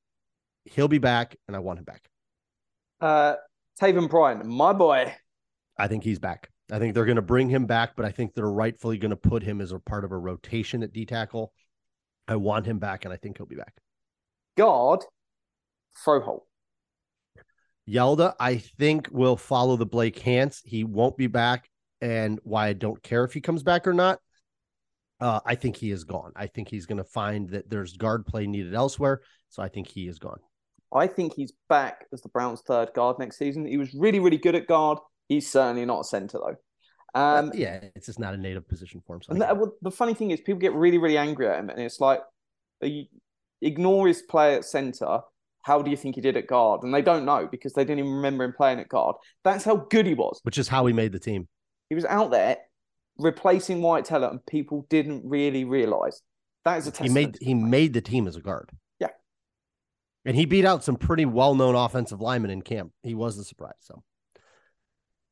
he'll 0.67 0.89
be 0.89 0.99
back 0.99 1.37
and 1.47 1.57
I 1.57 1.61
want 1.61 1.79
him 1.79 1.85
back. 1.85 2.03
Uh, 3.01 3.35
Taven 3.81 4.09
Bryan, 4.09 4.47
my 4.47 4.73
boy. 4.73 5.15
I 5.79 5.89
think 5.89 6.05
he's 6.05 6.19
back. 6.19 6.51
I 6.71 6.79
think 6.79 6.95
they're 6.95 7.05
going 7.05 7.17
to 7.17 7.23
bring 7.23 7.49
him 7.49 7.67
back, 7.67 7.95
but 7.97 8.05
I 8.05 8.11
think 8.11 8.35
they're 8.35 8.51
rightfully 8.51 8.99
going 8.99 9.11
to 9.11 9.17
put 9.17 9.43
him 9.43 9.61
as 9.61 9.73
a 9.73 9.79
part 9.79 10.05
of 10.05 10.13
a 10.13 10.19
rotation 10.19 10.83
at 10.83 10.93
D 10.93 11.05
tackle. 11.05 11.53
I 12.27 12.37
want 12.37 12.67
him 12.67 12.79
back, 12.79 13.05
and 13.05 13.15
I 13.15 13.17
think 13.17 13.37
he'll 13.37 13.47
be 13.47 13.55
back. 13.55 13.75
Guard, 14.57 15.05
Froholdt. 16.05 16.43
Yelda, 17.89 18.35
I 18.41 18.57
think 18.57 19.09
will 19.13 19.37
follow 19.37 19.77
the 19.77 19.87
Blake 19.87 20.19
Hance. 20.19 20.61
He 20.65 20.83
won't 20.83 21.17
be 21.17 21.29
back, 21.29 21.69
and 22.01 22.41
why 22.43 22.67
I 22.67 22.73
don't 22.73 23.01
care 23.01 23.23
if 23.23 23.33
he 23.33 23.41
comes 23.41 23.63
back 23.63 23.87
or 23.87 23.93
not. 23.93 24.19
Uh, 25.21 25.41
I 25.47 25.55
think 25.55 25.77
he 25.77 25.93
is 25.93 26.05
gone. 26.05 26.33
I 26.35 26.49
think 26.49 26.69
he's 26.69 26.87
going 26.87 26.99
to 26.99 27.05
find 27.05 27.49
that 27.51 27.71
there's 27.71 27.97
guard 27.97 28.27
play 28.27 28.47
needed 28.47 28.75
elsewhere, 28.75 29.23
so 29.51 29.63
I 29.63 29.69
think 29.69 29.87
he 29.87 30.09
is 30.09 30.19
gone. 30.19 30.41
I 30.95 31.07
think 31.07 31.35
he's 31.35 31.53
back 31.69 32.07
as 32.13 32.23
the 32.23 32.29
Browns' 32.29 32.63
third 32.63 32.93
guard 32.95 33.19
next 33.19 33.39
season. 33.39 33.67
He 33.67 33.77
was 33.77 33.93
really, 33.95 34.21
really 34.21 34.39
good 34.39 34.55
at 34.55 34.67
guard. 34.67 34.99
He's 35.29 35.51
certainly 35.51 35.85
not 35.85 36.01
a 36.01 36.05
center 36.05 36.39
though. 36.39 36.57
Um, 37.21 37.51
yeah, 37.55 37.81
it's 37.95 38.07
just 38.07 38.19
not 38.19 38.35
a 38.35 38.37
native 38.37 38.69
position 38.69 39.03
for 39.07 39.17
him. 39.17 39.23
So 39.23 39.31
And 39.31 39.41
get 39.41 39.49
that, 39.49 39.57
well, 39.57 39.73
the 39.81 39.91
funny 39.91 40.13
thing 40.13 40.33
is, 40.33 40.41
people 40.41 40.61
get 40.61 40.75
really, 40.75 40.99
really 40.99 41.17
angry 41.17 41.49
at 41.49 41.59
him, 41.59 41.71
and 41.71 41.81
it's 41.81 41.99
like, 41.99 42.21
you 42.83 43.07
ignore 43.63 44.07
his 44.07 44.23
play 44.23 44.55
at 44.55 44.65
center. 44.65 45.21
How 45.63 45.83
do 45.83 45.91
you 45.91 45.97
think 45.97 46.15
he 46.15 46.21
did 46.21 46.37
at 46.37 46.47
guard? 46.47 46.83
And 46.85 46.95
they 46.95 47.03
don't 47.03 47.25
know 47.25 47.49
because 47.51 47.73
they 47.73 47.85
didn't 47.85 48.01
even 48.01 48.13
remember 48.13 48.45
him 48.45 48.53
playing 48.53 48.79
at 48.79 48.89
guard. 48.89 49.17
That's 49.43 49.65
how 49.65 49.77
good 49.77 50.07
he 50.07 50.15
was. 50.15 50.39
Which 50.45 50.59
is 50.59 50.69
how 50.69 50.87
he 50.87 50.93
made 50.93 51.11
the 51.11 51.19
team. 51.19 51.49
He 51.89 51.95
was 51.95 52.05
out 52.05 52.31
there 52.31 52.59
replacing 53.19 53.83
Wyatt 53.83 54.05
Teller, 54.05 54.29
and 54.29 54.45
people 54.47 54.87
didn't 54.91 55.23
really 55.25 55.65
realize. 55.65 56.23
That 56.65 56.79
is 56.79 56.87
a 56.87 57.03
He 57.03 57.09
made 57.09 57.39
he 57.41 57.55
made 57.55 57.95
the 57.95 58.01
team 58.01 58.29
as 58.29 58.37
a 58.37 58.41
guard. 58.41 58.71
Yeah. 60.27 60.31
And 60.31 60.37
he 60.37 60.45
beat 60.45 60.65
out 60.65 60.85
some 60.85 60.97
pretty 60.97 61.25
well-known 61.25 61.75
offensive 61.75 62.21
linemen 62.21 62.51
in 62.51 62.63
camp. 62.63 62.93
He 63.03 63.15
was 63.15 63.37
the 63.37 63.45
surprise. 63.45 63.75
So 63.81 64.03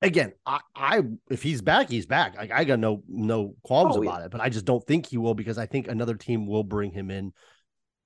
again, 0.01 0.32
I, 0.47 0.61
I 0.74 1.03
if 1.30 1.42
he's 1.42 1.62
back, 1.62 1.90
he's 1.90 2.07
back. 2.07 2.36
Like 2.36 2.53
I 2.53 2.64
got 2.64 2.78
no 2.78 3.03
no 3.09 3.55
qualms 3.64 3.97
Oh, 3.97 4.03
yeah. 4.03 4.11
about 4.11 4.22
it, 4.24 4.30
but 4.30 4.40
I 4.40 4.49
just 4.49 4.64
don't 4.64 4.84
think 4.86 5.07
he 5.07 5.18
will 5.18 5.34
because 5.34 5.59
I 5.59 5.66
think 5.66 5.88
another 5.88 6.14
team 6.14 6.47
will 6.47 6.64
bring 6.64 6.92
him 6.92 7.11
in 7.11 7.32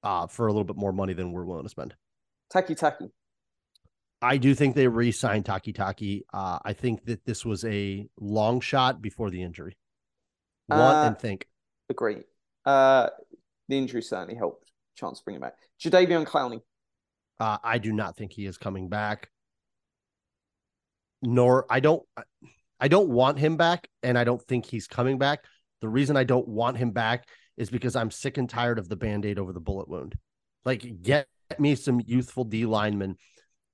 uh 0.02 0.26
for 0.28 0.46
a 0.46 0.50
little 0.52 0.64
bit 0.64 0.76
more 0.76 0.92
money 0.92 1.12
than 1.12 1.32
we're 1.32 1.44
willing 1.44 1.64
to 1.64 1.68
spend. 1.68 1.94
Takitaki. 2.52 3.10
I 4.20 4.36
do 4.38 4.52
think 4.54 4.74
they 4.74 4.88
re-signed 4.88 5.44
Takitaki. 5.44 6.22
Uh, 6.32 6.58
I 6.64 6.72
think 6.72 7.04
that 7.04 7.24
this 7.24 7.44
was 7.44 7.64
a 7.64 8.08
long 8.18 8.60
shot 8.60 9.00
before 9.00 9.30
the 9.30 9.42
injury. 9.42 9.76
Want 10.68 10.96
Uh, 10.96 11.06
and 11.08 11.18
think. 11.18 11.46
Agree. 11.88 12.22
Uh, 12.64 13.10
the 13.68 13.78
injury 13.78 14.02
certainly 14.02 14.34
helped. 14.34 14.72
Chance 14.96 15.18
to 15.18 15.24
bring 15.24 15.36
him 15.36 15.42
back. 15.42 15.54
Jadeveon 15.80 16.26
Clowney. 16.26 16.62
Uh, 17.40 17.58
I 17.62 17.78
do 17.78 17.92
not 17.92 18.16
think 18.16 18.32
he 18.32 18.46
is 18.46 18.58
coming 18.58 18.88
back. 18.88 19.30
Nor 21.22 21.66
I 21.68 21.80
don't 21.80 22.02
I 22.78 22.88
don't 22.88 23.08
want 23.08 23.38
him 23.38 23.56
back 23.56 23.88
and 24.02 24.16
I 24.16 24.24
don't 24.24 24.42
think 24.42 24.66
he's 24.66 24.86
coming 24.86 25.18
back. 25.18 25.44
The 25.80 25.88
reason 25.88 26.16
I 26.16 26.24
don't 26.24 26.46
want 26.46 26.76
him 26.76 26.92
back 26.92 27.28
is 27.56 27.70
because 27.70 27.96
I'm 27.96 28.10
sick 28.10 28.38
and 28.38 28.48
tired 28.48 28.78
of 28.78 28.88
the 28.88 28.96
band-aid 28.96 29.38
over 29.38 29.52
the 29.52 29.60
bullet 29.60 29.88
wound. 29.88 30.14
Like 30.64 31.02
get 31.02 31.26
me 31.58 31.74
some 31.74 32.00
youthful 32.04 32.44
D 32.44 32.66
linemen. 32.66 33.16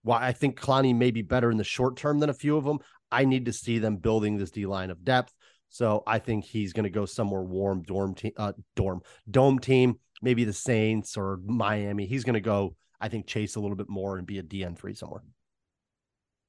While 0.03 0.21
I 0.21 0.33
think 0.33 0.59
Clowney 0.59 0.95
may 0.95 1.11
be 1.11 1.23
better 1.23 1.51
in 1.51 1.57
the 1.57 1.65
short 1.65 1.97
term 1.97 2.19
than 2.19 2.31
a 2.31 2.35
few 2.35 2.57
of 2.57 2.65
them, 2.65 2.79
I 3.11 3.25
need 3.25 3.47
to 3.47 3.53
see 3.53 3.79
them 3.79 3.97
building 3.97 4.37
this 4.37 4.51
D 4.51 4.67
line 4.67 4.91
of 4.91 5.05
depth. 5.05 5.35
So 5.69 6.03
I 6.07 6.19
think 6.19 6.45
he's 6.45 6.73
going 6.73 6.85
to 6.85 6.91
go 6.91 7.05
somewhere 7.05 7.43
warm, 7.43 7.83
dorm 7.83 8.15
team, 8.15 8.33
uh, 8.37 8.53
dorm, 8.77 9.03
dome 9.31 9.59
team, 9.59 9.99
maybe 10.23 10.45
the 10.45 10.53
Saints 10.53 11.17
or 11.17 11.41
Miami. 11.45 12.07
He's 12.07 12.25
going 12.25 12.35
to 12.35 12.41
go, 12.41 12.77
I 13.05 13.09
think, 13.09 13.27
chase 13.27 13.57
a 13.57 13.61
little 13.61 13.77
bit 13.77 13.91
more 13.91 14.17
and 14.17 14.27
be 14.27 14.39
a 14.39 14.43
DN 14.43 14.79
three 14.79 14.95
somewhere. 14.95 15.21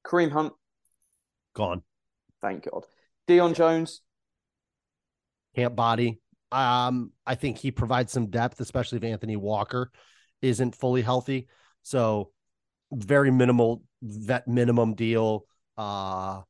Kareem 0.06 0.32
Hunt. 0.32 0.54
Gone. 1.54 1.82
Thank 2.40 2.66
God. 2.70 2.84
Deion 3.28 3.54
Jones. 3.54 4.00
Camp 5.54 5.76
body. 5.76 6.18
Um, 6.50 7.12
I 7.26 7.34
think 7.34 7.58
he 7.58 7.70
provides 7.70 8.10
some 8.10 8.30
depth, 8.30 8.58
especially 8.60 8.96
if 8.96 9.04
Anthony 9.04 9.36
Walker 9.36 9.90
isn't 10.40 10.74
fully 10.74 11.02
healthy. 11.02 11.48
So 11.82 12.30
very 12.90 13.30
minimal 13.30 13.82
vet 14.00 14.48
minimum 14.48 14.94
deal. 14.94 15.44
Uh 15.76 16.40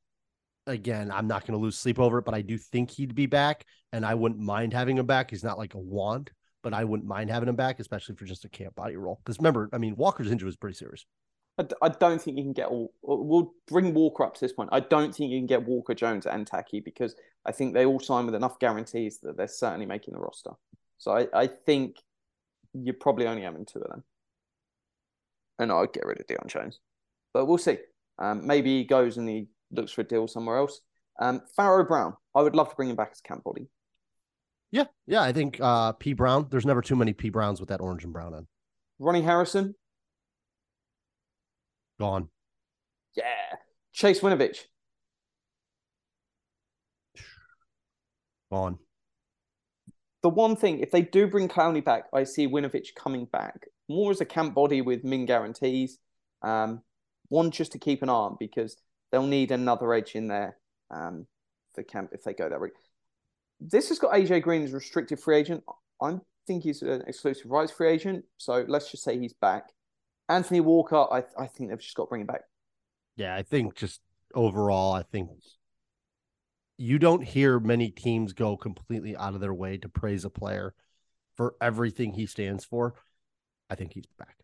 again, 0.69 1.11
I'm 1.11 1.27
not 1.27 1.45
going 1.45 1.59
to 1.59 1.63
lose 1.63 1.77
sleep 1.77 1.99
over 1.99 2.19
it, 2.19 2.25
but 2.25 2.35
I 2.35 2.43
do 2.43 2.59
think 2.59 2.91
he'd 2.91 3.15
be 3.15 3.27
back, 3.27 3.65
and 3.93 4.07
I 4.07 4.15
wouldn't 4.15 4.41
mind 4.41 4.73
having 4.73 4.99
him 4.99 5.07
back. 5.07 5.31
He's 5.31 5.45
not 5.45 5.59
like 5.59 5.75
a 5.75 5.79
wand, 5.79 6.31
but 6.67 6.75
I 6.75 6.83
wouldn't 6.83 7.09
mind 7.09 7.31
having 7.31 7.49
him 7.49 7.55
back, 7.55 7.79
especially 7.79 8.17
for 8.17 8.25
just 8.25 8.45
a 8.45 8.49
camp 8.49 8.75
body 8.75 8.97
role. 8.97 9.21
Because 9.23 9.39
remember, 9.39 9.71
I 9.73 9.79
mean, 9.79 9.95
Walker's 9.95 10.33
injury 10.33 10.47
was 10.47 10.57
pretty 10.57 10.75
serious. 10.75 11.07
I, 11.81 11.89
don't 11.89 12.21
think 12.21 12.37
you 12.37 12.43
can 12.43 12.55
get 12.55 12.67
all. 12.67 12.93
We'll 13.03 13.55
bring 13.69 13.95
Walker 13.95 14.25
up 14.25 14.35
to 14.35 14.41
this 14.41 14.53
point. 14.53 14.71
I 14.73 14.81
don't 14.81 15.15
think 15.15 15.31
you 15.31 15.39
can 15.39 15.47
get 15.47 15.65
Walker, 15.65 15.95
Jones, 15.95 16.27
and 16.27 16.45
Taki 16.45 16.81
because 16.81 17.15
I 17.47 17.53
think 17.53 17.73
they 17.73 17.87
all 17.87 18.01
sign 18.01 18.27
with 18.27 18.35
enough 18.35 18.59
guarantees 18.59 19.21
that 19.21 19.37
they're 19.37 19.47
certainly 19.47 19.87
making 19.87 20.15
the 20.15 20.19
roster. 20.19 20.51
So 20.99 21.13
I, 21.13 21.29
I 21.33 21.47
think 21.47 21.99
you're 22.75 22.95
probably 22.95 23.29
only 23.29 23.43
having 23.43 23.65
two 23.65 23.79
of 23.79 23.89
them. 23.89 24.03
And 25.61 25.71
I'd 25.71 25.93
get 25.93 26.05
rid 26.05 26.19
of 26.19 26.27
Deion 26.27 26.49
Jones, 26.49 26.81
but 27.33 27.47
we'll 27.47 27.59
see. 27.59 27.79
Um, 28.19 28.45
maybe 28.45 28.77
he 28.77 28.83
goes 28.83 29.19
and 29.19 29.29
he 29.29 29.47
looks 29.71 29.93
for 29.93 30.01
a 30.01 30.05
deal 30.05 30.27
somewhere 30.27 30.57
else. 30.57 30.81
Um, 31.21 31.43
Pharaoh 31.55 31.85
Brown, 31.85 32.17
I 32.35 32.43
would 32.43 32.57
love 32.57 32.71
to 32.71 32.75
bring 32.75 32.91
him 32.91 32.97
back 32.97 33.11
as 33.13 33.21
camp 33.21 33.45
body. 33.45 33.69
Yeah, 34.77 34.85
yeah. 35.07 35.23
I 35.23 35.33
think 35.33 35.59
uh, 35.59 35.93
P 35.93 36.13
Brown. 36.13 36.49
There's 36.51 36.67
never 36.67 36.83
too 36.83 36.97
many 36.97 37.15
P 37.15 37.31
Browns 37.31 37.61
with 37.61 37.71
that 37.71 37.81
orange 37.81 38.05
and 38.05 38.13
brown 38.13 38.35
on. 38.35 38.47
Ronnie 38.99 39.23
Harrison, 39.23 39.75
Gone. 41.99 42.29
yeah. 43.17 43.25
Chase 43.95 44.21
Winovich, 44.21 44.59
Gone. 48.53 48.79
the 50.23 50.29
one 50.29 50.57
thing, 50.57 50.81
if 50.81 50.91
they 50.91 51.01
do 51.01 51.27
bring 51.27 51.49
Clowney 51.49 51.83
back, 51.83 52.05
I 52.13 52.25
see 52.25 52.47
Winovich 52.47 52.89
coming 52.95 53.25
back 53.25 53.69
more 53.89 54.11
as 54.11 54.21
a 54.21 54.27
camp 54.27 54.55
body 54.55 54.83
with 54.83 55.05
min 55.05 55.25
guarantees. 55.25 55.97
Um, 56.43 56.83
one 57.29 57.51
just 57.51 57.73
to 57.73 57.79
keep 57.79 58.03
an 58.03 58.11
eye 58.11 58.13
on 58.13 58.37
because 58.39 58.77
they'll 59.11 59.27
need 59.27 59.53
another 59.53 59.95
edge 59.95 60.15
in 60.15 60.29
there 60.29 60.59
um, 60.91 61.27
for 61.75 61.83
camp 61.83 62.11
if 62.13 62.25
they 62.25 62.35
go 62.35 62.47
that 62.51 62.61
route. 62.61 62.75
This 63.61 63.89
has 63.89 63.99
got 63.99 64.13
AJ 64.13 64.43
Green 64.43 64.63
as 64.63 64.73
restricted 64.73 65.21
free 65.21 65.37
agent. 65.37 65.65
I 66.01 66.19
think 66.47 66.63
he's 66.63 66.83
an 66.83 67.03
exclusive 67.07 67.51
rights 67.51 67.73
free 67.73 67.89
agent, 67.89 68.25
so 68.37 68.65
let's 68.69 68.91
just 68.91 69.03
say 69.03 69.19
he's 69.19 69.33
back. 69.33 69.71
Anthony 70.29 70.61
Walker, 70.61 71.07
I 71.11 71.25
I 71.39 71.47
think 71.47 71.71
they've 71.71 71.81
just 71.81 71.95
got 71.95 72.05
to 72.05 72.09
bring 72.09 72.23
him 72.23 72.27
back. 72.27 72.43
Yeah, 73.17 73.35
I 73.35 73.43
think 73.43 73.75
just 73.75 74.01
overall, 74.35 74.93
I 74.93 75.03
think 75.03 75.31
you 76.77 76.99
don't 76.99 77.23
hear 77.23 77.59
many 77.59 77.91
teams 77.91 78.33
go 78.33 78.57
completely 78.57 79.17
out 79.17 79.35
of 79.35 79.41
their 79.41 79.55
way 79.55 79.79
to 79.79 79.89
praise 79.89 80.25
a 80.25 80.31
player 80.31 80.75
for 81.37 81.55
everything 81.61 82.13
he 82.13 82.27
stands 82.27 82.65
for. 82.65 82.95
I 83.71 83.75
think 83.75 83.95
he's 83.95 84.07
back. 84.19 84.37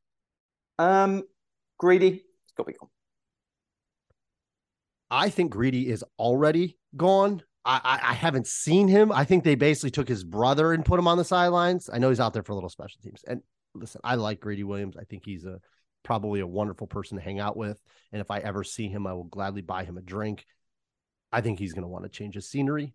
Um, 0.79 1.25
Greedy, 1.79 2.25
it's 2.45 2.53
got 2.57 2.65
to 2.65 2.73
be 2.73 2.79
gone. 2.79 2.89
I 5.11 5.29
think 5.29 5.51
Greedy 5.53 5.89
is 5.89 6.05
already 6.19 6.79
gone. 6.97 7.43
I, 7.65 8.01
I, 8.03 8.15
haven't 8.15 8.49
seen 8.49 8.89
him. 8.89 9.13
I 9.13 9.25
think 9.25 9.45
they 9.45 9.55
basically 9.55 9.93
took 9.93 10.09
his 10.09 10.25
brother 10.25 10.73
and 10.73 10.85
put 10.85 10.99
him 10.99 11.07
on 11.07 11.17
the 11.17 11.25
sidelines. 11.25 11.89
I 11.93 11.99
know 11.99 12.09
he's 12.09 12.19
out 12.19 12.33
there 12.33 12.43
for 12.43 12.55
little 12.55 12.69
special 12.69 13.01
teams. 13.03 13.23
And 13.27 13.41
listen, 13.75 14.01
I 14.03 14.17
like 14.17 14.41
Greedy 14.41 14.65
Williams. 14.65 14.97
I 14.97 15.05
think 15.05 15.23
he's 15.25 15.45
a 15.45 15.61
probably 16.03 16.41
a 16.41 16.47
wonderful 16.47 16.89
person 16.89 17.19
to 17.19 17.23
hang 17.23 17.39
out 17.39 17.57
with. 17.57 17.81
And 18.11 18.21
if 18.21 18.31
I 18.31 18.39
ever 18.39 18.65
see 18.65 18.89
him, 18.89 19.07
I 19.07 19.13
will 19.13 19.25
gladly 19.25 19.63
buy 19.63 19.85
him 19.85 19.97
a 19.97 20.03
drink. 20.03 20.45
I 21.31 21.41
think 21.41 21.59
he's 21.59 21.73
going 21.73 21.85
to 21.85 21.89
want 21.89 22.05
to 22.05 22.11
change 22.11 22.35
his 22.35 22.49
scenery. 22.49 22.95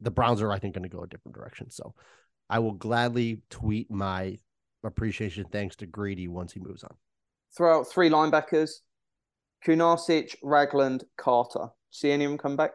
The 0.00 0.10
Browns 0.10 0.40
are, 0.40 0.50
I 0.50 0.58
think, 0.58 0.74
going 0.74 0.88
to 0.88 0.88
go 0.88 1.02
a 1.02 1.06
different 1.06 1.36
direction. 1.36 1.70
So 1.70 1.94
I 2.48 2.58
will 2.60 2.72
gladly 2.72 3.42
tweet 3.50 3.90
my 3.90 4.38
appreciation 4.82 5.44
thanks 5.50 5.76
to 5.76 5.86
Greedy 5.86 6.28
once 6.28 6.52
he 6.52 6.60
moves 6.60 6.84
on. 6.84 6.94
Throw 7.56 7.80
out 7.80 7.88
three 7.88 8.10
linebackers: 8.10 8.80
Kunaszyk, 9.64 10.36
Ragland, 10.42 11.04
Carter. 11.16 11.68
See 11.90 12.10
any 12.10 12.24
of 12.24 12.30
them 12.30 12.38
come 12.38 12.56
back? 12.56 12.72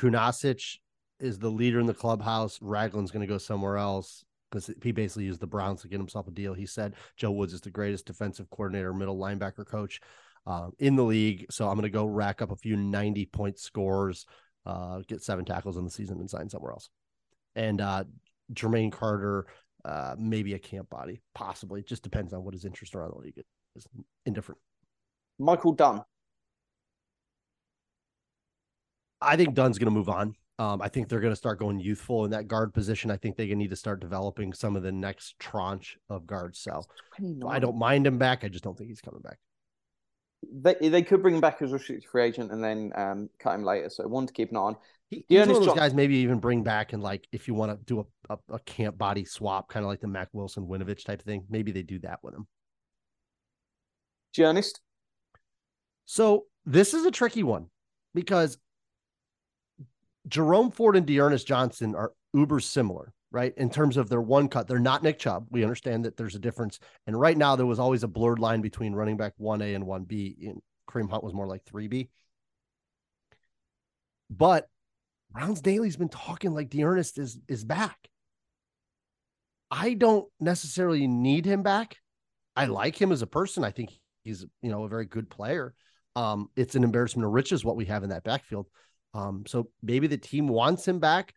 Kunaszyk 0.00 0.78
is 1.18 1.38
the 1.38 1.50
leader 1.50 1.78
in 1.78 1.86
the 1.86 1.94
clubhouse. 1.94 2.58
Ragland's 2.62 3.10
going 3.10 3.26
to 3.26 3.32
go 3.32 3.38
somewhere 3.38 3.76
else 3.76 4.24
because 4.50 4.70
he 4.82 4.92
basically 4.92 5.24
used 5.24 5.40
the 5.40 5.46
Browns 5.46 5.82
to 5.82 5.88
get 5.88 5.98
himself 5.98 6.26
a 6.26 6.30
deal. 6.30 6.54
He 6.54 6.66
said 6.66 6.94
Joe 7.16 7.30
Woods 7.30 7.52
is 7.52 7.60
the 7.60 7.70
greatest 7.70 8.06
defensive 8.06 8.48
coordinator, 8.50 8.94
middle 8.94 9.18
linebacker 9.18 9.66
coach 9.66 10.00
uh, 10.46 10.68
in 10.78 10.96
the 10.96 11.04
league. 11.04 11.46
So 11.50 11.68
I'm 11.68 11.74
going 11.74 11.82
to 11.82 11.90
go 11.90 12.06
rack 12.06 12.40
up 12.40 12.50
a 12.50 12.56
few 12.56 12.76
90 12.76 13.26
point 13.26 13.58
scores, 13.58 14.24
uh, 14.64 15.00
get 15.06 15.22
seven 15.22 15.44
tackles 15.44 15.76
in 15.76 15.84
the 15.84 15.90
season, 15.90 16.18
and 16.18 16.30
sign 16.30 16.48
somewhere 16.48 16.72
else. 16.72 16.88
And 17.54 17.80
uh, 17.80 18.04
Jermaine 18.54 18.92
Carter, 18.92 19.46
uh, 19.84 20.16
maybe 20.18 20.54
a 20.54 20.58
camp 20.58 20.88
body, 20.88 21.20
possibly. 21.34 21.80
It 21.80 21.86
just 21.86 22.02
depends 22.02 22.32
on 22.32 22.42
what 22.42 22.54
his 22.54 22.64
interest 22.64 22.94
around 22.94 23.12
the 23.12 23.18
league 23.18 23.42
is. 23.76 23.86
Indifferent. 24.24 24.60
Michael 25.38 25.72
Dunn. 25.72 26.02
I 29.20 29.36
think 29.36 29.54
Dunn's 29.54 29.78
going 29.78 29.92
to 29.92 29.96
move 29.96 30.08
on. 30.08 30.34
Um, 30.58 30.82
I 30.82 30.88
think 30.88 31.08
they're 31.08 31.20
going 31.20 31.32
to 31.32 31.36
start 31.36 31.58
going 31.58 31.80
youthful 31.80 32.26
in 32.26 32.32
that 32.32 32.46
guard 32.46 32.74
position. 32.74 33.10
I 33.10 33.16
think 33.16 33.36
they 33.36 33.46
need 33.54 33.70
to 33.70 33.76
start 33.76 34.00
developing 34.00 34.52
some 34.52 34.76
of 34.76 34.82
the 34.82 34.92
next 34.92 35.38
tranche 35.38 35.96
of 36.10 36.26
guards. 36.26 36.58
So 36.60 36.82
I 37.48 37.58
don't 37.58 37.78
mind 37.78 38.06
him 38.06 38.18
back. 38.18 38.44
I 38.44 38.48
just 38.48 38.62
don't 38.62 38.76
think 38.76 38.90
he's 38.90 39.00
coming 39.00 39.22
back. 39.22 39.38
They 40.52 40.88
they 40.88 41.02
could 41.02 41.22
bring 41.22 41.34
him 41.34 41.40
back 41.40 41.60
as 41.60 41.70
a 41.70 41.74
restricted 41.74 42.10
free 42.10 42.24
agent 42.24 42.50
and 42.50 42.62
then 42.64 42.92
um, 42.94 43.30
cut 43.38 43.54
him 43.54 43.64
later. 43.64 43.90
So 43.90 44.06
one 44.08 44.26
to 44.26 44.32
keep 44.32 44.50
an 44.50 44.56
eye 44.56 44.60
on. 44.60 44.76
He, 45.08 45.24
The 45.28 45.36
he's 45.36 45.46
one 45.46 45.50
of 45.50 45.56
those 45.56 45.66
John- 45.66 45.76
guys 45.76 45.94
maybe 45.94 46.16
even 46.16 46.38
bring 46.40 46.62
back 46.62 46.92
and 46.92 47.02
like 47.02 47.26
if 47.32 47.48
you 47.48 47.54
want 47.54 47.72
to 47.72 47.84
do 47.84 48.06
a, 48.28 48.34
a, 48.34 48.54
a 48.54 48.58
camp 48.60 48.96
body 48.96 49.24
swap, 49.24 49.68
kind 49.68 49.84
of 49.84 49.88
like 49.90 50.00
the 50.00 50.08
Mac 50.08 50.28
Wilson 50.32 50.66
Winovich 50.66 51.04
type 51.04 51.22
thing, 51.22 51.44
maybe 51.50 51.72
they 51.72 51.82
do 51.82 51.98
that 52.00 52.20
with 52.22 52.34
him. 52.34 52.46
Giannis, 54.36 54.72
So 56.06 56.46
this 56.64 56.94
is 56.94 57.04
a 57.04 57.10
tricky 57.10 57.42
one 57.42 57.66
because 58.14 58.58
Jerome 60.28 60.70
Ford 60.70 60.96
and 60.96 61.06
D'Ernest 61.06 61.46
Johnson 61.46 61.94
are 61.94 62.12
uber 62.34 62.60
similar, 62.60 63.12
right? 63.30 63.52
In 63.56 63.70
terms 63.70 63.96
of 63.96 64.08
their 64.08 64.20
one 64.20 64.48
cut, 64.48 64.68
they're 64.68 64.78
not 64.78 65.02
Nick 65.02 65.18
Chubb. 65.18 65.46
We 65.50 65.62
understand 65.62 66.04
that 66.04 66.16
there's 66.16 66.34
a 66.34 66.40
difference. 66.40 66.78
And 67.06 67.18
right 67.18 67.36
now, 67.36 67.56
there 67.56 67.66
was 67.66 67.78
always 67.78 68.02
a 68.02 68.08
blurred 68.08 68.38
line 68.38 68.60
between 68.60 68.94
running 68.94 69.16
back 69.16 69.32
1A 69.40 69.74
and 69.74 69.84
1B. 69.84 70.48
And 70.48 70.60
Kareem 70.88 71.10
Hunt 71.10 71.24
was 71.24 71.34
more 71.34 71.46
like 71.46 71.64
3B. 71.64 72.08
But 74.28 74.68
Browns 75.32 75.60
Daly's 75.60 75.96
been 75.96 76.08
talking 76.08 76.54
like 76.54 76.70
D'Ernest 76.70 77.18
is 77.18 77.38
is 77.48 77.64
back. 77.64 77.98
I 79.70 79.94
don't 79.94 80.28
necessarily 80.40 81.06
need 81.06 81.46
him 81.46 81.62
back. 81.62 81.96
I 82.56 82.66
like 82.66 83.00
him 83.00 83.12
as 83.12 83.22
a 83.22 83.26
person. 83.26 83.64
I 83.64 83.70
think 83.70 83.90
he's 84.24 84.44
you 84.62 84.70
know 84.70 84.84
a 84.84 84.88
very 84.88 85.06
good 85.06 85.30
player. 85.30 85.74
Um, 86.16 86.50
it's 86.56 86.74
an 86.74 86.84
embarrassment 86.84 87.26
of 87.26 87.32
riches 87.32 87.64
what 87.64 87.76
we 87.76 87.86
have 87.86 88.02
in 88.02 88.10
that 88.10 88.24
backfield. 88.24 88.66
Um, 89.14 89.44
so 89.46 89.68
maybe 89.82 90.06
the 90.06 90.18
team 90.18 90.48
wants 90.48 90.86
him 90.86 90.98
back. 90.98 91.34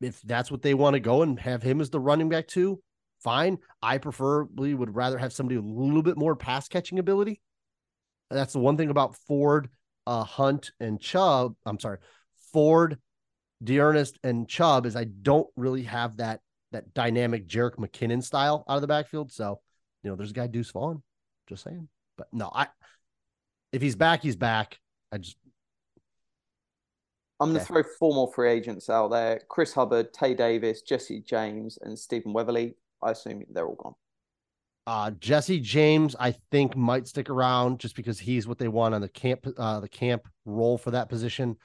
If 0.00 0.20
that's 0.22 0.50
what 0.50 0.62
they 0.62 0.74
want 0.74 0.94
to 0.94 1.00
go 1.00 1.22
and 1.22 1.38
have 1.38 1.62
him 1.62 1.80
as 1.80 1.90
the 1.90 2.00
running 2.00 2.28
back 2.28 2.46
too, 2.46 2.80
fine. 3.22 3.58
I 3.82 3.98
preferably 3.98 4.74
would 4.74 4.94
rather 4.94 5.18
have 5.18 5.32
somebody 5.32 5.56
with 5.56 5.66
a 5.66 5.68
little 5.68 6.02
bit 6.02 6.16
more 6.16 6.36
pass 6.36 6.68
catching 6.68 6.98
ability. 6.98 7.40
That's 8.30 8.52
the 8.52 8.58
one 8.58 8.76
thing 8.76 8.90
about 8.90 9.16
Ford, 9.26 9.68
uh, 10.06 10.24
Hunt, 10.24 10.72
and 10.80 11.00
Chubb. 11.00 11.54
I'm 11.64 11.78
sorry, 11.78 11.98
Ford, 12.52 12.98
D'Ernest, 13.62 14.18
and 14.22 14.48
Chubb 14.48 14.86
is 14.86 14.96
I 14.96 15.04
don't 15.04 15.48
really 15.56 15.84
have 15.84 16.16
that 16.18 16.40
that 16.72 16.92
dynamic 16.92 17.46
Jerick 17.46 17.76
McKinnon 17.76 18.22
style 18.22 18.64
out 18.68 18.76
of 18.76 18.80
the 18.80 18.88
backfield. 18.88 19.30
So, 19.30 19.60
you 20.02 20.10
know, 20.10 20.16
there's 20.16 20.32
a 20.32 20.34
guy 20.34 20.48
Deuce 20.48 20.70
Vaughn. 20.70 21.02
Just 21.48 21.64
saying. 21.64 21.88
But 22.18 22.28
no, 22.32 22.50
I 22.52 22.66
if 23.72 23.80
he's 23.80 23.96
back, 23.96 24.22
he's 24.22 24.36
back. 24.36 24.78
I 25.12 25.18
just 25.18 25.36
I'm 27.40 27.50
going 27.50 27.60
to 27.60 27.64
Okay. 27.64 27.66
throw 27.66 27.82
four 27.98 28.14
more 28.14 28.32
free 28.32 28.50
agents 28.50 28.88
out 28.90 29.08
there: 29.10 29.40
Chris 29.48 29.74
Hubbard, 29.74 30.12
Tay 30.12 30.34
Davis, 30.34 30.82
Jesse 30.82 31.20
James, 31.20 31.78
and 31.82 31.98
Stephen 31.98 32.32
Weatherly. 32.32 32.76
I 33.02 33.10
assume 33.12 33.44
they're 33.50 33.66
all 33.66 33.74
gone. 33.76 33.94
uh 34.86 35.10
Jesse 35.12 35.60
James, 35.60 36.14
I 36.18 36.32
think 36.50 36.76
might 36.76 37.06
stick 37.08 37.30
around 37.30 37.80
just 37.80 37.96
because 37.96 38.18
he's 38.18 38.46
what 38.46 38.58
they 38.58 38.68
want 38.68 38.94
on 38.94 39.00
the 39.00 39.08
camp 39.08 39.46
uh 39.56 39.80
the 39.80 39.88
camp 39.88 40.28
role 40.44 40.76
for 40.78 40.90
that 40.90 41.08
position. 41.08 41.56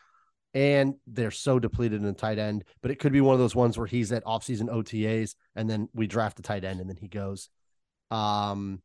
And 0.53 0.95
they're 1.07 1.31
so 1.31 1.59
depleted 1.59 2.01
in 2.01 2.07
the 2.07 2.13
tight 2.13 2.39
end, 2.39 2.65
but 2.81 2.91
it 2.91 2.99
could 2.99 3.13
be 3.13 3.21
one 3.21 3.33
of 3.33 3.39
those 3.39 3.55
ones 3.55 3.77
where 3.77 3.87
he's 3.87 4.11
at 4.11 4.25
offseason 4.25 4.69
OTAs 4.69 5.35
and 5.55 5.69
then 5.69 5.89
we 5.93 6.07
draft 6.07 6.39
a 6.39 6.43
tight 6.43 6.63
end 6.65 6.81
and 6.81 6.89
then 6.89 6.97
he 6.97 7.07
goes. 7.09 7.49
Um 8.11 8.81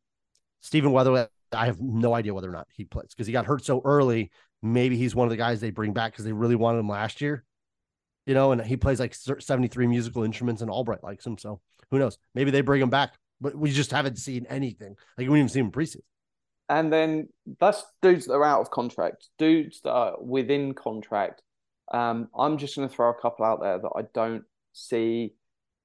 Stephen 0.61 0.91
Weatherly, 0.91 1.27
I 1.53 1.67
have 1.67 1.81
no 1.81 2.13
idea 2.15 2.33
whether 2.33 2.49
or 2.49 2.53
not 2.53 2.67
he 2.73 2.85
plays 2.85 3.09
because 3.09 3.27
he 3.27 3.33
got 3.33 3.45
hurt 3.45 3.65
so 3.65 3.81
early. 3.85 4.31
Maybe 4.65 4.97
he's 4.97 5.15
one 5.15 5.27
of 5.27 5.31
the 5.31 5.37
guys 5.37 5.61
they 5.61 5.69
bring 5.69 5.93
back 5.93 6.11
because 6.11 6.25
they 6.25 6.33
really 6.33 6.55
wanted 6.55 6.79
him 6.79 6.89
last 6.89 7.21
year, 7.21 7.43
you 8.25 8.33
know, 8.33 8.51
and 8.51 8.61
he 8.61 8.77
plays 8.77 8.99
like 8.99 9.13
73 9.13 9.87
musical 9.87 10.23
instruments 10.23 10.61
and 10.61 10.71
Albright 10.71 11.03
likes 11.03 11.25
him. 11.25 11.37
So 11.37 11.61
who 11.91 11.99
knows? 11.99 12.17
Maybe 12.33 12.51
they 12.51 12.61
bring 12.61 12.81
him 12.81 12.89
back, 12.89 13.13
but 13.39 13.55
we 13.55 13.71
just 13.71 13.91
haven't 13.91 14.17
seen 14.17 14.45
anything. 14.49 14.95
Like 15.17 15.19
we 15.19 15.25
haven't 15.25 15.37
even 15.37 15.49
seen 15.49 15.65
him 15.65 15.71
preseason. 15.71 16.01
And 16.67 16.91
then 16.91 17.29
that's 17.59 17.85
dudes 18.01 18.25
that 18.25 18.33
are 18.33 18.43
out 18.43 18.61
of 18.61 18.71
contract, 18.71 19.27
dudes 19.37 19.81
that 19.81 19.91
are 19.91 20.15
within 20.19 20.73
contract. 20.73 21.43
Um, 21.93 22.29
I'm 22.35 22.57
just 22.57 22.75
going 22.75 22.89
to 22.89 22.93
throw 22.93 23.09
a 23.09 23.21
couple 23.21 23.45
out 23.45 23.61
there 23.61 23.77
that 23.77 23.91
I 23.95 24.01
don't 24.13 24.45
see 24.73 25.33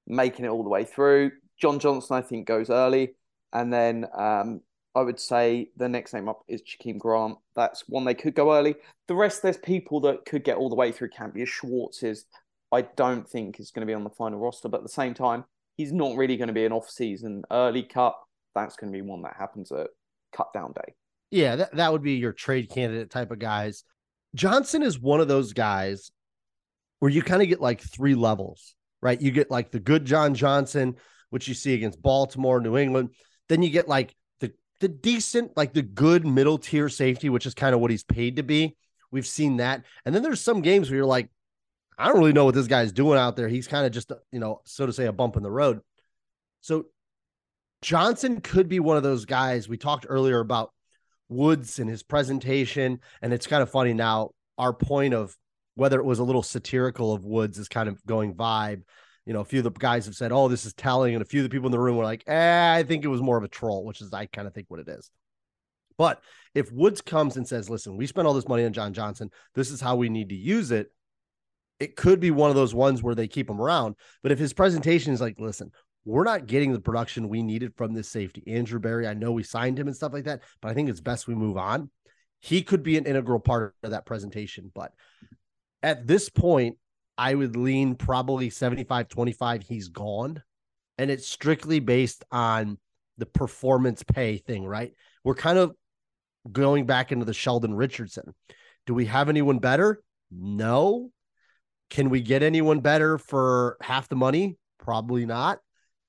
making 0.07 0.45
it 0.45 0.49
all 0.49 0.63
the 0.63 0.69
way 0.69 0.83
through. 0.83 1.31
John 1.61 1.77
Johnson, 1.77 2.15
I 2.15 2.21
think, 2.21 2.47
goes 2.47 2.71
early. 2.71 3.15
And 3.53 3.71
then 3.71 4.07
um, 4.17 4.61
I 4.93 5.01
would 5.01 5.19
say 5.19 5.69
the 5.77 5.87
next 5.87 6.13
name 6.13 6.27
up 6.27 6.43
is 6.47 6.61
Jakeem 6.61 6.97
Grant. 6.99 7.37
That's 7.55 7.87
one 7.87 8.03
they 8.03 8.13
could 8.13 8.35
go 8.35 8.53
early. 8.53 8.75
The 9.07 9.15
rest, 9.15 9.41
there's 9.41 9.57
people 9.57 10.01
that 10.01 10.25
could 10.25 10.43
get 10.43 10.57
all 10.57 10.69
the 10.69 10.75
way 10.75 10.91
through 10.91 11.09
camp. 11.09 11.37
Your 11.37 11.45
Schwartz 11.45 12.03
is, 12.03 12.25
I 12.71 12.81
don't 12.81 13.27
think, 13.27 13.59
is 13.59 13.71
going 13.71 13.87
to 13.87 13.89
be 13.89 13.93
on 13.93 14.03
the 14.03 14.09
final 14.09 14.39
roster. 14.39 14.67
But 14.67 14.77
at 14.77 14.83
the 14.83 14.89
same 14.89 15.13
time, 15.13 15.45
he's 15.77 15.93
not 15.93 16.17
really 16.17 16.35
going 16.35 16.49
to 16.49 16.53
be 16.53 16.65
an 16.65 16.73
off-season 16.73 17.43
early 17.51 17.83
cut. 17.83 18.15
That's 18.53 18.75
going 18.75 18.91
to 18.91 18.97
be 18.97 19.01
one 19.01 19.21
that 19.21 19.35
happens 19.39 19.71
at 19.71 19.87
cut 20.35 20.51
down 20.53 20.73
day. 20.73 20.93
Yeah, 21.29 21.55
that, 21.55 21.75
that 21.77 21.91
would 21.93 22.03
be 22.03 22.15
your 22.15 22.33
trade 22.33 22.69
candidate 22.69 23.09
type 23.09 23.31
of 23.31 23.39
guys. 23.39 23.85
Johnson 24.35 24.83
is 24.83 24.99
one 24.99 25.21
of 25.21 25.29
those 25.29 25.53
guys 25.53 26.11
where 26.99 27.11
you 27.11 27.21
kind 27.21 27.41
of 27.41 27.47
get 27.47 27.61
like 27.61 27.81
three 27.81 28.15
levels, 28.15 28.75
right? 29.01 29.21
You 29.21 29.31
get 29.31 29.49
like 29.49 29.71
the 29.71 29.79
good 29.79 30.03
John 30.03 30.33
Johnson, 30.33 30.97
which 31.29 31.47
you 31.47 31.53
see 31.53 31.73
against 31.73 32.01
Baltimore, 32.01 32.59
New 32.59 32.77
England. 32.77 33.11
Then 33.47 33.63
you 33.63 33.69
get 33.69 33.87
like 33.87 34.13
the 34.81 34.89
decent, 34.89 35.55
like 35.55 35.73
the 35.73 35.81
good 35.81 36.25
middle 36.25 36.57
tier 36.57 36.89
safety, 36.89 37.29
which 37.29 37.45
is 37.45 37.53
kind 37.53 37.73
of 37.73 37.79
what 37.79 37.91
he's 37.91 38.03
paid 38.03 38.35
to 38.35 38.43
be, 38.43 38.75
We've 39.11 39.27
seen 39.27 39.57
that. 39.57 39.83
And 40.05 40.15
then 40.15 40.23
there's 40.23 40.41
some 40.41 40.61
games 40.61 40.89
where 40.89 40.97
you're 40.97 41.05
like, 41.05 41.29
I 41.97 42.07
don't 42.07 42.17
really 42.17 42.33
know 42.33 42.45
what 42.45 42.55
this 42.55 42.67
guy's 42.67 42.91
doing 42.91 43.19
out 43.19 43.35
there. 43.35 43.47
He's 43.47 43.67
kind 43.67 43.85
of 43.85 43.91
just, 43.91 44.11
you 44.31 44.39
know, 44.39 44.61
so 44.65 44.85
to 44.85 44.93
say, 44.93 45.05
a 45.05 45.11
bump 45.11 45.35
in 45.35 45.43
the 45.43 45.51
road. 45.51 45.81
So 46.61 46.85
Johnson 47.81 48.41
could 48.41 48.69
be 48.69 48.79
one 48.79 48.97
of 48.97 49.03
those 49.03 49.25
guys. 49.25 49.67
We 49.67 49.77
talked 49.77 50.05
earlier 50.07 50.39
about 50.39 50.71
Woods 51.29 51.79
and 51.79 51.89
his 51.89 52.03
presentation. 52.03 53.01
And 53.21 53.33
it's 53.33 53.47
kind 53.47 53.61
of 53.61 53.69
funny 53.69 53.93
now, 53.93 54.31
our 54.57 54.73
point 54.73 55.13
of 55.13 55.35
whether 55.75 55.99
it 55.99 56.05
was 56.05 56.19
a 56.19 56.23
little 56.23 56.43
satirical 56.43 57.13
of 57.13 57.25
Woods 57.25 57.57
is 57.57 57.67
kind 57.67 57.89
of 57.89 58.03
going 58.05 58.33
vibe. 58.33 58.83
You 59.25 59.33
know, 59.33 59.41
a 59.41 59.45
few 59.45 59.59
of 59.59 59.65
the 59.65 59.71
guys 59.71 60.05
have 60.05 60.15
said, 60.15 60.31
oh, 60.31 60.47
this 60.47 60.65
is 60.65 60.73
telling. 60.73 61.13
And 61.13 61.21
a 61.21 61.25
few 61.25 61.41
of 61.41 61.43
the 61.43 61.49
people 61.49 61.67
in 61.67 61.71
the 61.71 61.79
room 61.79 61.97
were 61.97 62.03
like, 62.03 62.23
eh, 62.27 62.73
I 62.75 62.83
think 62.83 63.03
it 63.03 63.09
was 63.09 63.21
more 63.21 63.37
of 63.37 63.43
a 63.43 63.47
troll, 63.47 63.85
which 63.85 64.01
is, 64.01 64.11
I 64.13 64.25
kind 64.25 64.47
of 64.47 64.53
think 64.53 64.65
what 64.69 64.79
it 64.79 64.87
is. 64.87 65.11
But 65.97 66.21
if 66.55 66.71
Woods 66.71 67.01
comes 67.01 67.37
and 67.37 67.47
says, 67.47 67.69
listen, 67.69 67.97
we 67.97 68.07
spent 68.07 68.27
all 68.27 68.33
this 68.33 68.47
money 68.47 68.65
on 68.65 68.73
John 68.73 68.93
Johnson, 68.93 69.29
this 69.53 69.69
is 69.69 69.79
how 69.79 69.95
we 69.95 70.09
need 70.09 70.29
to 70.29 70.35
use 70.35 70.71
it, 70.71 70.91
it 71.79 71.95
could 71.95 72.19
be 72.19 72.31
one 72.31 72.49
of 72.49 72.55
those 72.55 72.73
ones 72.73 73.01
where 73.01 73.15
they 73.15 73.27
keep 73.27 73.49
him 73.49 73.61
around. 73.61 73.95
But 74.23 74.31
if 74.31 74.39
his 74.39 74.53
presentation 74.53 75.13
is 75.13 75.21
like, 75.21 75.39
listen, 75.39 75.71
we're 76.05 76.23
not 76.23 76.47
getting 76.47 76.73
the 76.73 76.79
production 76.79 77.29
we 77.29 77.43
needed 77.43 77.73
from 77.75 77.93
this 77.93 78.09
safety. 78.09 78.43
Andrew 78.47 78.79
Berry, 78.79 79.07
I 79.07 79.13
know 79.13 79.31
we 79.31 79.43
signed 79.43 79.79
him 79.79 79.87
and 79.87 79.95
stuff 79.95 80.13
like 80.13 80.25
that, 80.25 80.41
but 80.61 80.69
I 80.69 80.73
think 80.73 80.89
it's 80.89 81.01
best 81.01 81.27
we 81.27 81.35
move 81.35 81.57
on. 81.57 81.89
He 82.39 82.63
could 82.63 82.81
be 82.81 82.97
an 82.97 83.05
integral 83.05 83.39
part 83.39 83.75
of 83.83 83.91
that 83.91 84.05
presentation. 84.05 84.71
But 84.73 84.93
at 85.83 86.07
this 86.07 86.29
point, 86.29 86.77
I 87.21 87.35
would 87.35 87.55
lean 87.55 87.93
probably 87.93 88.49
75 88.49 89.07
25. 89.07 89.61
He's 89.61 89.89
gone. 89.89 90.41
And 90.97 91.11
it's 91.11 91.27
strictly 91.27 91.79
based 91.79 92.25
on 92.31 92.79
the 93.19 93.27
performance 93.27 94.01
pay 94.01 94.37
thing, 94.37 94.65
right? 94.65 94.93
We're 95.23 95.35
kind 95.35 95.59
of 95.59 95.75
going 96.51 96.87
back 96.87 97.11
into 97.11 97.23
the 97.23 97.33
Sheldon 97.33 97.75
Richardson. 97.75 98.33
Do 98.87 98.95
we 98.95 99.05
have 99.05 99.29
anyone 99.29 99.59
better? 99.59 100.01
No. 100.31 101.11
Can 101.91 102.09
we 102.09 102.21
get 102.21 102.41
anyone 102.41 102.79
better 102.79 103.19
for 103.19 103.77
half 103.81 104.09
the 104.09 104.15
money? 104.15 104.57
Probably 104.79 105.27
not. 105.27 105.59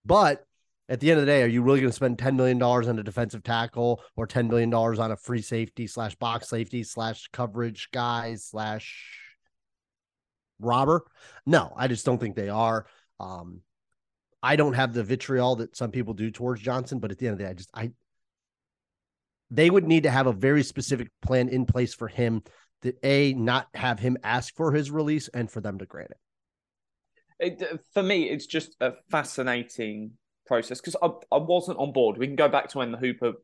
But 0.07 0.43
at 0.89 1.01
the 1.01 1.11
end 1.11 1.21
of 1.21 1.27
the 1.27 1.31
day, 1.31 1.43
are 1.43 1.47
you 1.47 1.61
really 1.63 1.81
going 1.81 1.91
to 1.91 1.95
spend 1.95 2.17
$10 2.17 2.37
million 2.37 2.63
on 2.63 2.99
a 2.99 3.03
defensive 3.03 3.43
tackle 3.43 4.01
or 4.17 4.27
$10 4.27 4.49
million 4.49 4.73
on 4.73 5.11
a 5.11 5.17
free 5.17 5.43
safety 5.43 5.87
slash 5.87 6.15
box 6.15 6.49
safety 6.49 6.83
slash 6.83 7.29
coverage 7.35 7.91
guy 7.93 8.35
slash 8.37 9.22
robber? 10.63 11.05
No, 11.47 11.73
I 11.77 11.89
just 11.89 12.07
don't 12.07 12.19
think 12.19 12.37
they 12.37 12.49
are. 12.49 12.87
Um, 13.21 13.61
I 14.43 14.57
don't 14.57 14.75
have 14.75 14.93
the 14.93 15.05
vitriol 15.05 15.57
that 15.57 15.77
some 15.77 15.91
people 15.91 16.15
do 16.15 16.31
towards 16.31 16.61
Johnson, 16.61 16.99
but 16.99 17.11
at 17.11 17.19
the 17.19 17.27
end 17.27 17.35
of 17.35 17.39
the 17.39 17.45
day, 17.45 17.51
I 17.51 17.55
just 17.55 17.71
I 17.75 17.93
they 19.51 19.69
would 19.69 19.87
need 19.87 20.05
to 20.05 20.11
have 20.11 20.27
a 20.27 20.33
very 20.33 20.63
specific 20.63 21.09
plan 21.21 21.49
in 21.49 21.67
place 21.67 21.95
for 21.95 22.09
him 22.09 22.43
that 22.81 22.99
a 23.05 23.35
not 23.35 23.69
have 23.75 23.99
him 23.99 24.17
ask 24.25 24.55
for 24.57 24.73
his 24.73 24.91
release 24.91 25.29
and 25.29 25.51
for 25.51 25.61
them 25.61 25.79
to 25.79 25.87
grant 25.87 26.11
it. 26.11 26.19
It, 27.39 27.81
for 27.93 28.03
me, 28.03 28.31
it's 28.31 28.47
just 28.47 28.77
a 28.81 28.93
fascinating 29.11 30.13
process 30.47 30.81
because 30.81 30.97
I, 31.03 31.09
I 31.31 31.39
wasn't 31.39 31.79
on 31.79 31.93
board. 31.93 32.17
We 32.17 32.27
can 32.27 32.37
go 32.37 32.49
back 32.49 32.69
to 32.69 32.79
when 32.79 32.93
the 32.93 32.99
Hooper 32.99 33.35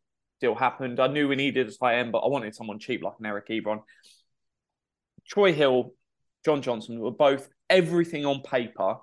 deal 0.40 0.54
happened. 0.54 0.98
I 0.98 1.08
knew 1.08 1.28
we 1.28 1.36
needed 1.36 1.68
a 1.68 1.72
tight 1.72 1.98
end, 1.98 2.12
but 2.12 2.20
I 2.20 2.28
wanted 2.28 2.54
someone 2.54 2.78
cheap 2.78 3.02
like 3.02 3.14
an 3.18 3.26
Eric 3.26 3.48
Ebron. 3.48 3.82
Troy 5.26 5.52
Hill, 5.52 5.92
John 6.48 6.62
Johnson 6.62 6.98
were 6.98 7.10
both 7.10 7.46
everything 7.68 8.24
on 8.24 8.40
paper 8.40 8.96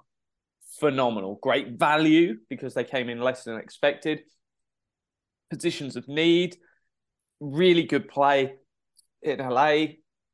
phenomenal. 0.79 1.37
Great 1.43 1.77
value 1.77 2.37
because 2.49 2.73
they 2.73 2.83
came 2.83 3.07
in 3.07 3.21
less 3.21 3.43
than 3.43 3.57
expected. 3.57 4.23
Positions 5.51 5.95
of 5.95 6.07
need, 6.07 6.57
really 7.39 7.83
good 7.83 8.07
play 8.07 8.55
in 9.21 9.37
LA, 9.37 9.85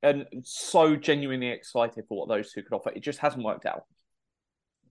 and 0.01 0.25
so 0.43 0.95
genuinely 0.95 1.49
excited 1.49 2.05
for 2.07 2.17
what 2.17 2.29
those 2.29 2.53
two 2.53 2.63
could 2.63 2.73
offer. 2.73 2.91
It 2.91 3.03
just 3.03 3.19
hasn't 3.19 3.43
worked 3.43 3.65
out. 3.65 3.83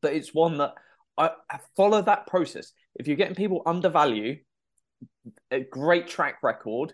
But 0.03 0.13
it's 0.13 0.35
one 0.35 0.59
that 0.59 0.75
I, 1.17 1.31
I 1.51 1.61
follow 1.75 2.03
that 2.03 2.27
process. 2.27 2.73
If 2.97 3.09
you're 3.09 3.17
getting 3.17 3.35
people 3.35 3.63
undervalue, 3.65 4.37
a 5.51 5.61
great 5.61 6.07
track 6.07 6.43
record 6.43 6.93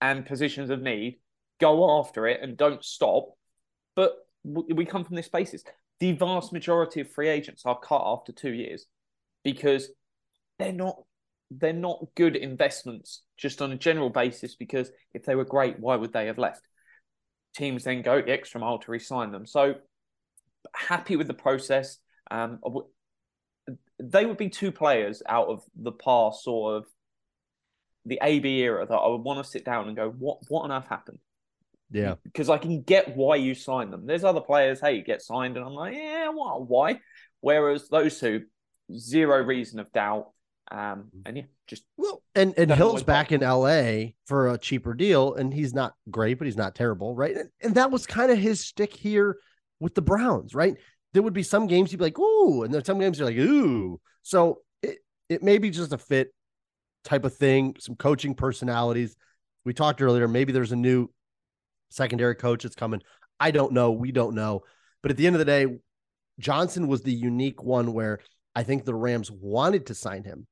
and 0.00 0.24
positions 0.24 0.70
of 0.70 0.80
need, 0.80 1.18
go 1.58 1.98
after 1.98 2.28
it 2.28 2.38
and 2.44 2.56
don't 2.56 2.84
stop. 2.84 3.30
But 3.96 4.14
we 4.48 4.84
come 4.84 5.04
from 5.04 5.16
this 5.16 5.28
basis. 5.28 5.62
The 6.00 6.12
vast 6.12 6.52
majority 6.52 7.00
of 7.00 7.10
free 7.10 7.28
agents 7.28 7.62
are 7.64 7.78
cut 7.78 8.02
after 8.04 8.32
two 8.32 8.52
years 8.52 8.86
because 9.44 9.88
they're 10.58 10.72
not 10.72 10.96
they're 11.50 11.72
not 11.72 12.04
good 12.14 12.36
investments 12.36 13.22
just 13.36 13.62
on 13.62 13.72
a 13.72 13.76
general 13.76 14.10
basis 14.10 14.54
because 14.54 14.90
if 15.14 15.24
they 15.24 15.34
were 15.34 15.44
great, 15.44 15.80
why 15.80 15.96
would 15.96 16.12
they 16.12 16.26
have 16.26 16.38
left? 16.38 16.60
Teams 17.56 17.84
then 17.84 18.02
go 18.02 18.20
the 18.20 18.32
extra 18.32 18.60
mile 18.60 18.78
to 18.78 18.90
resign 18.90 19.32
them. 19.32 19.46
So 19.46 19.76
happy 20.74 21.16
with 21.16 21.26
the 21.26 21.34
process. 21.34 21.98
Um, 22.30 22.60
they 23.98 24.26
would 24.26 24.36
be 24.36 24.50
two 24.50 24.72
players 24.72 25.22
out 25.26 25.48
of 25.48 25.62
the 25.74 25.92
past 25.92 26.44
sort 26.44 26.76
of 26.76 26.86
the 28.04 28.18
AB 28.22 28.46
era 28.60 28.86
that 28.86 28.94
I 28.94 29.08
would 29.08 29.22
want 29.22 29.44
to 29.44 29.50
sit 29.50 29.64
down 29.64 29.88
and 29.88 29.96
go, 29.96 30.10
what 30.10 30.38
what 30.48 30.62
on 30.62 30.72
earth 30.72 30.88
happened? 30.88 31.18
Yeah. 31.90 32.14
Because 32.22 32.50
I 32.50 32.58
can 32.58 32.82
get 32.82 33.16
why 33.16 33.36
you 33.36 33.54
signed 33.54 33.92
them. 33.92 34.06
There's 34.06 34.24
other 34.24 34.40
players, 34.40 34.80
hey, 34.80 34.96
you 34.96 35.02
get 35.02 35.22
signed, 35.22 35.56
and 35.56 35.64
I'm 35.64 35.74
like, 35.74 35.94
yeah, 35.94 36.28
well, 36.28 36.64
why? 36.66 37.00
Whereas 37.40 37.88
those 37.88 38.18
two, 38.18 38.44
zero 38.94 39.42
reason 39.42 39.80
of 39.80 39.92
doubt. 39.92 40.30
Um, 40.70 41.08
and 41.24 41.38
yeah, 41.38 41.42
just 41.66 41.84
well, 41.96 42.22
and 42.34 42.52
and 42.58 42.70
Hill's 42.70 43.02
back 43.02 43.32
in 43.32 43.40
LA 43.40 44.10
for 44.26 44.48
a 44.48 44.58
cheaper 44.58 44.92
deal, 44.92 45.34
and 45.34 45.52
he's 45.52 45.72
not 45.72 45.94
great, 46.10 46.38
but 46.38 46.46
he's 46.46 46.58
not 46.58 46.74
terrible, 46.74 47.14
right? 47.14 47.34
And, 47.34 47.48
and 47.62 47.74
that 47.76 47.90
was 47.90 48.06
kind 48.06 48.30
of 48.30 48.36
his 48.36 48.60
stick 48.60 48.92
here 48.92 49.38
with 49.80 49.94
the 49.94 50.02
Browns, 50.02 50.54
right? 50.54 50.74
There 51.14 51.22
would 51.22 51.32
be 51.32 51.42
some 51.42 51.68
games 51.68 51.90
you'd 51.90 51.98
be 51.98 52.04
like, 52.04 52.18
ooh, 52.18 52.64
and 52.64 52.74
then 52.74 52.84
some 52.84 52.98
games 52.98 53.18
you're 53.18 53.28
like, 53.28 53.38
ooh. 53.38 53.98
So 54.22 54.60
it 54.82 54.98
it 55.30 55.42
may 55.42 55.56
be 55.56 55.70
just 55.70 55.94
a 55.94 55.98
fit 55.98 56.34
type 57.02 57.24
of 57.24 57.34
thing, 57.34 57.76
some 57.78 57.96
coaching 57.96 58.34
personalities. 58.34 59.16
We 59.64 59.72
talked 59.72 60.02
earlier, 60.02 60.28
maybe 60.28 60.52
there's 60.52 60.72
a 60.72 60.76
new 60.76 61.08
secondary 61.88 62.34
coach 62.34 62.62
that's 62.62 62.74
coming. 62.74 63.02
I 63.40 63.50
don't 63.50 63.72
know. 63.72 63.92
We 63.92 64.12
don't 64.12 64.34
know. 64.34 64.62
But 65.02 65.10
at 65.10 65.16
the 65.16 65.26
end 65.26 65.36
of 65.36 65.38
the 65.40 65.44
day, 65.44 65.66
Johnson 66.38 66.88
was 66.88 67.02
the 67.02 67.12
unique 67.12 67.62
one 67.62 67.92
where 67.92 68.20
I 68.54 68.62
think 68.62 68.84
the 68.84 68.94
Rams 68.94 69.30
wanted 69.30 69.86
to 69.86 69.94
sign 69.94 70.24
him, 70.24 70.46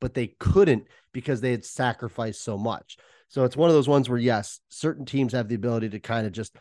but 0.00 0.14
they 0.14 0.28
couldn't 0.38 0.86
because 1.12 1.40
they 1.40 1.50
had 1.50 1.64
sacrificed 1.64 2.42
so 2.42 2.56
much. 2.56 2.96
So 3.28 3.44
it's 3.44 3.56
one 3.56 3.70
of 3.70 3.74
those 3.74 3.88
ones 3.88 4.08
where, 4.08 4.18
yes, 4.18 4.60
certain 4.68 5.04
teams 5.04 5.32
have 5.32 5.48
the 5.48 5.54
ability 5.54 5.90
to 5.90 6.00
kind 6.00 6.26
of 6.26 6.32
just 6.32 6.54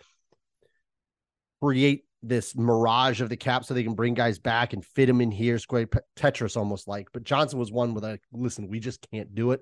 create 1.61 2.05
this 2.23 2.55
mirage 2.55 3.21
of 3.21 3.29
the 3.29 3.37
cap 3.37 3.65
so 3.65 3.73
they 3.73 3.83
can 3.83 3.95
bring 3.95 4.13
guys 4.13 4.39
back 4.39 4.73
and 4.73 4.85
fit 4.85 5.07
them 5.07 5.21
in 5.21 5.31
here, 5.31 5.57
square 5.57 5.87
Tetris 6.15 6.55
almost 6.55 6.87
like. 6.87 7.07
But 7.11 7.23
Johnson 7.23 7.59
was 7.59 7.71
one 7.71 7.93
with 7.93 8.03
like, 8.03 8.21
listen, 8.31 8.67
we 8.67 8.79
just 8.79 9.05
can't 9.11 9.33
do 9.33 9.51
it. 9.51 9.61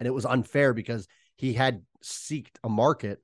And 0.00 0.06
it 0.06 0.12
was 0.12 0.26
unfair 0.26 0.74
because 0.74 1.06
he 1.36 1.52
had 1.52 1.82
seeked 2.02 2.56
a 2.64 2.68
market 2.68 3.22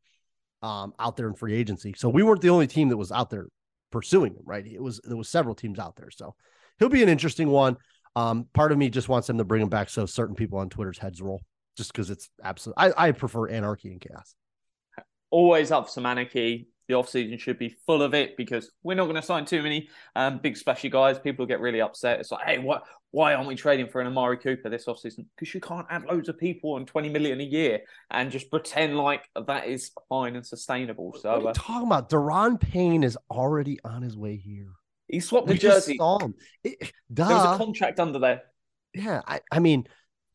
um, 0.63 0.93
out 0.99 1.17
there 1.17 1.29
in 1.29 1.35
free 1.35 1.55
agency. 1.55 1.95
So 1.97 2.09
we 2.09 2.23
weren't 2.23 2.41
the 2.41 2.51
only 2.51 2.67
team 2.67 2.89
that 2.89 2.97
was 2.97 3.13
out 3.13 3.31
there 3.31 3.47
pursuing 3.91 4.35
him, 4.35 4.43
right? 4.45 4.67
It 4.67 4.83
was 4.83 5.01
there 5.05 5.17
was 5.17 5.29
several 5.29 5.55
teams 5.55 5.79
out 5.79 5.97
there. 5.97 6.11
So 6.11 6.35
he'll 6.79 6.89
be 6.89 7.03
an 7.03 7.09
interesting 7.09 7.49
one. 7.49 7.77
Um, 8.17 8.47
part 8.53 8.73
of 8.73 8.79
me 8.79 8.91
just 8.91 9.09
wants 9.09 9.27
them 9.27 9.39
to 9.39 9.45
bring 9.45 9.63
him 9.63 9.69
back 9.69 9.89
so 9.89 10.07
certain 10.07 10.35
people 10.35 10.59
on 10.59 10.69
Twitter's 10.69 10.99
heads 10.99 11.23
roll, 11.23 11.41
just 11.77 11.93
because 11.93 12.11
it's 12.11 12.29
absolute. 12.43 12.75
I, 12.77 12.93
I 12.97 13.13
prefer 13.13 13.49
anarchy 13.49 13.91
and 13.91 14.01
chaos. 14.01 14.35
Always 15.31 15.71
up 15.71 15.87
for 15.87 15.93
some 15.93 16.07
anarchy 16.07 16.69
the 16.89 16.95
offseason 16.95 17.39
should 17.39 17.59
be 17.59 17.77
full 17.87 18.03
of 18.03 18.15
it 18.15 18.37
because 18.37 18.71
we're 18.83 18.95
not 18.95 19.05
going 19.05 19.17
to 19.17 19.23
sign 19.23 19.45
too 19.45 19.63
many 19.63 19.89
um, 20.17 20.39
big 20.43 20.57
splashy 20.57 20.89
guys. 20.89 21.19
People 21.19 21.47
get 21.47 21.61
really 21.61 21.81
upset. 21.81 22.19
It's 22.19 22.33
like, 22.33 22.47
hey, 22.47 22.59
what? 22.59 22.85
Why 23.11 23.33
aren't 23.33 23.49
we 23.49 23.55
trading 23.55 23.89
for 23.89 24.03
an 24.03 24.07
Amari 24.07 24.37
Cooper 24.37 24.69
this 24.69 24.85
offseason? 24.85 25.27
Because 25.35 25.55
you 25.55 25.61
can't 25.61 25.87
add 25.89 26.05
loads 26.05 26.29
of 26.29 26.37
people 26.37 26.77
and 26.77 26.87
20 26.87 27.09
million 27.09 27.41
a 27.41 27.45
year 27.45 27.81
and 28.11 28.31
just 28.31 28.51
pretend 28.51 28.99
like 28.99 29.25
that 29.47 29.67
is 29.67 29.93
fine 30.11 30.37
and 30.37 30.47
sustainable. 30.47 31.17
So, 31.19 31.31
what 31.31 31.39
are 31.39 31.43
you 31.43 31.49
uh, 31.49 31.53
talking 31.55 31.87
about? 31.87 32.11
Daron 32.11 32.61
Payne 32.61 33.03
is 33.05 33.17
already 33.31 33.79
on 33.83 34.03
his 34.03 34.17
way 34.17 34.37
here. 34.37 34.69
He 35.09 35.21
swapped 35.21 35.47
the 35.47 35.55
jersey. 35.55 35.97
Saw 35.97 36.19
him. 36.19 36.35
It, 36.65 36.93
there 37.09 37.27
was 37.27 37.55
a 37.55 37.59
contract 37.59 37.99
under 37.99 38.19
there. 38.19 38.43
Yeah, 38.95 39.23
I, 39.27 39.41
I 39.51 39.59
mean, 39.59 39.87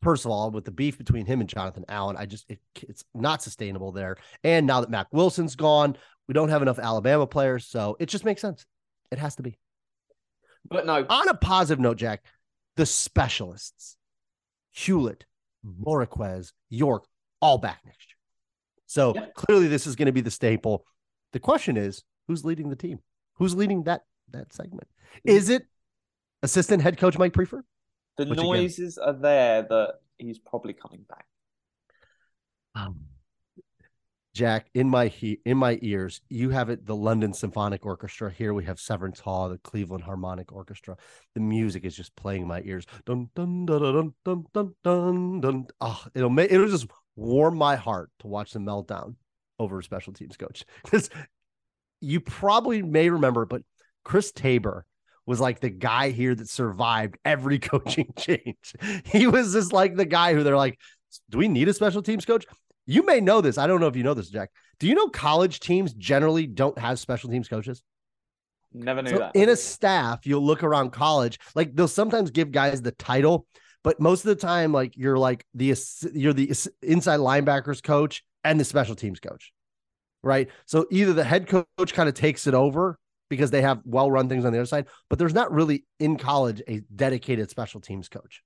first 0.02 0.24
of 0.24 0.30
all, 0.30 0.50
with 0.50 0.64
the 0.64 0.70
beef 0.70 0.98
between 0.98 1.26
him 1.26 1.40
and 1.40 1.48
Jonathan 1.48 1.84
Allen, 1.88 2.16
I 2.16 2.26
just 2.26 2.44
it, 2.48 2.60
it's 2.82 3.04
not 3.14 3.42
sustainable 3.42 3.92
there. 3.92 4.16
And 4.44 4.66
now 4.66 4.80
that 4.80 4.90
Mac 4.90 5.08
Wilson's 5.12 5.56
gone, 5.56 5.96
we 6.28 6.34
don't 6.34 6.48
have 6.48 6.62
enough 6.62 6.78
Alabama 6.78 7.26
players, 7.26 7.66
so 7.66 7.96
it 8.00 8.06
just 8.06 8.24
makes 8.24 8.40
sense. 8.40 8.66
It 9.10 9.18
has 9.18 9.36
to 9.36 9.42
be. 9.42 9.58
But 10.68 10.86
no. 10.86 11.04
On 11.08 11.28
a 11.28 11.34
positive 11.34 11.80
note, 11.80 11.98
Jack, 11.98 12.24
the 12.76 12.86
specialists, 12.86 13.96
Hughlett, 14.74 15.22
Bojorquez, 15.64 16.52
York, 16.70 17.06
all 17.40 17.58
back 17.58 17.80
next 17.84 18.08
year. 18.08 18.16
So 18.86 19.14
yep. 19.14 19.34
clearly, 19.34 19.68
this 19.68 19.86
is 19.86 19.96
going 19.96 20.06
to 20.06 20.12
be 20.12 20.20
the 20.20 20.30
staple. 20.30 20.86
The 21.32 21.40
question 21.40 21.76
is, 21.76 22.02
who's 22.26 22.44
leading 22.44 22.70
the 22.70 22.76
team? 22.76 23.00
Who's 23.34 23.54
leading 23.54 23.84
that 23.84 24.02
that 24.30 24.52
segment? 24.52 24.88
Is 25.24 25.48
it 25.50 25.66
assistant 26.42 26.82
head 26.82 26.98
coach 26.98 27.18
Mike 27.18 27.32
Priefer? 27.32 27.62
The 28.16 28.26
Which 28.26 28.38
noises 28.38 28.96
again, 28.96 29.08
are 29.08 29.20
there 29.20 29.62
that 29.62 29.94
he's 30.18 30.38
probably 30.38 30.72
coming 30.72 31.04
back. 31.08 31.26
Um, 32.74 33.00
Jack, 34.34 34.66
in 34.74 34.88
my 34.90 35.06
he- 35.06 35.40
in 35.44 35.56
my 35.56 35.78
ears, 35.80 36.20
you 36.28 36.50
have 36.50 36.68
it 36.68 36.84
the 36.84 36.96
London 36.96 37.32
Symphonic 37.32 37.86
Orchestra. 37.86 38.32
Here 38.32 38.52
we 38.52 38.64
have 38.64 38.80
Severance 38.80 39.20
Hall, 39.20 39.48
the 39.48 39.58
Cleveland 39.58 40.02
Harmonic 40.02 40.50
Orchestra. 40.52 40.96
The 41.34 41.40
music 41.40 41.84
is 41.84 41.94
just 41.96 42.16
playing 42.16 42.42
in 42.42 42.48
my 42.48 42.60
ears. 42.64 42.84
Dun 43.06 43.30
dun 43.36 43.64
dun 43.64 43.80
dun 43.82 44.14
dun 44.24 44.44
dun 44.52 44.74
dun 44.82 45.40
dun. 45.40 45.66
Oh, 45.80 46.04
it'll 46.14 46.30
make 46.30 46.50
it'll 46.50 46.68
just 46.68 46.88
warm 47.14 47.56
my 47.56 47.76
heart 47.76 48.10
to 48.20 48.26
watch 48.26 48.52
the 48.52 48.58
meltdown 48.58 49.14
over 49.60 49.78
a 49.78 49.84
special 49.84 50.12
teams 50.12 50.36
coach. 50.36 50.64
Because 50.82 51.10
you 52.00 52.20
probably 52.20 52.82
may 52.82 53.10
remember, 53.10 53.46
but 53.46 53.62
Chris 54.04 54.32
Tabor 54.32 54.84
was 55.26 55.40
like 55.40 55.60
the 55.60 55.70
guy 55.70 56.10
here 56.10 56.34
that 56.34 56.48
survived 56.48 57.16
every 57.24 57.58
coaching 57.60 58.12
change. 58.16 58.74
He 59.06 59.26
was 59.26 59.52
just 59.52 59.72
like 59.72 59.96
the 59.96 60.04
guy 60.04 60.34
who 60.34 60.42
they're 60.42 60.56
like, 60.56 60.78
do 61.30 61.38
we 61.38 61.48
need 61.48 61.68
a 61.68 61.72
special 61.74 62.02
teams 62.02 62.24
coach? 62.24 62.44
You 62.86 63.04
may 63.04 63.20
know 63.20 63.40
this. 63.40 63.58
I 63.58 63.66
don't 63.66 63.80
know 63.80 63.86
if 63.86 63.96
you 63.96 64.02
know 64.02 64.14
this, 64.14 64.28
Jack. 64.28 64.50
Do 64.78 64.86
you 64.86 64.94
know 64.94 65.08
college 65.08 65.60
teams 65.60 65.94
generally 65.94 66.46
don't 66.46 66.78
have 66.78 66.98
special 66.98 67.30
teams 67.30 67.48
coaches? 67.48 67.82
Never 68.72 69.02
knew 69.02 69.10
So 69.10 69.18
that. 69.18 69.36
in 69.36 69.48
a 69.48 69.56
staff, 69.56 70.26
you'll 70.26 70.44
look 70.44 70.62
around 70.62 70.90
college, 70.90 71.38
like 71.54 71.74
they'll 71.74 71.88
sometimes 71.88 72.30
give 72.30 72.50
guys 72.50 72.82
the 72.82 72.90
title, 72.90 73.46
but 73.84 74.00
most 74.00 74.24
of 74.24 74.28
the 74.28 74.34
time, 74.34 74.72
like 74.72 74.96
you're 74.96 75.18
like 75.18 75.46
the 75.54 75.74
you're 76.12 76.32
the 76.32 76.52
inside 76.82 77.20
linebackers 77.20 77.82
coach 77.82 78.24
and 78.42 78.58
the 78.58 78.64
special 78.64 78.96
teams 78.96 79.20
coach, 79.20 79.52
right? 80.22 80.48
So 80.66 80.86
either 80.90 81.12
the 81.12 81.24
head 81.24 81.46
coach 81.46 81.94
kind 81.94 82.08
of 82.08 82.14
takes 82.14 82.46
it 82.46 82.54
over 82.54 82.98
because 83.30 83.50
they 83.50 83.62
have 83.62 83.80
well 83.84 84.10
run 84.10 84.28
things 84.28 84.44
on 84.44 84.52
the 84.52 84.58
other 84.58 84.66
side, 84.66 84.86
but 85.08 85.18
there's 85.18 85.34
not 85.34 85.52
really 85.52 85.84
in 86.00 86.16
college 86.16 86.60
a 86.68 86.80
dedicated 86.94 87.50
special 87.50 87.80
teams 87.80 88.08
coach. 88.08 88.42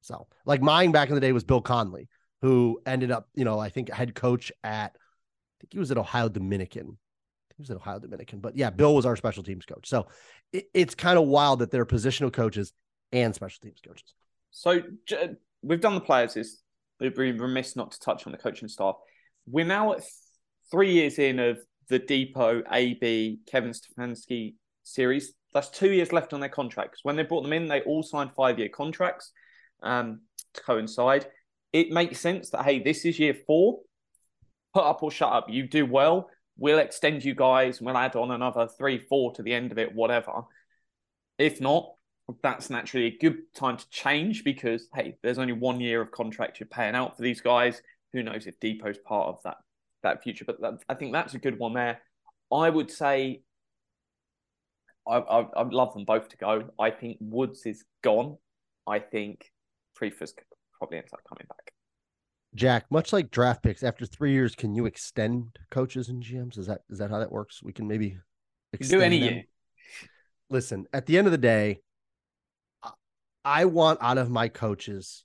So 0.00 0.26
like 0.46 0.62
mine 0.62 0.90
back 0.90 1.10
in 1.10 1.14
the 1.14 1.20
day 1.20 1.32
was 1.32 1.44
Bill 1.44 1.60
Conley, 1.60 2.08
who 2.42 2.80
ended 2.86 3.10
up, 3.10 3.28
you 3.34 3.44
know, 3.44 3.58
I 3.58 3.68
think 3.68 3.90
head 3.90 4.14
coach 4.14 4.52
at, 4.62 4.92
I 4.94 5.54
think 5.60 5.72
he 5.72 5.78
was 5.78 5.90
at 5.90 5.98
Ohio 5.98 6.28
Dominican. 6.28 6.98
He 7.56 7.62
was 7.62 7.70
at 7.70 7.76
Ohio 7.76 7.98
Dominican, 7.98 8.38
but 8.38 8.56
yeah, 8.56 8.70
Bill 8.70 8.94
was 8.94 9.04
our 9.04 9.16
special 9.16 9.42
teams 9.42 9.66
coach. 9.66 9.88
So 9.88 10.06
it, 10.52 10.66
it's 10.72 10.94
kind 10.94 11.18
of 11.18 11.26
wild 11.26 11.58
that 11.58 11.70
they're 11.70 11.86
positional 11.86 12.32
coaches 12.32 12.72
and 13.12 13.34
special 13.34 13.58
teams 13.62 13.80
coaches. 13.84 14.14
So 14.50 14.80
we've 15.62 15.80
done 15.80 15.94
the 15.94 16.00
players. 16.00 16.36
Is 16.36 16.62
we'd 17.00 17.14
be 17.14 17.32
remiss 17.32 17.74
not 17.74 17.90
to 17.92 18.00
touch 18.00 18.26
on 18.26 18.32
the 18.32 18.38
coaching 18.38 18.68
staff. 18.68 18.94
We're 19.46 19.64
now 19.64 19.92
at 19.92 19.98
th- 19.98 20.12
three 20.70 20.92
years 20.92 21.18
in 21.18 21.38
of 21.40 21.58
the 21.88 21.98
Depot, 21.98 22.62
AB, 22.70 23.40
Kevin 23.50 23.72
Stefanski 23.72 24.54
series. 24.84 25.32
That's 25.54 25.70
two 25.70 25.90
years 25.90 26.12
left 26.12 26.32
on 26.32 26.40
their 26.40 26.48
contracts. 26.48 27.00
When 27.02 27.16
they 27.16 27.22
brought 27.22 27.42
them 27.42 27.52
in, 27.52 27.66
they 27.66 27.80
all 27.80 28.02
signed 28.02 28.30
five-year 28.36 28.68
contracts 28.68 29.32
um, 29.82 30.20
to 30.54 30.62
coincide. 30.62 31.26
It 31.72 31.90
makes 31.90 32.20
sense 32.20 32.50
that 32.50 32.64
hey, 32.64 32.80
this 32.82 33.04
is 33.04 33.18
year 33.18 33.36
four. 33.46 33.80
Put 34.74 34.84
up 34.84 35.02
or 35.02 35.10
shut 35.10 35.32
up. 35.32 35.46
You 35.48 35.66
do 35.66 35.86
well. 35.86 36.28
We'll 36.56 36.78
extend 36.78 37.24
you 37.24 37.34
guys. 37.34 37.80
We'll 37.80 37.96
add 37.96 38.16
on 38.16 38.30
another 38.30 38.68
three, 38.76 38.98
four 38.98 39.32
to 39.34 39.42
the 39.42 39.54
end 39.54 39.72
of 39.72 39.78
it, 39.78 39.94
whatever. 39.94 40.42
If 41.38 41.60
not, 41.60 41.92
that's 42.42 42.68
naturally 42.68 43.06
a 43.06 43.18
good 43.18 43.38
time 43.54 43.76
to 43.76 43.88
change 43.90 44.44
because 44.44 44.88
hey, 44.94 45.16
there's 45.22 45.38
only 45.38 45.52
one 45.52 45.80
year 45.80 46.02
of 46.02 46.10
contract 46.10 46.60
you're 46.60 46.66
paying 46.66 46.94
out 46.94 47.16
for 47.16 47.22
these 47.22 47.40
guys. 47.40 47.80
Who 48.12 48.22
knows 48.22 48.46
if 48.46 48.58
Depot's 48.60 48.98
part 49.04 49.28
of 49.28 49.42
that 49.44 49.56
that 50.02 50.22
future? 50.22 50.44
But 50.44 50.60
that, 50.60 50.74
I 50.88 50.94
think 50.94 51.12
that's 51.12 51.34
a 51.34 51.38
good 51.38 51.58
one 51.58 51.74
there. 51.74 52.00
I 52.52 52.68
would 52.70 52.90
say 52.90 53.42
I, 55.06 55.18
I 55.18 55.46
I'd 55.56 55.72
love 55.72 55.94
them 55.94 56.04
both 56.04 56.28
to 56.30 56.36
go. 56.36 56.70
I 56.78 56.90
think 56.90 57.18
Woods 57.20 57.64
is 57.66 57.84
gone. 58.02 58.36
I 58.86 58.98
think 58.98 59.50
Priefer 59.98 60.28
probably 60.78 60.98
ends 60.98 61.12
up 61.12 61.20
coming 61.28 61.46
back. 61.48 61.72
Jack, 62.54 62.86
much 62.90 63.12
like 63.12 63.30
draft 63.30 63.62
picks, 63.62 63.82
after 63.82 64.06
three 64.06 64.32
years, 64.32 64.54
can 64.54 64.74
you 64.74 64.86
extend 64.86 65.58
coaches 65.70 66.08
and 66.08 66.22
GMs? 66.22 66.58
Is 66.58 66.66
that 66.66 66.80
is 66.88 66.98
that 66.98 67.10
how 67.10 67.18
that 67.18 67.30
works? 67.30 67.62
We 67.62 67.72
can 67.72 67.86
maybe 67.86 68.16
You 68.72 68.78
can 68.78 68.88
do 68.88 69.00
any 69.00 69.20
them? 69.20 69.34
year. 69.34 69.42
Listen, 70.50 70.86
at 70.94 71.04
the 71.06 71.18
end 71.18 71.26
of 71.26 71.32
the 71.32 71.38
day, 71.38 71.80
I- 72.82 72.92
I 73.44 73.64
want 73.66 73.98
out 74.02 74.16
of 74.18 74.30
my 74.30 74.48
coaches 74.48 75.24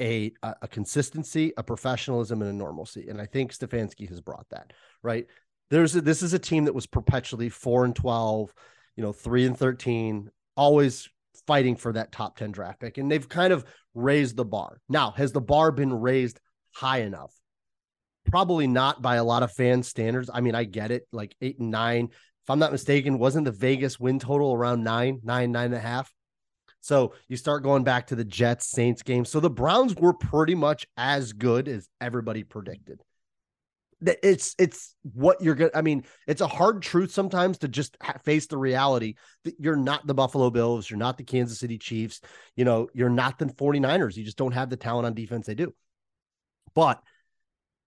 a, 0.00 0.32
a 0.42 0.54
a 0.62 0.68
consistency, 0.68 1.52
a 1.56 1.62
professionalism, 1.62 2.40
and 2.40 2.50
a 2.50 2.54
normalcy. 2.54 3.08
And 3.08 3.20
I 3.20 3.26
think 3.26 3.52
Stefanski 3.52 4.08
has 4.08 4.20
brought 4.20 4.46
that, 4.50 4.72
right? 5.02 5.26
There's 5.70 5.94
a, 5.96 6.00
this 6.00 6.22
is 6.22 6.32
a 6.32 6.38
team 6.38 6.64
that 6.64 6.74
was 6.74 6.86
perpetually 6.86 7.50
four 7.50 7.84
and 7.84 7.94
twelve, 7.94 8.54
you 8.96 9.02
know, 9.02 9.12
three 9.12 9.44
and 9.44 9.58
thirteen, 9.58 10.30
always 10.56 11.08
fighting 11.48 11.76
for 11.76 11.94
that 11.94 12.12
top 12.12 12.36
10 12.36 12.52
draft 12.52 12.78
pick. 12.78 12.98
And 12.98 13.10
they've 13.10 13.26
kind 13.28 13.54
of 13.54 13.64
raised 13.94 14.36
the 14.36 14.44
bar. 14.44 14.80
Now, 14.86 15.12
has 15.12 15.32
the 15.32 15.40
bar 15.40 15.72
been 15.72 15.92
raised 15.92 16.38
high 16.74 16.98
enough? 16.98 17.34
Probably 18.30 18.66
not 18.66 19.00
by 19.00 19.16
a 19.16 19.24
lot 19.24 19.42
of 19.42 19.50
fan 19.50 19.82
standards. 19.82 20.28
I 20.32 20.42
mean, 20.42 20.54
I 20.54 20.64
get 20.64 20.90
it, 20.90 21.08
like 21.10 21.34
eight 21.40 21.58
and 21.58 21.70
nine. 21.70 22.10
If 22.12 22.50
I'm 22.50 22.58
not 22.58 22.70
mistaken, 22.70 23.18
wasn't 23.18 23.46
the 23.46 23.50
Vegas 23.50 23.98
win 23.98 24.18
total 24.18 24.52
around 24.52 24.84
nine, 24.84 25.20
nine, 25.24 25.50
nine 25.50 25.66
and 25.66 25.74
a 25.74 25.80
half? 25.80 26.12
So 26.82 27.14
you 27.28 27.38
start 27.38 27.62
going 27.62 27.82
back 27.82 28.08
to 28.08 28.14
the 28.14 28.24
Jets 28.24 28.66
Saints 28.66 29.02
game. 29.02 29.24
So 29.24 29.40
the 29.40 29.50
Browns 29.50 29.94
were 29.94 30.12
pretty 30.12 30.54
much 30.54 30.86
as 30.98 31.32
good 31.32 31.66
as 31.66 31.88
everybody 31.98 32.44
predicted. 32.44 33.00
That 34.02 34.18
It's 34.22 34.54
it's 34.58 34.94
what 35.02 35.40
you're 35.40 35.54
gonna. 35.54 35.70
I 35.74 35.82
mean, 35.82 36.04
it's 36.26 36.40
a 36.40 36.46
hard 36.46 36.82
truth 36.82 37.12
sometimes 37.12 37.58
to 37.58 37.68
just 37.68 37.96
ha- 38.00 38.18
face 38.24 38.46
the 38.46 38.58
reality 38.58 39.14
that 39.44 39.54
you're 39.58 39.76
not 39.76 40.06
the 40.06 40.14
Buffalo 40.14 40.50
Bills, 40.50 40.88
you're 40.88 40.98
not 40.98 41.18
the 41.18 41.24
Kansas 41.24 41.58
City 41.58 41.78
Chiefs, 41.78 42.20
you 42.54 42.64
know, 42.64 42.88
you're 42.94 43.10
not 43.10 43.38
the 43.38 43.46
49ers. 43.46 44.16
You 44.16 44.24
just 44.24 44.38
don't 44.38 44.52
have 44.52 44.70
the 44.70 44.76
talent 44.76 45.06
on 45.06 45.14
defense 45.14 45.46
they 45.46 45.54
do. 45.54 45.74
But 46.74 47.02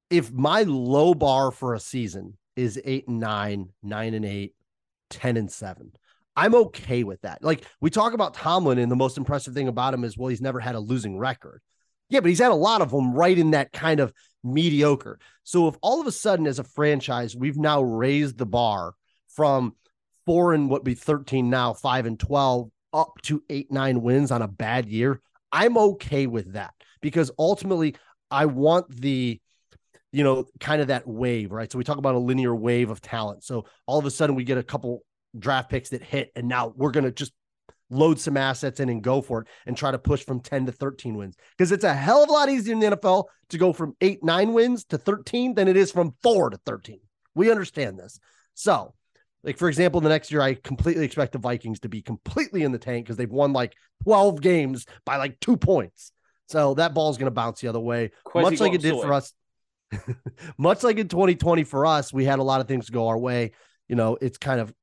if 0.10 0.32
my 0.32 0.64
low 0.64 1.14
bar 1.14 1.52
for 1.52 1.74
a 1.74 1.80
season 1.80 2.38
is 2.56 2.80
eight 2.84 3.08
and 3.08 3.20
nine, 3.20 3.70
nine 3.82 4.14
and 4.14 4.26
eight, 4.26 4.54
10 5.10 5.38
and 5.38 5.50
seven, 5.50 5.94
I'm 6.36 6.56
okay 6.56 7.04
with 7.04 7.22
that. 7.22 7.44
Like 7.44 7.66
we 7.80 7.90
talk 7.90 8.14
about 8.14 8.34
Tomlin, 8.34 8.78
and 8.78 8.92
the 8.92 8.96
most 8.96 9.18
impressive 9.18 9.54
thing 9.54 9.68
about 9.68 9.94
him 9.94 10.04
is, 10.04 10.18
well, 10.18 10.30
he's 10.30 10.42
never 10.42 10.60
had 10.60 10.76
a 10.76 10.80
losing 10.80 11.18
record. 11.18 11.62
Yeah, 12.10 12.20
but 12.20 12.30
he's 12.30 12.40
had 12.40 12.52
a 12.52 12.56
lot 12.56 12.82
of 12.82 12.92
them 12.92 13.14
right 13.14 13.38
in 13.38 13.52
that 13.52 13.72
kind 13.72 14.02
of 14.02 14.14
mediocre. 14.44 15.20
So 15.44 15.68
if 15.68 15.76
all 15.82 16.02
of 16.02 16.08
a 16.08 16.12
sudden, 16.12 16.48
as 16.48 16.60
a 16.60 16.64
franchise, 16.64 17.36
we've 17.36 17.58
now 17.58 17.82
raised 17.82 18.38
the 18.38 18.46
bar 18.46 18.94
from 19.28 19.76
four 20.26 20.54
and 20.54 20.70
what 20.70 20.84
be 20.84 20.94
13 20.94 21.50
now, 21.50 21.74
five 21.74 22.06
and 22.06 22.20
12, 22.20 22.70
up 22.94 23.14
to 23.24 23.44
eight, 23.50 23.72
nine 23.72 24.02
wins 24.02 24.32
on 24.32 24.42
a 24.42 24.48
bad 24.48 24.88
year, 24.88 25.22
I'm 25.52 25.78
okay 25.78 26.28
with 26.28 26.54
that 26.54 26.74
because 27.02 27.32
ultimately 27.40 27.96
I 28.30 28.46
want 28.46 28.90
the 28.90 29.40
you 30.12 30.24
know, 30.24 30.46
kind 30.60 30.82
of 30.82 30.90
that 30.90 31.08
wave, 31.08 31.52
right? 31.52 31.72
So 31.72 31.78
we 31.78 31.84
talk 31.84 31.98
about 31.98 32.16
a 32.16 32.20
linear 32.20 32.54
wave 32.54 32.90
of 32.90 33.02
talent. 33.02 33.44
So 33.44 33.66
all 33.86 33.98
of 33.98 34.06
a 34.06 34.12
sudden 34.12 34.36
we 34.36 34.44
get 34.44 34.58
a 34.58 34.64
couple 34.64 35.04
draft 35.38 35.70
picks 35.70 35.90
that 35.90 36.04
hit, 36.04 36.32
and 36.36 36.48
now 36.48 36.74
we're 36.76 36.92
going 36.92 37.06
to 37.06 37.12
just 37.12 37.32
load 37.92 38.20
some 38.20 38.38
assets 38.38 38.80
in 38.80 38.90
and 38.90 39.04
go 39.04 39.22
for 39.22 39.42
it 39.42 39.48
and 39.66 39.78
try 39.78 39.92
to 39.92 40.00
push 40.00 40.24
from 40.24 40.40
10 40.40 40.66
to 40.66 40.72
13 40.72 41.16
wins 41.16 41.36
because 41.58 41.72
it's 41.72 41.84
a 41.84 41.94
hell 41.94 42.24
of 42.24 42.30
a 42.30 42.34
lot 42.34 42.50
easier 42.50 42.74
in 42.74 42.80
the 42.80 42.98
NFL 42.98 43.26
to 43.50 43.58
go 43.58 43.74
from 43.74 43.96
eight, 44.02 44.24
nine 44.24 44.54
wins 44.54 44.86
to 44.86 44.98
13 44.98 45.54
than 45.54 45.68
it 45.68 45.78
is 45.78 45.92
from 45.92 46.16
four 46.24 46.50
to 46.50 46.58
13. 46.66 47.00
We 47.36 47.52
understand 47.52 48.00
this. 48.00 48.20
So, 48.54 48.94
like, 49.44 49.58
for 49.58 49.68
example, 49.68 50.02
the 50.02 50.10
next 50.10 50.32
year, 50.32 50.42
I 50.42 50.54
completely 50.54 51.06
expect 51.06 51.34
the 51.34 51.40
Vikings 51.40 51.82
to 51.82 51.90
be 51.90 52.02
completely 52.02 52.64
in 52.64 52.72
the 52.72 52.78
tank 52.80 53.06
because 53.06 53.18
they've 53.18 53.30
won 53.30 53.54
like 53.54 53.74
12 54.04 54.42
games 54.42 54.86
by 55.06 55.18
like 55.18 55.40
two 55.40 55.58
points. 55.58 56.12
So 56.48 56.74
that 56.76 56.94
ball's 56.94 57.18
going 57.18 57.28
to 57.28 57.32
bounce 57.32 57.62
the 57.62 57.68
other 57.70 57.80
way, 57.80 58.12
Quasi 58.24 58.52
much 58.52 58.60
like 58.60 58.74
it 58.74 58.82
did 58.82 58.92
sorted. 58.92 59.08
for 59.08 59.14
us. 59.14 59.34
much 60.58 60.84
like 60.84 60.98
in 60.98 61.08
2020 61.08 61.64
for 61.64 61.86
us, 61.86 62.14
we 62.14 62.26
had 62.26 62.40
a 62.40 62.44
lot 62.44 62.62
of 62.62 62.68
things 62.68 62.90
go 62.90 63.08
our 63.08 63.18
way. 63.18 63.52
You 63.88 63.96
know, 63.96 64.18
it's 64.22 64.38
kind 64.38 64.60
of 64.60 64.74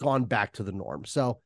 gone 0.00 0.24
back 0.24 0.52
to 0.52 0.62
the 0.62 0.72
norm. 0.72 1.04
So 1.04 1.40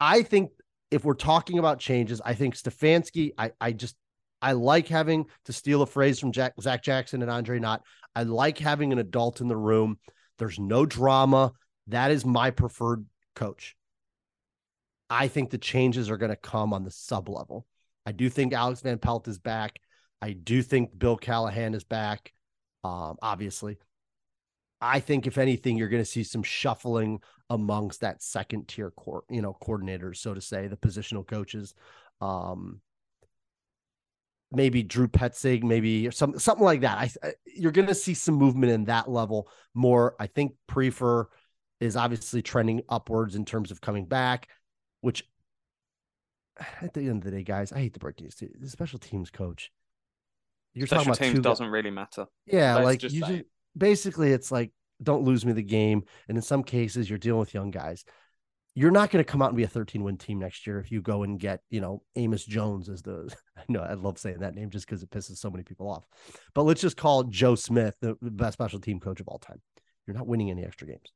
I 0.00 0.22
think 0.22 0.50
if 0.90 1.04
we're 1.04 1.14
talking 1.14 1.58
about 1.58 1.78
changes, 1.78 2.20
I 2.24 2.34
think 2.34 2.54
Stefanski, 2.56 3.32
I, 3.36 3.52
I 3.60 3.72
just, 3.72 3.96
I 4.42 4.52
like 4.52 4.88
having 4.88 5.26
to 5.46 5.52
steal 5.52 5.82
a 5.82 5.86
phrase 5.86 6.18
from 6.18 6.32
Jack, 6.32 6.54
Zach 6.60 6.82
Jackson 6.82 7.22
and 7.22 7.30
Andre 7.30 7.58
Knott. 7.58 7.82
I 8.14 8.22
like 8.22 8.58
having 8.58 8.92
an 8.92 8.98
adult 8.98 9.40
in 9.40 9.48
the 9.48 9.56
room. 9.56 9.98
There's 10.38 10.58
no 10.58 10.86
drama. 10.86 11.52
That 11.88 12.10
is 12.10 12.24
my 12.24 12.50
preferred 12.50 13.06
coach. 13.34 13.74
I 15.08 15.28
think 15.28 15.50
the 15.50 15.58
changes 15.58 16.10
are 16.10 16.16
going 16.16 16.30
to 16.30 16.36
come 16.36 16.72
on 16.72 16.84
the 16.84 16.90
sub 16.90 17.28
level. 17.28 17.66
I 18.04 18.12
do 18.12 18.28
think 18.28 18.52
Alex 18.52 18.80
Van 18.80 18.98
Pelt 18.98 19.28
is 19.28 19.38
back. 19.38 19.76
I 20.20 20.32
do 20.32 20.62
think 20.62 20.96
Bill 20.96 21.16
Callahan 21.16 21.74
is 21.74 21.84
back. 21.84 22.32
Um, 22.84 23.16
obviously, 23.20 23.78
I 24.80 25.00
think 25.00 25.26
if 25.26 25.38
anything, 25.38 25.76
you're 25.76 25.88
going 25.88 26.02
to 26.02 26.10
see 26.10 26.22
some 26.22 26.42
shuffling 26.42 27.20
amongst 27.48 28.00
that 28.00 28.22
second 28.22 28.68
tier 28.68 28.90
court, 28.90 29.24
you 29.30 29.40
know, 29.40 29.56
coordinators, 29.62 30.16
so 30.16 30.34
to 30.34 30.40
say, 30.40 30.66
the 30.66 30.76
positional 30.76 31.26
coaches. 31.26 31.74
Um, 32.20 32.80
maybe 34.52 34.82
Drew 34.82 35.08
Petzing, 35.08 35.64
maybe 35.64 36.10
some 36.10 36.38
something 36.38 36.64
like 36.64 36.82
that. 36.82 36.98
I, 37.22 37.32
you're 37.46 37.72
going 37.72 37.88
to 37.88 37.94
see 37.94 38.14
some 38.14 38.34
movement 38.34 38.72
in 38.72 38.84
that 38.84 39.08
level 39.08 39.48
more. 39.74 40.14
I 40.18 40.26
think 40.26 40.54
Priefer 40.68 41.26
is 41.80 41.96
obviously 41.96 42.42
trending 42.42 42.82
upwards 42.88 43.34
in 43.34 43.44
terms 43.44 43.70
of 43.70 43.80
coming 43.80 44.06
back, 44.06 44.48
which 45.00 45.24
at 46.82 46.94
the 46.94 47.00
end 47.00 47.18
of 47.18 47.24
the 47.24 47.30
day, 47.30 47.42
guys, 47.42 47.72
I 47.72 47.78
hate 47.78 47.94
to 47.94 48.00
break 48.00 48.20
news 48.20 48.34
to 48.36 48.46
you. 48.46 48.54
The 48.58 48.68
special 48.68 48.98
teams 48.98 49.30
coach, 49.30 49.70
you're 50.74 50.86
Special 50.86 51.14
talking 51.14 51.28
about 51.28 51.32
teams 51.32 51.44
doesn't 51.44 51.68
really 51.68 51.90
matter. 51.90 52.26
Yeah, 52.44 52.74
Let's 52.76 52.84
like 52.84 53.00
just 53.00 53.14
you 53.14 53.44
basically 53.76 54.32
it's 54.32 54.50
like 54.50 54.72
don't 55.02 55.24
lose 55.24 55.44
me 55.44 55.52
the 55.52 55.62
game. 55.62 56.04
And 56.28 56.36
in 56.36 56.42
some 56.42 56.62
cases, 56.62 57.08
you're 57.08 57.18
dealing 57.18 57.40
with 57.40 57.54
young 57.54 57.70
guys. 57.70 58.04
You're 58.74 58.90
not 58.90 59.10
going 59.10 59.24
to 59.24 59.30
come 59.30 59.40
out 59.40 59.48
and 59.48 59.56
be 59.56 59.62
a 59.62 59.68
13 59.68 60.02
win 60.02 60.18
team 60.18 60.38
next 60.38 60.66
year 60.66 60.78
if 60.78 60.92
you 60.92 61.00
go 61.00 61.22
and 61.22 61.40
get, 61.40 61.60
you 61.70 61.80
know, 61.80 62.02
Amos 62.14 62.44
Jones 62.44 62.88
as 62.88 63.02
the. 63.02 63.34
I 63.56 63.62
know 63.68 63.80
I 63.80 63.94
love 63.94 64.18
saying 64.18 64.40
that 64.40 64.54
name 64.54 64.70
just 64.70 64.86
because 64.86 65.02
it 65.02 65.10
pisses 65.10 65.38
so 65.38 65.50
many 65.50 65.64
people 65.64 65.90
off. 65.90 66.04
But 66.54 66.64
let's 66.64 66.80
just 66.80 66.96
call 66.96 67.24
Joe 67.24 67.54
Smith 67.54 67.96
the 68.00 68.16
best 68.20 68.54
special 68.54 68.80
team 68.80 69.00
coach 69.00 69.20
of 69.20 69.28
all 69.28 69.38
time. 69.38 69.60
You're 70.06 70.16
not 70.16 70.26
winning 70.26 70.50
any 70.50 70.64
extra 70.64 70.86
games. 70.86 71.12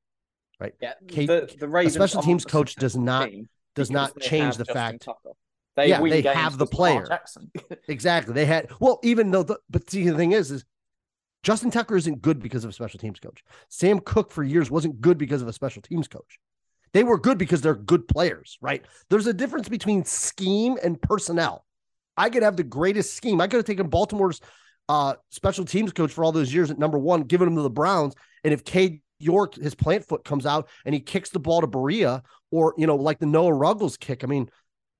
Right? 0.58 0.74
Yeah, 0.80 0.94
Kate- 1.08 1.26
the, 1.26 1.54
the 1.58 1.68
Ravens 1.68 1.94
special 1.94 2.22
teams 2.22 2.44
coach 2.44 2.74
does 2.76 2.96
not- 2.96 3.30
Does 3.76 3.90
not 3.90 4.18
change 4.20 4.56
the 4.56 4.64
Justin 4.64 4.74
fact. 4.74 5.02
Tucker. 5.02 5.30
They 5.76 5.88
Yeah, 5.88 6.00
they 6.02 6.22
have 6.22 6.58
the 6.58 6.66
player. 6.66 7.06
Exactly. 7.88 8.34
They 8.34 8.44
had 8.44 8.70
well, 8.80 8.98
even 9.02 9.30
though 9.30 9.42
the 9.44 9.58
but 9.70 9.88
see 9.88 10.08
the 10.08 10.16
thing 10.16 10.32
is, 10.32 10.50
is 10.50 10.64
Justin 11.42 11.70
Tucker 11.70 11.96
isn't 11.96 12.22
good 12.22 12.40
because 12.40 12.64
of 12.64 12.70
a 12.70 12.72
special 12.72 12.98
teams 12.98 13.18
coach. 13.18 13.42
Sam 13.68 14.00
Koch 14.00 14.30
for 14.30 14.42
years 14.42 14.70
wasn't 14.70 15.00
good 15.00 15.18
because 15.18 15.42
of 15.42 15.48
a 15.48 15.52
special 15.52 15.82
teams 15.82 16.08
coach. 16.08 16.38
They 16.92 17.04
were 17.04 17.18
good 17.18 17.38
because 17.38 17.60
they're 17.60 17.74
good 17.74 18.08
players, 18.08 18.58
right? 18.60 18.84
There's 19.08 19.26
a 19.26 19.32
difference 19.32 19.68
between 19.68 20.04
scheme 20.04 20.76
and 20.82 21.00
personnel. 21.00 21.64
I 22.16 22.28
could 22.28 22.42
have 22.42 22.56
the 22.56 22.64
greatest 22.64 23.14
scheme. 23.14 23.40
I 23.40 23.46
could 23.46 23.58
have 23.58 23.64
taken 23.64 23.88
Baltimore's 23.88 24.40
uh, 24.88 25.14
special 25.30 25.64
teams 25.64 25.92
coach 25.92 26.12
for 26.12 26.24
all 26.24 26.32
those 26.32 26.52
years 26.52 26.70
at 26.70 26.78
number 26.78 26.98
one, 26.98 27.22
given 27.22 27.48
him 27.48 27.56
to 27.56 27.62
the 27.62 27.70
Browns. 27.70 28.14
And 28.42 28.52
if 28.52 28.64
Cade 28.64 29.00
York, 29.20 29.54
his 29.54 29.74
plant 29.74 30.04
foot 30.04 30.24
comes 30.24 30.46
out 30.46 30.68
and 30.84 30.94
he 30.94 31.00
kicks 31.00 31.30
the 31.30 31.38
ball 31.38 31.60
to 31.60 31.66
Berea, 31.66 32.22
or 32.50 32.74
you 32.76 32.86
know, 32.86 32.96
like 32.96 33.20
the 33.20 33.26
Noah 33.26 33.54
Ruggles 33.54 33.96
kick. 33.96 34.24
I 34.24 34.26
mean, 34.26 34.50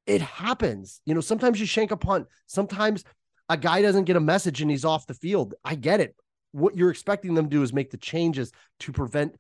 it 0.07 0.23
happens. 0.23 1.01
You 1.05 1.15
know, 1.15 1.21
sometimes 1.21 1.59
you 1.59 1.67
shank 1.67 1.91
a 1.91 1.97
punt. 1.97 2.29
Sometimes 2.47 3.05
a 3.49 3.57
guy 3.57 3.83
doesn't 3.83 4.05
get 4.05 4.17
a 4.17 4.21
message 4.21 4.63
and 4.63 4.71
he's 4.71 4.85
off 4.85 5.07
the 5.07 5.15
field. 5.15 5.55
I 5.65 5.75
get 5.75 6.01
it. 6.01 6.15
What 6.53 6.77
you're 6.77 6.91
expecting 6.91 7.35
them 7.35 7.47
to 7.47 7.51
do 7.51 7.63
is 7.63 7.73
make 7.73 7.91
the 7.91 7.97
changes 7.97 8.53
to 8.81 8.93
prevent 8.93 9.37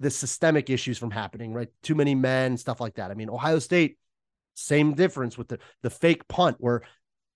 the 0.00 0.10
systemic 0.10 0.70
issues 0.70 0.98
from 0.98 1.10
happening, 1.10 1.52
right? 1.52 1.68
Too 1.82 1.94
many 1.94 2.14
men, 2.14 2.56
stuff 2.56 2.80
like 2.80 2.94
that. 2.94 3.10
I 3.10 3.14
mean, 3.14 3.30
Ohio 3.30 3.58
State, 3.58 3.98
same 4.54 4.94
difference 4.94 5.38
with 5.38 5.48
the 5.48 5.58
the 5.82 5.90
fake 5.90 6.28
punt 6.28 6.56
where 6.58 6.82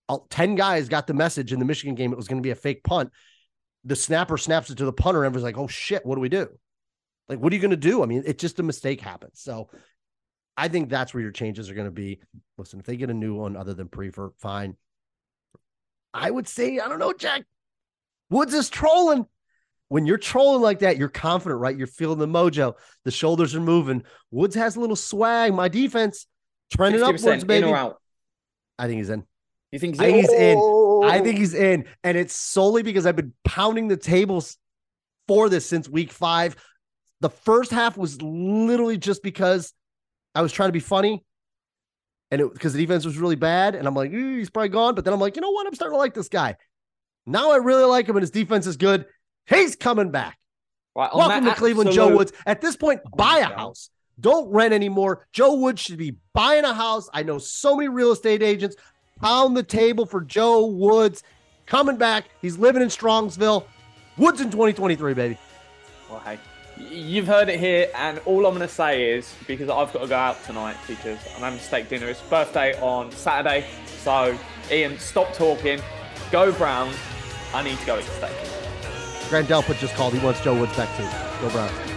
uh, 0.09 0.19
10 0.31 0.55
guys 0.55 0.89
got 0.89 1.07
the 1.07 1.15
message 1.15 1.53
in 1.53 1.59
the 1.59 1.65
Michigan 1.65 1.95
game 1.95 2.13
it 2.13 2.17
was 2.17 2.29
going 2.29 2.41
to 2.41 2.47
be 2.47 2.51
a 2.51 2.57
fake 2.57 2.85
punt. 2.85 3.11
The 3.85 3.97
snapper 3.97 4.37
snaps 4.37 4.71
it 4.71 4.79
to 4.79 4.85
the 4.85 4.93
punter 4.93 5.25
and 5.25 5.35
was 5.35 5.45
like, 5.45 5.57
"Oh 5.57 5.69
shit, 5.69 6.05
what 6.05 6.17
do 6.17 6.21
we 6.21 6.29
do?" 6.29 6.49
Like, 7.29 7.39
what 7.39 7.53
are 7.53 7.57
you 7.57 7.63
going 7.63 7.71
to 7.71 7.77
do? 7.77 8.03
I 8.03 8.07
mean, 8.07 8.23
it's 8.27 8.41
just 8.41 8.59
a 8.59 8.63
mistake 8.63 9.01
happens. 9.01 9.41
So, 9.41 9.69
I 10.57 10.69
think 10.69 10.89
that's 10.89 11.13
where 11.13 11.23
your 11.23 11.33
changes 11.33 11.71
are 11.71 11.75
going 11.75 11.87
to 11.87 11.93
be. 11.93 12.21
Listen, 12.57 12.81
if 12.81 12.87
they 12.87 12.97
get 12.97 13.11
a 13.11 13.15
new 13.15 13.35
one 13.35 13.57
other 13.57 13.75
than 13.75 13.89
Priefer, 13.89 14.31
fine. 14.39 14.77
I 16.15 16.31
would 16.31 16.49
say, 16.49 16.79
I 16.79 16.89
don't 16.89 16.99
know, 16.99 17.13
Jack. 17.13 17.43
Woods 18.31 18.55
is 18.55 18.69
trolling. 18.69 19.27
When 19.89 20.05
you're 20.05 20.19
trolling 20.19 20.63
like 20.63 20.81
that, 20.81 20.97
you're 20.97 21.09
confident, 21.09 21.61
right? 21.61 21.77
You're 21.77 21.87
feeling 21.87 22.19
the 22.19 22.27
mojo. 22.27 22.75
The 23.05 23.13
shoulders 23.13 23.55
are 23.55 23.61
moving. 23.61 24.03
Woods 24.33 24.57
has 24.57 24.77
a 24.77 24.81
little 24.81 24.97
swag. 24.97 25.55
My 25.55 25.69
defense 25.69 26.27
trending 26.73 27.01
50% 27.01 27.05
upwards, 27.05 27.43
in 27.43 27.47
baby. 27.47 27.67
or 27.69 27.77
out. 27.77 28.01
I 28.79 28.89
think 28.89 28.99
he's 28.99 29.11
in. 29.11 29.25
You 29.73 29.79
think 29.79 30.01
I 30.01 30.05
think 30.05 30.17
he's 30.17 30.33
in. 30.33 30.59
Oh! 30.61 31.03
I 31.05 31.21
think 31.21 31.39
he's 31.39 31.55
in. 31.55 31.87
And 32.03 32.17
it's 32.17 32.35
solely 32.35 32.83
because 32.83 33.07
I've 33.07 33.17
been 33.17 33.33
pounding 33.45 33.89
the 33.89 33.97
tables 33.97 34.57
for 35.29 35.49
this 35.49 35.67
since 35.67 35.89
week 35.89 36.13
five. 36.13 36.57
The 37.21 37.31
first 37.31 37.71
half 37.71 37.97
was 37.97 38.21
literally 38.21 38.99
just 38.99 39.23
because 39.23 39.73
I 40.35 40.43
was 40.43 40.53
trying 40.53 40.69
to 40.69 40.73
be 40.73 40.81
funny. 40.81 41.25
And 42.31 42.41
it 42.41 42.53
because 42.53 42.73
the 42.73 42.81
defense 42.81 43.05
was 43.05 43.19
really 43.19 43.37
bad. 43.37 43.75
And 43.77 43.87
I'm 43.87 43.95
like, 43.95 44.13
eh, 44.13 44.37
he's 44.37 44.51
probably 44.51 44.69
gone. 44.71 44.95
But 44.95 45.05
then 45.05 45.15
I'm 45.15 45.21
like, 45.21 45.37
you 45.37 45.43
know 45.43 45.51
what? 45.51 45.67
I'm 45.67 45.75
starting 45.75 45.95
to 45.95 45.99
like 45.99 46.15
this 46.15 46.29
guy. 46.29 46.57
Now 47.27 47.51
I 47.51 47.57
really 47.57 47.85
like 47.85 48.09
him 48.09 48.17
and 48.17 48.23
his 48.23 48.31
defense 48.31 48.67
is 48.67 48.77
good. 48.77 49.07
He's 49.47 49.77
coming 49.77 50.11
back. 50.11 50.39
Right, 50.95 51.11
on 51.11 51.19
Welcome 51.19 51.45
to 51.45 51.51
that 51.51 51.59
Cleveland, 51.59 51.93
Joe 51.93 52.17
Woods. 52.17 52.33
At 52.47 52.61
this 52.61 52.77
point, 52.77 53.01
oh 53.07 53.17
buy 53.17 53.39
a 53.39 53.49
God. 53.49 53.59
house. 53.59 53.91
Don't 54.19 54.51
rent 54.51 54.73
anymore. 54.73 55.27
Joe 55.33 55.55
Woods 55.55 55.83
should 55.83 55.99
be 55.99 56.17
buying 56.33 56.65
a 56.65 56.73
house. 56.73 57.11
I 57.13 57.23
know 57.23 57.39
so 57.39 57.77
many 57.77 57.89
real 57.89 58.13
estate 58.13 58.43
agents. 58.43 58.77
Pound 59.21 59.57
the 59.57 59.63
table 59.63 60.07
for 60.07 60.23
Joe 60.23 60.67
Woods 60.67 61.23
coming 61.67 61.97
back. 61.97 62.27
He's 62.41 62.57
living 62.57 62.81
in 62.81 62.89
Strongsville. 62.89 63.65
Woods 64.17 64.41
in 64.41 64.51
2023, 64.51 65.15
baby. 65.15 65.39
Well, 66.09 66.21
hey, 66.21 66.39
you've 66.79 67.27
heard 67.27 67.51
it 67.51 67.61
here, 67.61 67.91
and 67.95 68.19
all 68.25 68.47
I'm 68.47 68.55
going 68.55 68.67
to 68.67 68.75
say 68.75 69.11
is 69.11 69.35
because 69.47 69.69
I've 69.69 69.93
got 69.93 70.01
to 70.01 70.07
go 70.07 70.17
out 70.17 70.45
tonight 70.45 70.77
because 70.87 71.19
I'm 71.35 71.43
having 71.43 71.59
steak 71.59 71.91
dinner. 71.91 72.07
It's 72.07 72.23
birthday 72.23 72.79
on 72.81 73.11
Saturday, 73.13 73.67
so 73.87 74.39
Ian, 74.71 74.99
stop 74.99 75.33
talking. 75.35 75.81
Go 76.31 76.53
Browns. 76.53 76.97
I 77.55 77.63
need 77.63 77.79
to 77.79 77.87
go 77.87 77.99
eat 77.99 78.05
steak. 78.05 78.33
Grant 79.29 79.49
Delpit 79.49 79.79
just 79.79 79.95
called. 79.95 80.15
He 80.15 80.21
wants 80.21 80.41
Joe 80.41 80.55
Woods 80.59 80.77
back 80.77 80.95
too. 80.97 81.09
Go 81.41 81.51
Browns. 81.51 81.96